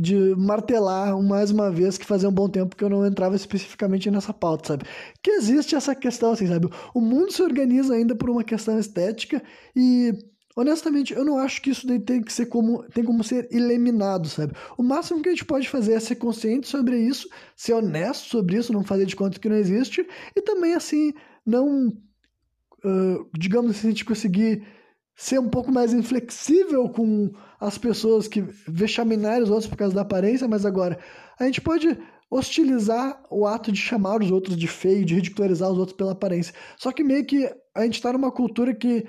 [0.00, 4.10] de martelar mais uma vez, que fazia um bom tempo que eu não entrava especificamente
[4.10, 4.84] nessa pauta, sabe?
[5.22, 6.68] Que existe essa questão, assim, sabe?
[6.92, 9.40] O mundo se organiza ainda por uma questão estética
[9.76, 10.12] e
[10.56, 14.28] Honestamente, eu não acho que isso daí tem que ser como tem como ser eliminado,
[14.28, 14.54] sabe?
[14.78, 18.56] O máximo que a gente pode fazer é ser consciente sobre isso, ser honesto sobre
[18.56, 20.06] isso, não fazer de conta que não existe
[20.36, 21.12] e também assim
[21.44, 24.64] não, uh, digamos assim, a gente conseguir
[25.16, 30.02] ser um pouco mais inflexível com as pessoas que vexaminarem os outros por causa da
[30.02, 30.98] aparência, mas agora
[31.38, 31.98] a gente pode
[32.30, 36.54] hostilizar o ato de chamar os outros de feio, de ridicularizar os outros pela aparência.
[36.76, 39.06] Só que meio que a gente está numa cultura que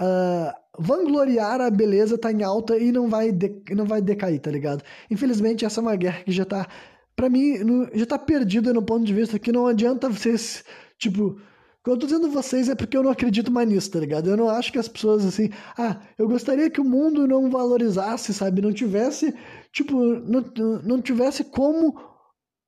[0.00, 4.50] uh, vangloriar a beleza tá em alta e não vai, de, não vai decair, tá
[4.50, 4.82] ligado?
[5.10, 6.66] Infelizmente, essa é uma guerra que já tá,
[7.14, 10.64] pra mim, no, já tá perdida no ponto de vista que não adianta vocês,
[10.98, 11.38] tipo,
[11.82, 14.28] Quando eu tô dizendo vocês é porque eu não acredito mais nisso, tá ligado?
[14.28, 18.34] Eu não acho que as pessoas assim, ah, eu gostaria que o mundo não valorizasse,
[18.34, 18.60] sabe?
[18.60, 19.32] Não tivesse,
[19.72, 20.44] tipo, não,
[20.82, 21.96] não tivesse como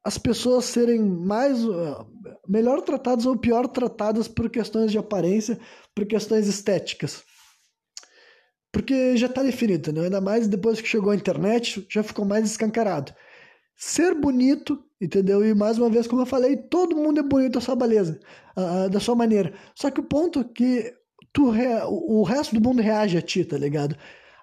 [0.04, 2.06] as pessoas serem mais uh,
[2.48, 5.58] melhor tratadas ou pior tratadas por questões de aparência,
[5.94, 7.22] por questões estéticas.
[8.72, 10.02] Porque já está definido, né?
[10.02, 13.12] ainda mais depois que chegou a internet, já ficou mais escancarado.
[13.76, 15.44] Ser bonito, entendeu?
[15.44, 18.20] E mais uma vez, como eu falei, todo mundo é bonito da sua beleza,
[18.56, 19.52] uh, da sua maneira.
[19.74, 20.94] Só que o ponto é que
[21.32, 21.52] tu,
[21.86, 23.96] o resto do mundo reage a ti, tá ligado?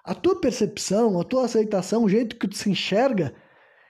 [0.04, 3.34] A tua percepção, a tua aceitação, o jeito que tu se enxerga,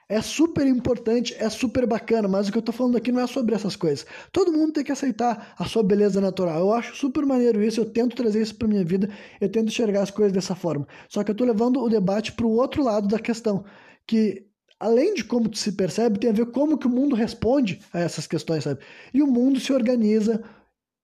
[0.08, 3.26] é super importante, é super bacana, mas o que eu tô falando aqui não é
[3.26, 4.06] sobre essas coisas.
[4.30, 6.60] Todo mundo tem que aceitar a sua beleza natural.
[6.60, 9.10] Eu acho super maneiro isso, eu tento trazer isso pra minha vida,
[9.40, 10.86] eu tento enxergar as coisas dessa forma.
[11.08, 13.64] Só que eu tô levando o debate pro outro lado da questão,
[14.06, 14.46] que
[14.78, 17.98] além de como tu se percebe, tem a ver como que o mundo responde a
[18.00, 18.80] essas questões, sabe?
[19.12, 20.42] E o mundo se organiza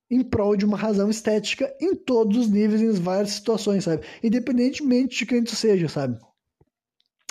[0.09, 4.05] em prol de uma razão estética em todos os níveis, em várias situações, sabe?
[4.23, 6.19] Independentemente de quem tu seja, sabe?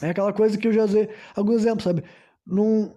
[0.02, 2.03] É aquela coisa que eu já usei alguns exemplos, sabe?
[2.45, 2.91] Num,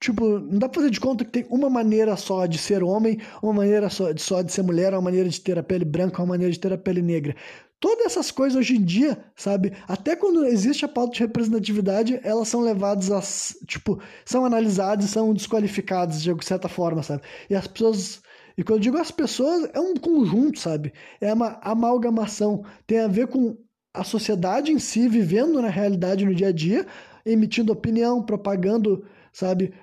[0.00, 3.20] tipo, não dá pra fazer de conta que tem uma maneira só de ser homem,
[3.42, 6.20] uma maneira só de, só de ser mulher, uma maneira de ter a pele branca,
[6.20, 7.36] uma maneira de ter a pele negra.
[7.78, 9.72] Todas essas coisas hoje em dia, sabe?
[9.88, 13.20] Até quando existe a pauta de representatividade, elas são levadas a.
[13.66, 17.22] Tipo, são analisadas são desqualificadas de certa forma, sabe?
[17.50, 18.22] E as pessoas.
[18.56, 20.92] E quando eu digo as pessoas, é um conjunto, sabe?
[21.20, 22.64] É uma amalgamação.
[22.86, 23.56] Tem a ver com
[23.94, 26.86] a sociedade em si vivendo na realidade no dia a dia,
[27.24, 29.74] emitindo opinião, propagando, sabe,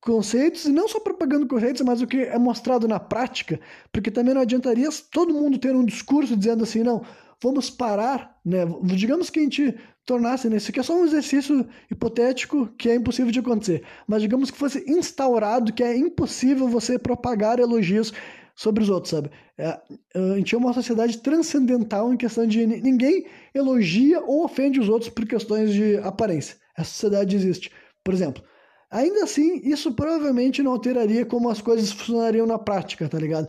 [0.00, 3.60] conceitos, e não só propagando conceitos, mas o que é mostrado na prática,
[3.92, 7.04] porque também não adiantaria todo mundo ter um discurso dizendo assim, não,
[7.42, 8.60] vamos parar, né?
[8.82, 9.74] Digamos que a gente
[10.04, 10.56] tornasse, né?
[10.56, 14.58] Isso aqui é só um exercício hipotético que é impossível de acontecer, mas digamos que
[14.58, 18.12] fosse instaurado que é impossível você propagar elogios
[18.58, 19.30] sobre os outros, sabe?
[19.56, 19.80] É,
[20.16, 23.24] a gente é uma sociedade transcendental em questão de ninguém
[23.54, 26.56] elogia ou ofende os outros por questões de aparência.
[26.76, 27.70] Essa sociedade existe.
[28.02, 28.42] Por exemplo,
[28.90, 33.48] ainda assim, isso provavelmente não alteraria como as coisas funcionariam na prática, tá ligado?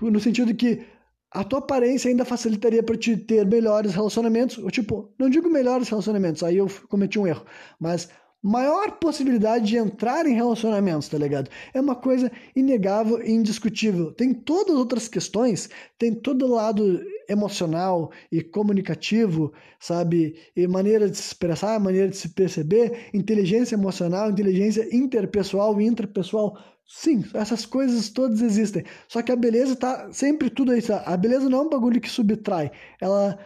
[0.00, 0.86] No sentido que
[1.30, 5.90] a tua aparência ainda facilitaria para te ter melhores relacionamentos, ou tipo, não digo melhores
[5.90, 7.44] relacionamentos, aí eu cometi um erro,
[7.78, 8.08] mas
[8.46, 11.50] maior possibilidade de entrar em relacionamentos, tá ligado?
[11.74, 14.12] É uma coisa inegável e indiscutível.
[14.12, 15.68] Tem todas as outras questões,
[15.98, 20.36] tem todo lado emocional e comunicativo, sabe?
[20.54, 26.56] E maneira de se expressar, maneira de se perceber, inteligência emocional, inteligência interpessoal e intrapessoal.
[26.86, 28.84] Sim, essas coisas todas existem.
[29.08, 30.92] Só que a beleza tá sempre tudo isso.
[30.92, 32.70] A beleza não é um bagulho que subtrai.
[33.00, 33.36] Ela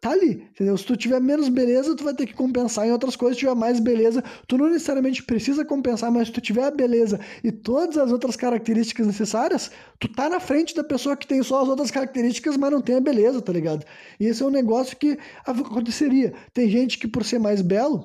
[0.00, 0.76] tá ali, entendeu?
[0.76, 3.36] Se tu tiver menos beleza, tu vai ter que compensar em outras coisas.
[3.36, 7.18] Se tiver mais beleza, tu não necessariamente precisa compensar, mas se tu tiver a beleza
[7.42, 11.62] e todas as outras características necessárias, tu tá na frente da pessoa que tem só
[11.62, 13.84] as outras características, mas não tem a beleza, tá ligado?
[14.20, 16.32] E esse é um negócio que aconteceria.
[16.52, 18.04] Tem gente que por ser mais belo,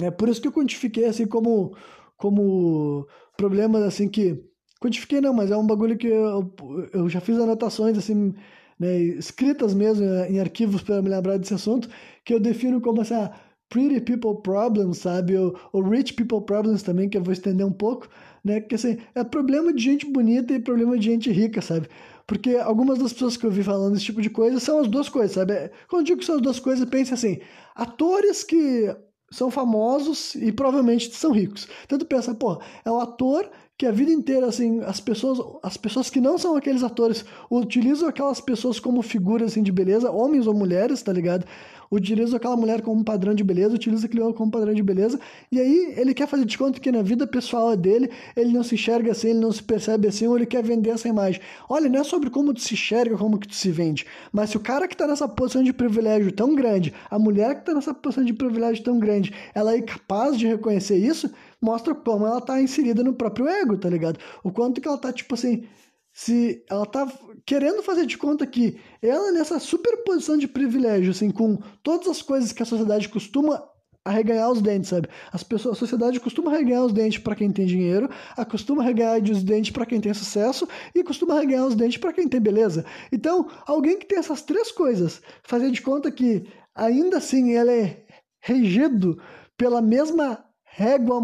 [0.00, 1.76] é por isso que eu quantifiquei assim como
[2.16, 3.06] como
[3.36, 4.42] problemas assim que
[4.80, 6.54] quantifiquei não, mas é um bagulho que eu,
[6.92, 8.34] eu já fiz anotações assim
[8.78, 11.88] né, escritas mesmo eh, em arquivos para me lembrar desse assunto,
[12.24, 13.32] que eu defino como essa
[13.68, 15.36] pretty people problems, sabe?
[15.36, 18.08] Ou, ou rich people problems também, que eu vou estender um pouco,
[18.44, 18.60] né?
[18.60, 21.88] Que assim, é problema de gente bonita e problema de gente rica, sabe?
[22.26, 25.08] Porque algumas das pessoas que eu vi falando esse tipo de coisa são as duas
[25.08, 25.70] coisas, sabe?
[25.88, 27.38] Quando eu digo que são as duas coisas, pense assim,
[27.74, 28.94] atores que
[29.30, 31.68] são famosos e provavelmente são ricos.
[31.86, 36.10] Tu pensa, pô, é um ator que a vida inteira, assim, as pessoas, as pessoas
[36.10, 40.52] que não são aqueles atores utilizam aquelas pessoas como figuras assim, de beleza, homens ou
[40.52, 41.46] mulheres, tá ligado?
[41.90, 45.60] Utilizam aquela mulher como padrão de beleza, utiliza aquele homem como padrão de beleza, e
[45.60, 49.12] aí ele quer fazer de conta que na vida pessoal dele, ele não se enxerga
[49.12, 51.40] assim, ele não se percebe assim, ou ele quer vender essa imagem.
[51.68, 54.56] Olha, não é sobre como tu se enxerga, como que tu se vende, mas se
[54.56, 57.94] o cara que tá nessa posição de privilégio tão grande, a mulher que tá nessa
[57.94, 62.60] posição de privilégio tão grande, ela é capaz de reconhecer isso, mostra como ela tá
[62.60, 64.18] inserida no próprio ego, tá ligado?
[64.42, 65.64] O quanto que ela tá, tipo assim,
[66.12, 67.10] se ela tá
[67.46, 72.52] querendo fazer de conta que ela nessa superposição de privilégio, assim, com todas as coisas
[72.52, 73.62] que a sociedade costuma
[74.04, 75.08] arreganhar os dentes, sabe?
[75.32, 78.08] As pessoas, a sociedade costuma arreganhar os dentes para quem tem dinheiro,
[78.50, 82.26] costuma arreganhar os dentes para quem tem sucesso e costuma arreganhar os dentes para quem
[82.26, 82.86] tem beleza.
[83.12, 88.02] Então, alguém que tem essas três coisas, fazer de conta que ainda assim ela é
[88.40, 89.20] regido
[89.58, 90.42] pela mesma
[90.78, 91.20] régua,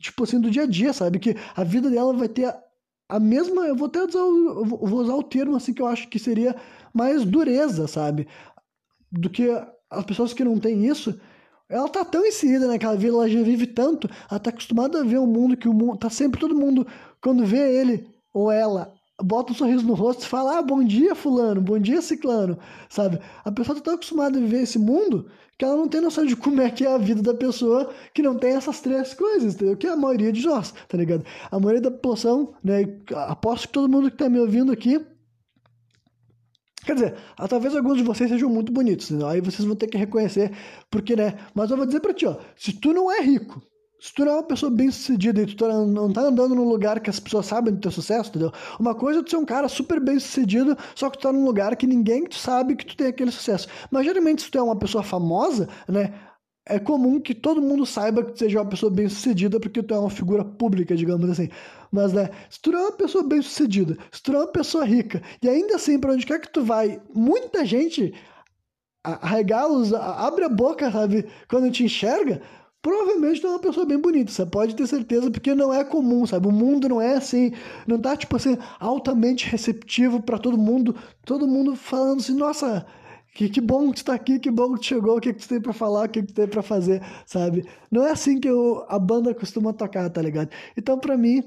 [0.00, 1.20] tipo assim, do dia a dia, sabe?
[1.20, 2.52] Que a vida dela vai ter
[3.08, 3.64] a, mesma.
[3.64, 6.56] Eu vou até usar, vou usar o termo assim que eu acho que seria
[6.92, 8.26] mais dureza, sabe?
[9.10, 9.48] Do que
[9.88, 11.18] as pessoas que não têm isso.
[11.68, 15.18] Ela tá tão inserida naquela vida, ela já vive tanto, ela tá acostumada a ver
[15.18, 15.98] o um mundo que o mundo.
[15.98, 16.84] Tá sempre todo mundo,
[17.20, 21.14] quando vê ele ou ela bota um sorriso no rosto e fala: ah, bom dia,
[21.14, 23.18] fulano, bom dia, ciclano, sabe?
[23.44, 25.26] A pessoa tá tão acostumada a viver esse mundo
[25.58, 28.20] que ela não tem noção de como é que é a vida da pessoa que
[28.22, 29.76] não tem essas três coisas, entendeu?
[29.76, 31.24] Que é a maioria de nós, tá ligado?
[31.50, 32.84] A maioria da população, né?
[33.28, 35.04] Aposto que todo mundo que tá me ouvindo aqui.
[36.84, 37.14] Quer dizer,
[37.48, 39.26] talvez alguns de vocês sejam muito bonitos, entendeu?
[39.26, 40.52] aí vocês vão ter que reconhecer,
[40.88, 41.36] porque, né?
[41.52, 43.60] Mas eu vou dizer pra ti, ó, se tu não é rico,
[43.98, 46.68] se tu não é uma pessoa bem sucedida e tu tá, não tá andando num
[46.68, 48.52] lugar que as pessoas sabem do teu sucesso, entendeu?
[48.78, 51.44] Uma coisa é tu ser um cara super bem sucedido, só que tu tá num
[51.44, 53.68] lugar que ninguém sabe que tu tem aquele sucesso.
[53.90, 56.12] Mas geralmente se tu é uma pessoa famosa, né?
[56.68, 59.94] É comum que todo mundo saiba que tu seja uma pessoa bem sucedida porque tu
[59.94, 61.48] é uma figura pública, digamos assim.
[61.92, 65.22] Mas, né, se tu é uma pessoa bem sucedida, se tu é uma pessoa rica,
[65.40, 68.12] e ainda assim, para onde quer que tu vai, muita gente
[69.04, 72.42] arregala, abre a boca, sabe, quando te enxerga,
[72.86, 76.24] provavelmente tu é uma pessoa bem bonita, você pode ter certeza, porque não é comum,
[76.24, 76.46] sabe?
[76.46, 77.50] O mundo não é assim,
[77.84, 80.94] não tá, tipo assim, altamente receptivo para todo mundo,
[81.24, 82.86] todo mundo falando assim, nossa,
[83.34, 85.40] que, que bom que tu tá aqui, que bom que tu chegou, o que, que
[85.40, 87.68] tu tem pra falar, o que, que tu tem pra fazer, sabe?
[87.90, 90.50] Não é assim que eu, a banda costuma tocar, tá ligado?
[90.76, 91.42] Então, pra mim,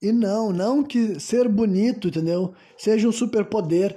[0.00, 2.54] e não, não que ser bonito, entendeu?
[2.78, 3.96] Seja um superpoder.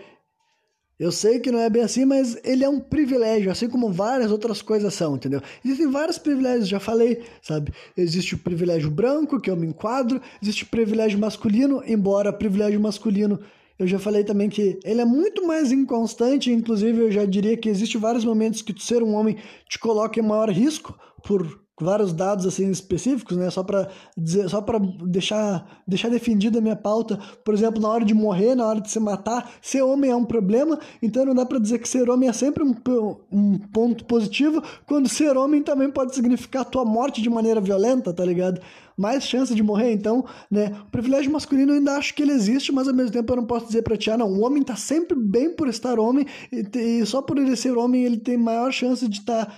[0.99, 4.31] Eu sei que não é bem assim, mas ele é um privilégio, assim como várias
[4.31, 5.41] outras coisas são, entendeu?
[5.63, 7.71] Existem vários privilégios, já falei, sabe?
[7.95, 13.39] Existe o privilégio branco, que eu me enquadro, existe o privilégio masculino, embora privilégio masculino,
[13.77, 17.69] eu já falei também que ele é muito mais inconstante, inclusive eu já diria que
[17.69, 19.37] existe vários momentos que ser um homem
[19.69, 23.49] te coloca em maior risco por vários dados assim específicos, né?
[23.49, 28.03] Só para dizer, só para deixar deixar defendida a minha pauta, por exemplo, na hora
[28.03, 31.45] de morrer, na hora de se matar, ser homem é um problema, então não dá
[31.45, 32.75] para dizer que ser homem é sempre um,
[33.31, 38.25] um ponto positivo, quando ser homem também pode significar tua morte de maneira violenta, tá
[38.25, 38.59] ligado?
[38.97, 40.75] Mais chance de morrer, então, né?
[40.87, 43.45] O privilégio masculino eu ainda acho que ele existe, mas ao mesmo tempo eu não
[43.45, 46.65] posso dizer para ti, ah, não, o homem tá sempre bem por estar homem e,
[46.75, 49.53] e só por ele ser homem ele tem maior chance de estar tá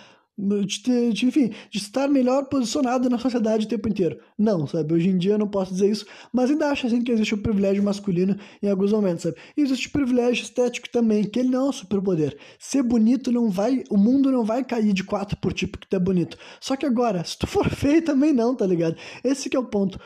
[0.65, 4.19] de, ter, de, enfim, de estar melhor posicionado na sociedade o tempo inteiro.
[4.37, 4.93] Não, sabe?
[4.93, 7.37] Hoje em dia eu não posso dizer isso, mas ainda acho assim que existe o
[7.37, 9.35] privilégio masculino em alguns momentos, sabe?
[9.57, 12.37] E existe o privilégio estético também, que ele não é um superpoder.
[12.57, 15.95] Ser bonito não vai, o mundo não vai cair de quatro por tipo que tu
[15.95, 16.37] é bonito.
[16.61, 18.95] Só que agora, se tu for feio também não, tá ligado?
[19.23, 19.99] Esse que é o ponto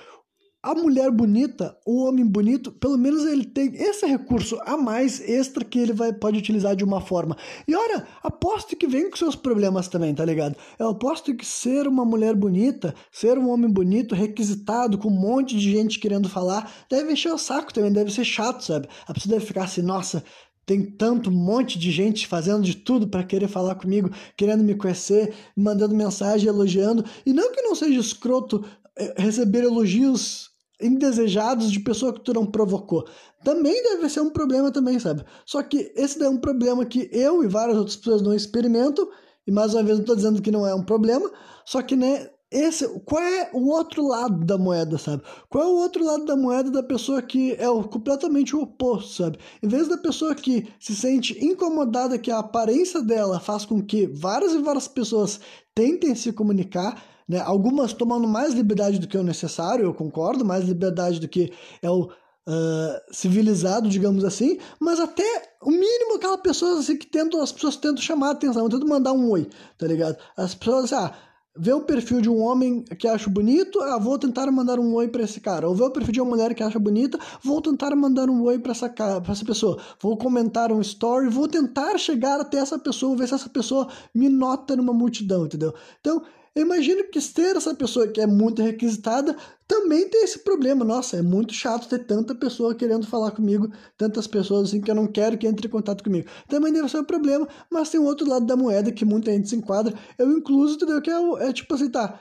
[0.63, 5.65] a mulher bonita, o homem bonito, pelo menos ele tem esse recurso a mais extra
[5.65, 7.35] que ele vai, pode utilizar de uma forma.
[7.67, 10.55] E olha, aposto que vem com seus problemas também, tá ligado?
[10.79, 15.57] Eu aposto que ser uma mulher bonita, ser um homem bonito, requisitado, com um monte
[15.57, 18.87] de gente querendo falar, deve encher o saco também, deve ser chato, sabe?
[19.05, 20.23] A pessoa deve ficar assim, nossa,
[20.65, 25.33] tem tanto monte de gente fazendo de tudo para querer falar comigo, querendo me conhecer,
[25.57, 27.03] mandando mensagem, elogiando.
[27.25, 28.63] E não que não seja escroto
[28.97, 33.07] eh, receber elogios indesejados de pessoa que tu não provocou.
[33.43, 35.23] Também deve ser um problema também, sabe?
[35.45, 39.07] Só que esse é um problema que eu e várias outras pessoas não experimentam,
[39.45, 41.29] e mais uma vez não estou dizendo que não é um problema,
[41.65, 45.23] só que, né, esse, qual é o outro lado da moeda, sabe?
[45.49, 49.23] Qual é o outro lado da moeda da pessoa que é o, completamente o oposto,
[49.23, 49.39] sabe?
[49.61, 54.05] Em vez da pessoa que se sente incomodada que a aparência dela faz com que
[54.05, 55.39] várias e várias pessoas
[55.73, 57.39] tentem se comunicar, né?
[57.39, 61.51] Algumas tomando mais liberdade do que é o necessário, eu concordo, mais liberdade do que
[61.81, 62.09] é o
[62.47, 67.75] uh, civilizado, digamos assim, mas até o mínimo aquela pessoa assim, que tentam, as pessoas
[67.77, 69.47] tentam chamar a atenção, tentam mandar um oi,
[69.77, 70.17] tá ligado?
[70.37, 71.13] As pessoas assim, ah,
[71.55, 75.07] vê o perfil de um homem que acho bonito, ah, vou tentar mandar um oi
[75.07, 75.67] para esse cara.
[75.67, 78.59] Ou vê o perfil de uma mulher que acha bonita, vou tentar mandar um oi
[78.59, 79.79] para essa, pra essa pessoa.
[80.01, 84.29] Vou comentar um story, vou tentar chegar até essa pessoa, ver se essa pessoa me
[84.29, 85.73] nota numa multidão, entendeu?
[85.99, 86.23] Então,
[86.55, 89.35] eu imagino que ter essa pessoa que é muito requisitada
[89.67, 90.85] também tem esse problema.
[90.85, 94.95] Nossa, é muito chato ter tanta pessoa querendo falar comigo, tantas pessoas assim que eu
[94.95, 96.29] não quero que entre em contato comigo.
[96.47, 99.49] Também deve ser um problema, mas tem um outro lado da moeda que muita gente
[99.49, 99.97] se enquadra.
[100.17, 101.01] Eu incluso, entendeu?
[101.01, 102.19] Que é, é tipo assim, tá.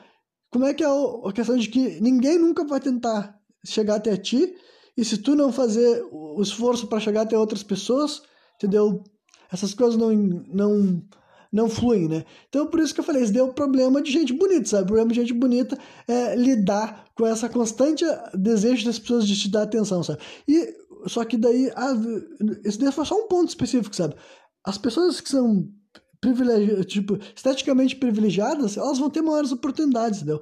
[0.50, 4.54] Como é que é a questão de que ninguém nunca vai tentar chegar até ti,
[4.96, 8.22] e se tu não fazer o esforço para chegar até outras pessoas,
[8.56, 9.02] entendeu?
[9.50, 11.02] Essas coisas não, não
[11.52, 12.24] não fluem, né?
[12.48, 14.84] Então, por isso que eu falei, isso deu problema de gente bonita, sabe?
[14.84, 18.04] O problema de gente bonita é lidar com essa constante
[18.34, 20.20] desejo das pessoas de te dar atenção, sabe?
[20.48, 20.74] E,
[21.06, 21.70] só que daí,
[22.64, 24.14] esse daí foi só um ponto específico, sabe?
[24.64, 25.68] As pessoas que são
[26.20, 30.40] privilegiadas, tipo, esteticamente privilegiadas, elas vão ter maiores oportunidades, entendeu?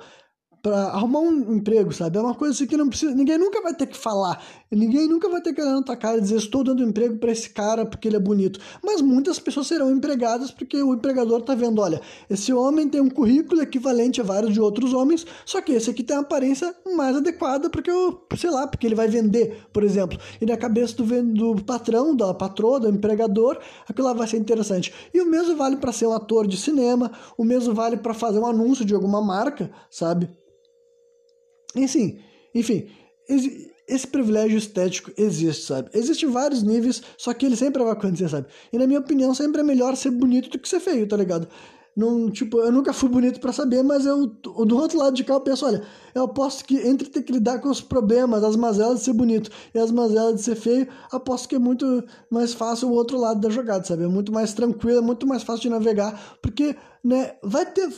[0.62, 2.18] para arrumar um emprego, sabe?
[2.18, 5.28] É uma coisa assim que não precisa, ninguém nunca vai ter que falar Ninguém nunca
[5.28, 7.84] vai ter que olhar na tua cara e dizer estou dando emprego para esse cara
[7.84, 8.60] porque ele é bonito.
[8.84, 13.10] Mas muitas pessoas serão empregadas porque o empregador está vendo, olha, esse homem tem um
[13.10, 17.16] currículo equivalente a vários de outros homens, só que esse aqui tem a aparência mais
[17.16, 20.16] adequada porque eu, sei lá, porque ele vai vender, por exemplo.
[20.40, 24.92] E na cabeça do, do patrão, da patroa, do empregador, aquilo lá vai ser interessante.
[25.12, 28.38] E o mesmo vale para ser um ator de cinema, o mesmo vale para fazer
[28.38, 30.30] um anúncio de alguma marca, sabe?
[31.74, 32.18] Enfim,
[32.54, 32.86] enfim,
[33.90, 35.90] esse privilégio estético existe, sabe?
[35.92, 38.46] Existem vários níveis, só que ele sempre vai acontecer, sabe?
[38.72, 41.48] E na minha opinião, sempre é melhor ser bonito do que ser feio, tá ligado?
[41.96, 45.34] Não, tipo, eu nunca fui bonito para saber, mas eu do outro lado de cá
[45.34, 45.82] eu penso, olha,
[46.14, 49.50] eu aposto que entre ter que lidar com os problemas, as mazelas de ser bonito
[49.74, 53.40] e as mazelas de ser feio, aposto que é muito mais fácil o outro lado
[53.40, 54.04] da jogada, sabe?
[54.04, 57.90] É muito mais tranquilo, é muito mais fácil de navegar, porque, né, vai ter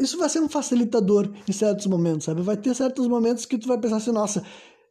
[0.00, 2.42] isso vai ser um facilitador em certos momentos, sabe?
[2.42, 4.42] Vai ter certos momentos que tu vai pensar assim, nossa,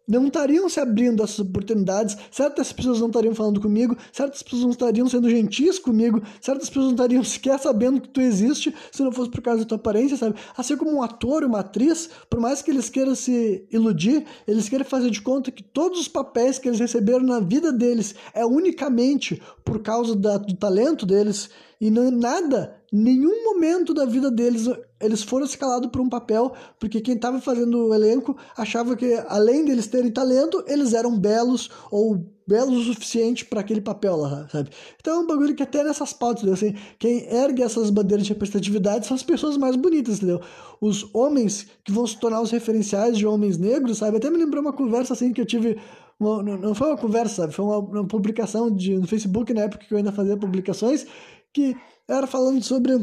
[0.07, 4.69] não estariam se abrindo essas oportunidades, certas pessoas não estariam falando comigo, certas pessoas não
[4.71, 9.11] estariam sendo gentis comigo, certas pessoas não estariam sequer sabendo que tu existe se não
[9.11, 10.35] fosse por causa da tua aparência, sabe?
[10.55, 14.85] Assim como um ator uma atriz, por mais que eles queiram se iludir, eles querem
[14.85, 19.41] fazer de conta que todos os papéis que eles receberam na vida deles é unicamente
[19.63, 21.49] por causa da, do talento deles
[21.79, 24.67] e não nada, nenhum momento da vida deles
[25.05, 29.65] eles foram escalados por um papel, porque quem estava fazendo o elenco achava que além
[29.65, 34.69] deles terem talento, eles eram belos ou belos o suficiente para aquele papel lá, sabe?
[34.99, 39.07] Então é um bagulho que até nessas pautas, assim, quem ergue essas bandeiras de representatividade
[39.07, 40.41] são as pessoas mais bonitas, entendeu?
[40.79, 44.17] Os homens que vão se tornar os referenciais de homens negros, sabe?
[44.17, 45.77] Até me lembrou uma conversa assim que eu tive
[46.19, 47.53] uma, não foi uma conversa, sabe?
[47.53, 51.05] Foi uma, uma publicação de, no Facebook, na época que eu ainda fazia publicações,
[51.53, 51.75] que
[52.07, 52.93] era falando sobre.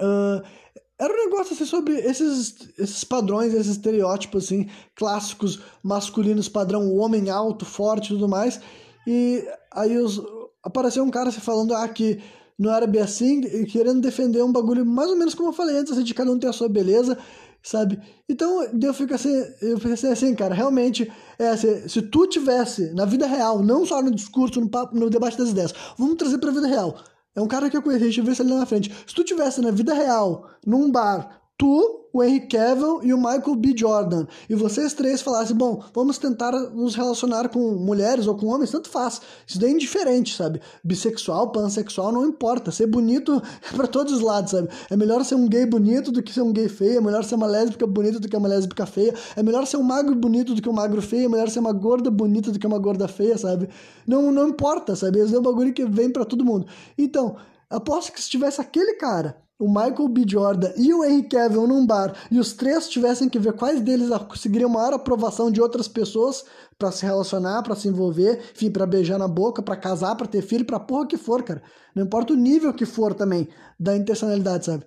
[0.00, 0.42] Uh,
[0.98, 7.28] era um negócio assim sobre esses, esses padrões, esses estereótipos assim, clássicos masculinos, padrão, homem
[7.28, 8.60] alto, forte e tudo mais.
[9.06, 10.22] E aí os,
[10.62, 12.20] apareceu um cara assim, falando ah, que
[12.58, 15.92] não era bem assim, querendo defender um bagulho mais ou menos como eu falei antes,
[15.92, 17.18] assim, de cada um ter a sua beleza,
[17.62, 17.98] sabe?
[18.28, 23.04] Então eu fico assim, eu pensei assim, cara, realmente, é assim, se tu tivesse na
[23.04, 26.52] vida real, não só no discurso, no papo, no debate das ideias, vamos trazer pra
[26.52, 26.96] vida real.
[27.34, 28.92] É um cara que eu conheci, deixa eu ver se ele é na frente.
[29.06, 33.54] Se tu tivesse na vida real, num bar, tu o Henry Cavill e o Michael
[33.54, 33.72] B.
[33.74, 38.72] Jordan, e vocês três falassem, bom, vamos tentar nos relacionar com mulheres ou com homens,
[38.72, 39.22] tanto faz.
[39.46, 40.60] Isso daí é indiferente, sabe?
[40.82, 42.72] Bissexual, pansexual, não importa.
[42.72, 43.40] Ser bonito
[43.72, 44.68] é pra todos os lados, sabe?
[44.90, 47.36] É melhor ser um gay bonito do que ser um gay feio, é melhor ser
[47.36, 50.60] uma lésbica bonita do que uma lésbica feia, é melhor ser um magro bonito do
[50.60, 53.38] que um magro feio, é melhor ser uma gorda bonita do que uma gorda feia,
[53.38, 53.68] sabe?
[54.04, 55.20] Não, não importa, sabe?
[55.20, 56.66] Esse é um bagulho que vem para todo mundo.
[56.98, 57.36] Então,
[57.70, 60.24] aposto que se tivesse aquele cara o Michael B.
[60.26, 64.08] Jordan e o Henry Cavill num bar e os três tivessem que ver quais deles
[64.28, 66.44] conseguiriam maior aprovação de outras pessoas
[66.76, 70.42] para se relacionar, para se envolver, enfim, para beijar na boca, para casar, para ter
[70.42, 71.62] filho, para porra que for, cara.
[71.94, 73.46] Não importa o nível que for também
[73.78, 74.84] da intencionalidade, sabe?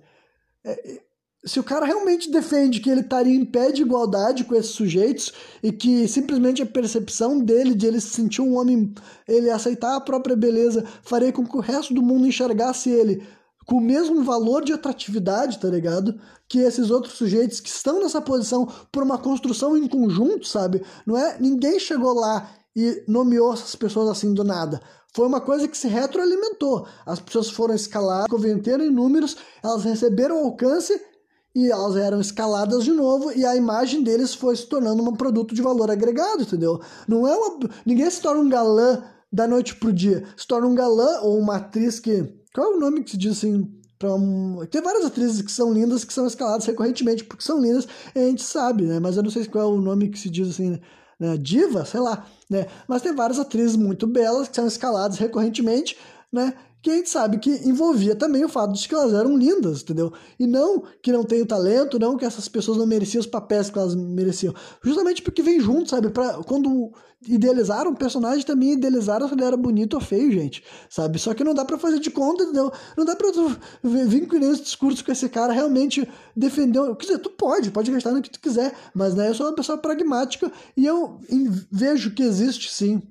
[0.65, 0.99] É,
[1.45, 5.31] se o cara realmente defende que ele estaria em pé de igualdade com esses sujeitos
[5.63, 8.93] e que simplesmente a percepção dele, de ele se sentir um homem,
[9.25, 13.23] ele aceitar a própria beleza, faria com que o resto do mundo enxergasse ele
[13.65, 16.19] com o mesmo valor de atratividade, tá ligado?
[16.47, 20.83] Que esses outros sujeitos que estão nessa posição por uma construção em conjunto, sabe?
[21.05, 24.81] Não é ninguém chegou lá e nomeou essas pessoas assim do nada.
[25.13, 26.85] Foi uma coisa que se retroalimentou.
[27.05, 31.01] As pessoas foram escaladas, converteram em números, elas receberam alcance
[31.55, 35.55] e elas eram escaladas de novo e a imagem deles foi se tornando um produto
[35.55, 36.81] de valor agregado, entendeu?
[37.07, 39.01] Não é uma ninguém se torna um galã
[39.31, 42.79] da noite pro dia, se torna um galã ou uma atriz que qual é o
[42.79, 43.69] nome que se diz assim?
[44.01, 44.65] Um...
[44.67, 48.43] Tem várias atrizes que são lindas que são escaladas recorrentemente porque são lindas, a gente
[48.43, 48.99] sabe, né?
[48.99, 50.79] Mas eu não sei qual é o nome que se diz assim,
[51.19, 51.37] né?
[51.37, 52.67] Diva, sei lá, né?
[52.87, 55.97] Mas tem várias atrizes muito belas que são escaladas recorrentemente,
[56.31, 56.53] né?
[56.85, 60.13] Que a gente sabe que envolvia também o fato de que elas eram lindas, entendeu?
[60.39, 63.79] E não que não tenham talento, não que essas pessoas não mereciam os papéis que
[63.79, 64.53] elas mereciam.
[64.83, 66.11] Justamente porque vem junto, sabe?
[66.11, 66.93] Pra, quando
[67.27, 71.17] idealizaram o personagem, também idealizaram se ele era bonito ou feio, gente, sabe?
[71.17, 72.71] Só que não dá para fazer de conta, entendeu?
[72.95, 73.31] Não dá pra
[73.83, 76.95] vir com esse discurso com esse cara realmente defender.
[76.97, 79.55] Quer dizer, tu pode, pode gastar no que tu quiser, mas né, eu sou uma
[79.55, 81.19] pessoa pragmática e eu
[81.71, 83.01] vejo que existe sim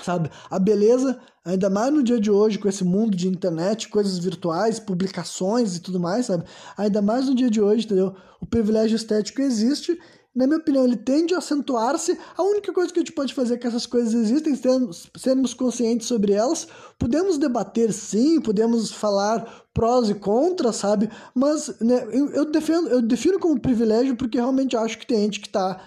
[0.00, 0.30] sabe?
[0.50, 4.78] A beleza, ainda mais no dia de hoje, com esse mundo de internet, coisas virtuais,
[4.78, 6.44] publicações e tudo mais, sabe?
[6.76, 8.14] Ainda mais no dia de hoje, entendeu?
[8.40, 9.98] O privilégio estético existe.
[10.34, 12.18] Na minha opinião, ele tende a acentuar-se.
[12.38, 16.06] A única coisa que a gente pode fazer é que essas coisas existem, sermos, conscientes
[16.06, 16.66] sobre elas.
[16.98, 21.10] Podemos debater, sim, podemos falar prós e contras, sabe?
[21.34, 25.48] Mas né, eu, defendo, eu defino como privilégio porque realmente acho que tem gente que
[25.48, 25.82] está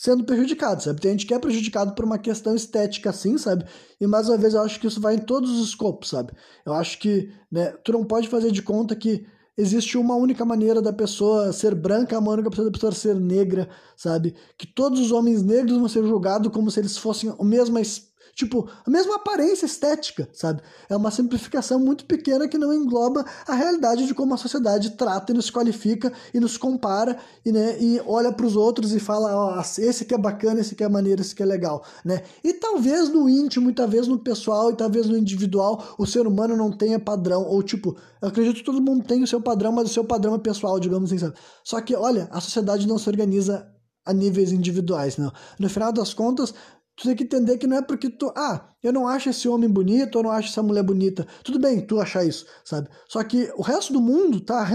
[0.00, 0.98] sendo prejudicado, sabe?
[0.98, 3.66] Tem gente que é prejudicado por uma questão estética assim, sabe?
[4.00, 6.32] E mais uma vez eu acho que isso vai em todos os escopos, sabe?
[6.64, 9.26] Eu acho que, né, tu não pode fazer de conta que
[9.58, 13.68] existe uma única maneira da pessoa ser branca, uma única maneira da pessoa ser negra,
[13.94, 14.34] sabe?
[14.56, 18.09] Que todos os homens negros vão ser julgados como se eles fossem a mesma espécie
[18.34, 20.62] Tipo, a mesma aparência estética, sabe?
[20.88, 25.32] É uma simplificação muito pequena que não engloba a realidade de como a sociedade trata
[25.32, 29.34] e nos qualifica e nos compara e, né, e olha para os outros e fala:
[29.34, 32.22] ó, oh, esse que é bacana, esse que é maneiro, esse que é legal, né?
[32.42, 36.56] E talvez no íntimo, e talvez no pessoal, e talvez no individual, o ser humano
[36.56, 39.90] não tenha padrão, ou tipo, eu acredito que todo mundo tem o seu padrão, mas
[39.90, 41.34] o seu padrão é pessoal, digamos assim, sabe?
[41.64, 43.66] Só que, olha, a sociedade não se organiza
[44.04, 45.32] a níveis individuais, não.
[45.58, 46.54] No final das contas,
[47.00, 49.70] Tu tem que entender que não é porque tu, ah, eu não acho esse homem
[49.70, 51.26] bonito, eu não acho essa mulher bonita.
[51.42, 52.90] Tudo bem tu achar isso, sabe?
[53.08, 54.68] Só que o resto do mundo tá,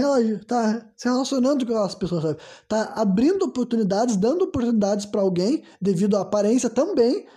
[0.44, 2.38] tá se relacionando com aquelas pessoas, sabe?
[2.66, 7.28] Tá abrindo oportunidades, dando oportunidades para alguém devido à aparência também,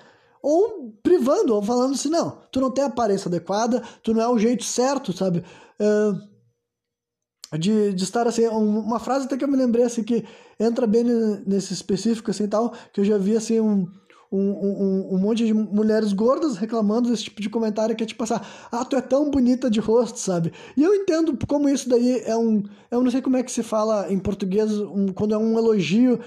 [0.41, 4.39] ou privando, ou falando assim, não, tu não tem aparência adequada, tu não é o
[4.39, 5.43] jeito certo, sabe?
[5.79, 10.25] Uh, de, de estar assim, uma frase até que eu me lembrei assim que
[10.59, 11.03] entra bem
[11.45, 13.87] nesse específico assim tal, que eu já vi assim um
[14.31, 18.23] um, um, um monte de mulheres gordas reclamando desse tipo de comentário que é tipo
[18.23, 18.35] assim,
[18.71, 20.53] ah, tu é tão bonita de rosto, sabe?
[20.77, 23.63] E eu entendo como isso daí é um, eu não sei como é que se
[23.63, 26.19] fala em português um, quando é um elogio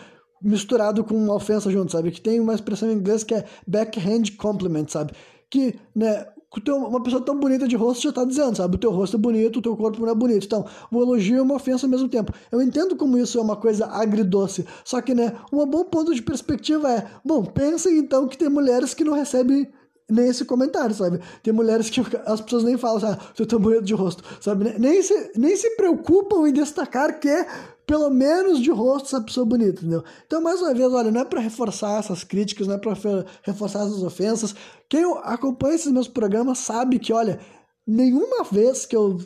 [0.42, 2.10] misturado com uma ofensa junto, sabe?
[2.10, 5.12] Que tem uma expressão em inglês que é backhand compliment, sabe?
[5.48, 6.26] Que, né,
[6.68, 8.76] uma pessoa tão bonita de rosto já tá dizendo, sabe?
[8.76, 10.44] O teu rosto é bonito, o teu corpo não é bonito.
[10.44, 12.32] Então, o elogio é uma ofensa ao mesmo tempo.
[12.50, 14.66] Eu entendo como isso é uma coisa agridoce.
[14.84, 18.92] Só que, né, um bom ponto de perspectiva é, bom, pensem então que tem mulheres
[18.92, 19.68] que não recebem
[20.10, 21.20] nem esse comentário, sabe?
[21.42, 24.78] Tem mulheres que as pessoas nem falam, ah, você tá bonito de rosto, sabe?
[24.78, 27.46] Nem se, nem se preocupam em destacar que
[27.86, 30.04] pelo menos de rosto essa pessoa bonita, entendeu?
[30.26, 32.94] Então, mais uma vez, olha, não é para reforçar essas críticas, não é para
[33.42, 34.54] reforçar essas ofensas.
[34.88, 37.40] Quem acompanha esses meus programas sabe que, olha,
[37.86, 39.18] nenhuma vez que eu,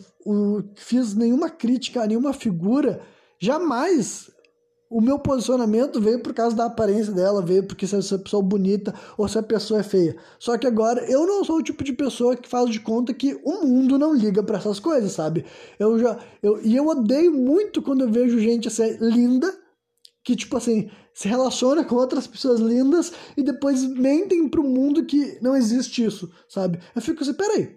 [0.74, 3.00] fiz nenhuma crítica a nenhuma figura,
[3.40, 4.30] jamais
[4.88, 8.46] o meu posicionamento veio por causa da aparência dela, veio porque se essa pessoa é
[8.46, 10.16] bonita ou se a pessoa é feia.
[10.38, 13.38] Só que agora eu não sou o tipo de pessoa que faz de conta que
[13.44, 15.44] o mundo não liga para essas coisas, sabe?
[15.78, 19.52] Eu já eu, e eu odeio muito quando eu vejo gente assim linda
[20.26, 25.38] que tipo assim, se relaciona com outras pessoas lindas e depois mentem pro mundo que
[25.40, 26.80] não existe isso, sabe?
[26.96, 27.76] Eu fico assim, peraí,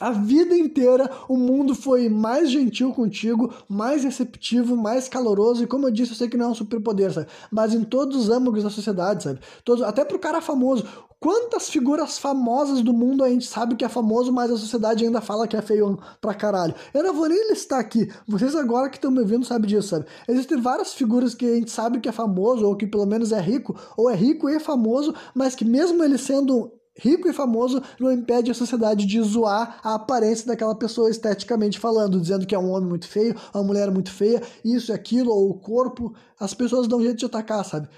[0.00, 5.62] a vida inteira o mundo foi mais gentil contigo, mais receptivo, mais caloroso.
[5.62, 7.26] E como eu disse, eu sei que não é um superpoder, sabe?
[7.50, 9.40] Mas em todos os âmbitos da sociedade, sabe?
[9.64, 10.84] Todos, até pro cara famoso.
[11.20, 15.20] Quantas figuras famosas do mundo a gente sabe que é famoso, mas a sociedade ainda
[15.20, 16.74] fala que é feio pra caralho?
[16.94, 18.10] Eu não vou nem listar aqui.
[18.26, 20.06] Vocês agora que estão me ouvindo sabem disso, sabe?
[20.26, 23.40] Existem várias figuras que a gente sabe que é famoso, ou que pelo menos é
[23.40, 27.82] rico, ou é rico e é famoso, mas que mesmo ele sendo rico e famoso
[27.98, 32.58] não impede a sociedade de zoar a aparência daquela pessoa esteticamente falando, dizendo que é
[32.58, 36.14] um homem muito feio, uma mulher muito feia, isso aquilo, ou o corpo.
[36.38, 37.88] As pessoas dão jeito de atacar, sabe?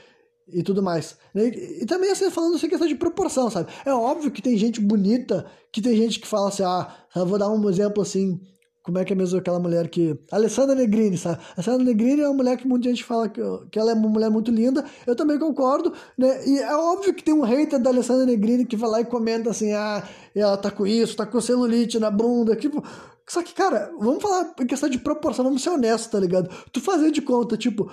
[0.48, 1.16] E tudo mais.
[1.34, 3.72] E, e também, assim, falando assim, questão de proporção, sabe?
[3.84, 7.38] É óbvio que tem gente bonita, que tem gente que fala assim, ah, eu vou
[7.38, 8.40] dar um exemplo assim,
[8.82, 10.18] como é que é mesmo aquela mulher que.
[10.30, 11.40] Alessandra Negrini, sabe?
[11.56, 13.40] Alessandra Negrini é uma mulher que muita gente fala que,
[13.70, 14.84] que ela é uma mulher muito linda.
[15.06, 16.44] Eu também concordo, né?
[16.46, 19.50] E é óbvio que tem um hater da Alessandra Negrini que vai lá e comenta
[19.50, 20.02] assim: ah,
[20.34, 22.56] ela tá com isso, tá com celulite na bunda.
[22.56, 22.82] Tipo.
[23.28, 26.50] Só que, cara, vamos falar em questão de proporção, vamos ser honestos, tá ligado?
[26.72, 27.90] Tu fazer de conta, tipo,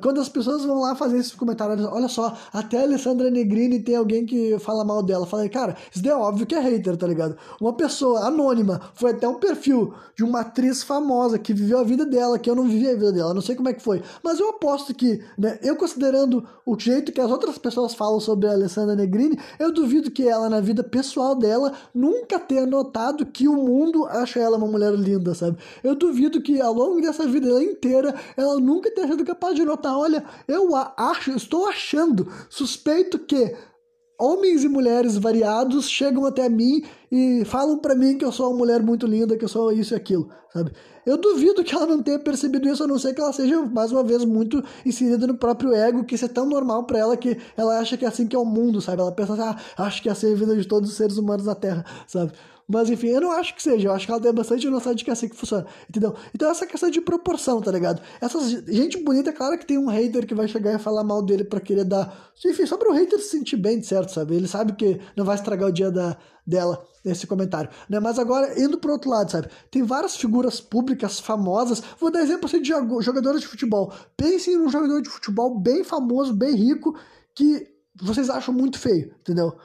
[0.00, 3.96] quando as pessoas vão lá fazer esses comentários, olha só, até a Alessandra Negrini tem
[3.96, 5.26] alguém que fala mal dela.
[5.26, 7.36] Falei, cara, isso daí é óbvio que é hater, tá ligado?
[7.60, 12.06] Uma pessoa anônima, foi até um perfil de uma atriz famosa que viveu a vida
[12.06, 14.02] dela, que eu não vivi a vida dela, não sei como é que foi.
[14.22, 18.48] Mas eu aposto que, né, eu considerando o jeito que as outras pessoas falam sobre
[18.48, 23.48] a Alessandra Negrini, eu duvido que ela, na vida pessoal dela, nunca tenha notado que
[23.48, 25.58] o mundo acha ela uma mulher linda, sabe?
[25.82, 29.98] Eu duvido que ao longo dessa vida inteira, ela nunca tenha sido capaz pode notar,
[29.98, 33.56] olha, eu acho, estou achando, suspeito que
[34.18, 38.58] homens e mulheres variados chegam até mim e falam para mim que eu sou uma
[38.58, 40.72] mulher muito linda, que eu sou isso e aquilo, sabe?
[41.04, 43.90] Eu duvido que ela não tenha percebido isso, a não ser que ela seja, mais
[43.90, 47.36] uma vez, muito inserida no próprio ego, que isso é tão normal para ela que
[47.56, 49.00] ela acha que é assim que é o mundo, sabe?
[49.00, 51.46] Ela pensa assim, ah, acho que é assim a vida de todos os seres humanos
[51.46, 52.32] na Terra, sabe?
[52.70, 53.88] Mas enfim, eu não acho que seja.
[53.88, 55.66] Eu acho que ela tem bastante noção de que é assim que funciona.
[55.88, 56.14] Entendeu?
[56.32, 58.00] Então essa questão de proporção, tá ligado?
[58.20, 58.38] Essa
[58.68, 61.58] gente bonita, claro que tem um hater que vai chegar e falar mal dele pra
[61.58, 62.30] querer dar.
[62.46, 64.12] Enfim, só para o hater se sentir bem, certo?
[64.12, 64.36] Sabe?
[64.36, 66.16] Ele sabe que não vai estragar o dia da,
[66.46, 67.70] dela nesse comentário.
[67.88, 67.98] Né?
[67.98, 69.48] Mas agora, indo pro outro lado, sabe?
[69.68, 71.82] Tem várias figuras públicas famosas.
[71.98, 73.92] Vou dar exemplo assim, de jogadores de futebol.
[74.16, 76.96] Pensem num jogador de futebol bem famoso, bem rico,
[77.34, 77.66] que
[78.00, 79.56] vocês acham muito feio, entendeu?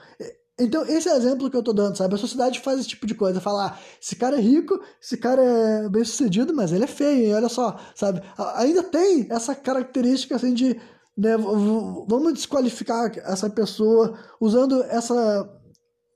[0.57, 2.15] Então, esse é o exemplo que eu tô dando, sabe?
[2.15, 5.41] A sociedade faz esse tipo de coisa, falar, ah, esse cara é rico, esse cara
[5.41, 7.35] é bem sucedido, mas ele é feio, hein?
[7.35, 8.21] olha só, sabe?
[8.55, 10.79] Ainda tem essa característica, assim, de,
[11.17, 15.45] né, vamos desqualificar essa pessoa usando essa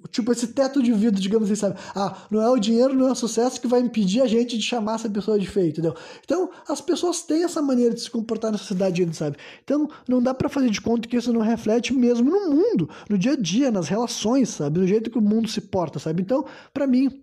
[0.08, 1.78] tipo, esse teto de vidro, digamos assim, sabe?
[1.94, 4.64] Ah, não é o dinheiro, não é o sucesso que vai impedir a gente de
[4.64, 5.96] chamar essa pessoa de feio, entendeu?
[6.24, 9.38] Então, as pessoas têm essa maneira de se comportar na sociedade, sabe?
[9.64, 13.18] Então, não dá para fazer de conta que isso não reflete mesmo no mundo, no
[13.18, 14.80] dia a dia, nas relações, sabe?
[14.80, 16.22] No jeito que o mundo se porta, sabe?
[16.22, 17.22] Então, para mim,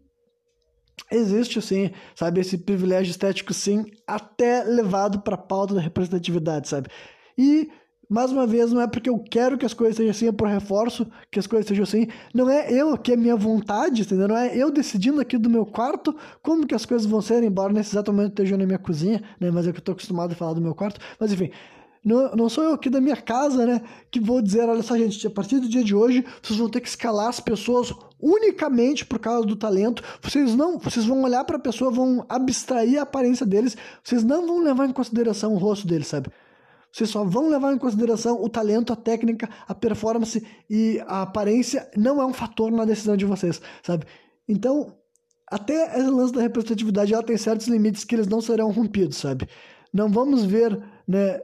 [1.10, 6.88] existe sim, sabe, esse privilégio estético sim, até levado para a pauta da representatividade, sabe?
[7.38, 7.70] E
[8.08, 10.46] mais uma vez, não é porque eu quero que as coisas sejam assim, é por
[10.48, 12.06] reforço que as coisas sejam assim.
[12.32, 14.28] Não é eu que é minha vontade, entendeu?
[14.28, 17.72] Não é eu decidindo aqui do meu quarto como que as coisas vão ser, embora
[17.72, 19.50] nesse exato momento esteja na minha cozinha, né?
[19.50, 21.00] Mas é que eu estou acostumado a falar do meu quarto.
[21.18, 21.50] Mas enfim,
[22.06, 23.80] não, não sou eu aqui da minha casa, né?
[24.12, 26.80] Que vou dizer, olha só, gente, a partir do dia de hoje, vocês vão ter
[26.80, 30.04] que escalar as pessoas unicamente por causa do talento.
[30.22, 34.46] Vocês não, vocês vão olhar para a pessoa, vão abstrair a aparência deles, vocês não
[34.46, 36.28] vão levar em consideração o rosto deles, sabe?
[36.96, 41.90] Vocês só vão levar em consideração o talento, a técnica, a performance e a aparência
[41.94, 44.06] não é um fator na decisão de vocês, sabe?
[44.48, 44.96] Então,
[45.46, 49.46] até esse lance da representatividade, ela tem certos limites que eles não serão rompidos, sabe?
[49.92, 51.38] Não vamos ver, né,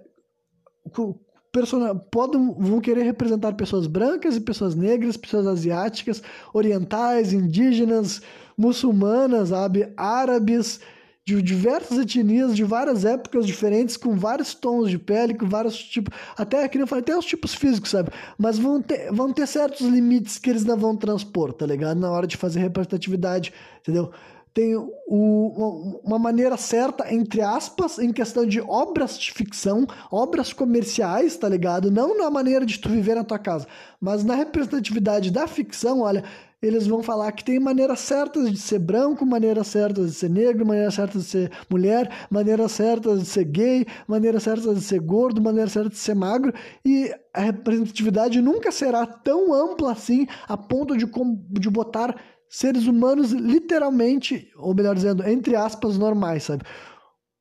[2.10, 6.22] podem, vão querer representar pessoas brancas e pessoas negras, pessoas asiáticas,
[6.54, 8.22] orientais, indígenas,
[8.56, 9.92] muçulmanas, sabe?
[9.98, 10.80] árabes,
[11.24, 16.12] de diversas etnias, de várias épocas diferentes, com vários tons de pele, com vários tipos.
[16.36, 18.10] Até, que eu falei, até os tipos físicos, sabe?
[18.36, 21.98] Mas vão ter, vão ter certos limites que eles não vão transpor, tá ligado?
[21.98, 24.10] Na hora de fazer representatividade, entendeu?
[24.52, 31.36] Tem o, uma maneira certa, entre aspas, em questão de obras de ficção, obras comerciais,
[31.36, 31.90] tá ligado?
[31.90, 33.66] Não na maneira de tu viver na tua casa,
[33.98, 36.24] mas na representatividade da ficção, olha
[36.62, 40.64] eles vão falar que tem maneiras certas de ser branco, maneiras certas de ser negro,
[40.64, 45.43] maneiras certas de ser mulher, maneiras certas de ser gay, maneiras certas de ser gordo,
[45.43, 50.97] maneiras certas de ser magro, e a representatividade nunca será tão ampla assim a ponto
[50.97, 51.05] de,
[51.51, 52.14] de botar
[52.48, 56.62] seres humanos literalmente, ou melhor dizendo, entre aspas, normais, sabe?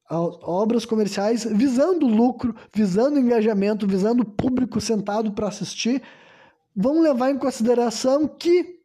[0.10, 6.02] obras comerciais visando lucro, visando engajamento, visando público sentado para assistir,
[6.76, 8.80] vão levar em consideração que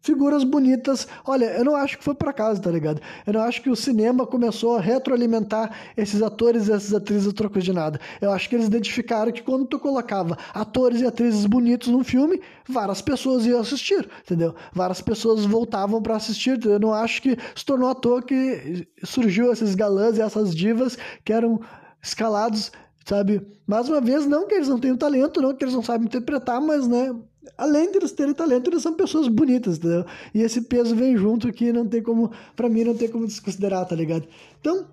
[0.00, 1.06] figuras bonitas.
[1.24, 3.00] Olha, eu não acho que foi para casa, tá ligado?
[3.26, 7.32] Eu não acho que o cinema começou a retroalimentar esses atores e essas atrizes a
[7.32, 8.00] troco de nada.
[8.20, 12.40] Eu acho que eles identificaram que quando tu colocava atores e atrizes bonitos num filme,
[12.68, 14.54] várias pessoas iam assistir, entendeu?
[14.72, 16.56] Várias pessoas voltavam para assistir.
[16.56, 16.72] Entendeu?
[16.72, 20.96] Eu não acho que se tornou à toa que surgiu esses galãs e essas divas
[21.24, 21.60] que eram
[22.02, 22.72] escalados
[23.04, 23.44] sabe?
[23.66, 26.60] Mais uma vez, não que eles não tenham talento, não que eles não sabem interpretar,
[26.60, 27.12] mas, né,
[27.56, 30.04] além de eles terem talento, eles são pessoas bonitas, entendeu?
[30.34, 33.86] E esse peso vem junto que não tem como, pra mim, não tem como desconsiderar,
[33.86, 34.26] tá ligado?
[34.60, 34.86] Então,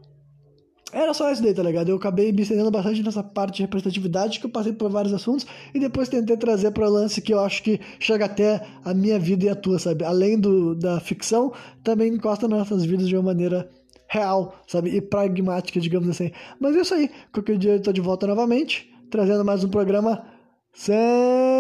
[0.94, 1.90] era só isso daí, tá ligado?
[1.90, 5.46] Eu acabei me estendendo bastante nessa parte de representatividade, que eu passei por vários assuntos,
[5.74, 9.20] e depois tentei trazer para o lance que eu acho que chega até a minha
[9.20, 10.06] vida e a tua, sabe?
[10.06, 11.52] Além do, da ficção,
[11.84, 13.70] também encosta nas nossas vidas de uma maneira
[14.08, 14.96] real, sabe?
[14.96, 16.32] E pragmática, digamos assim.
[16.60, 17.12] Mas é isso aí.
[17.34, 20.26] Qualquer dia eu tô de volta novamente, trazendo mais um programa
[20.74, 21.57] sem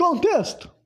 [0.00, 0.79] contexto.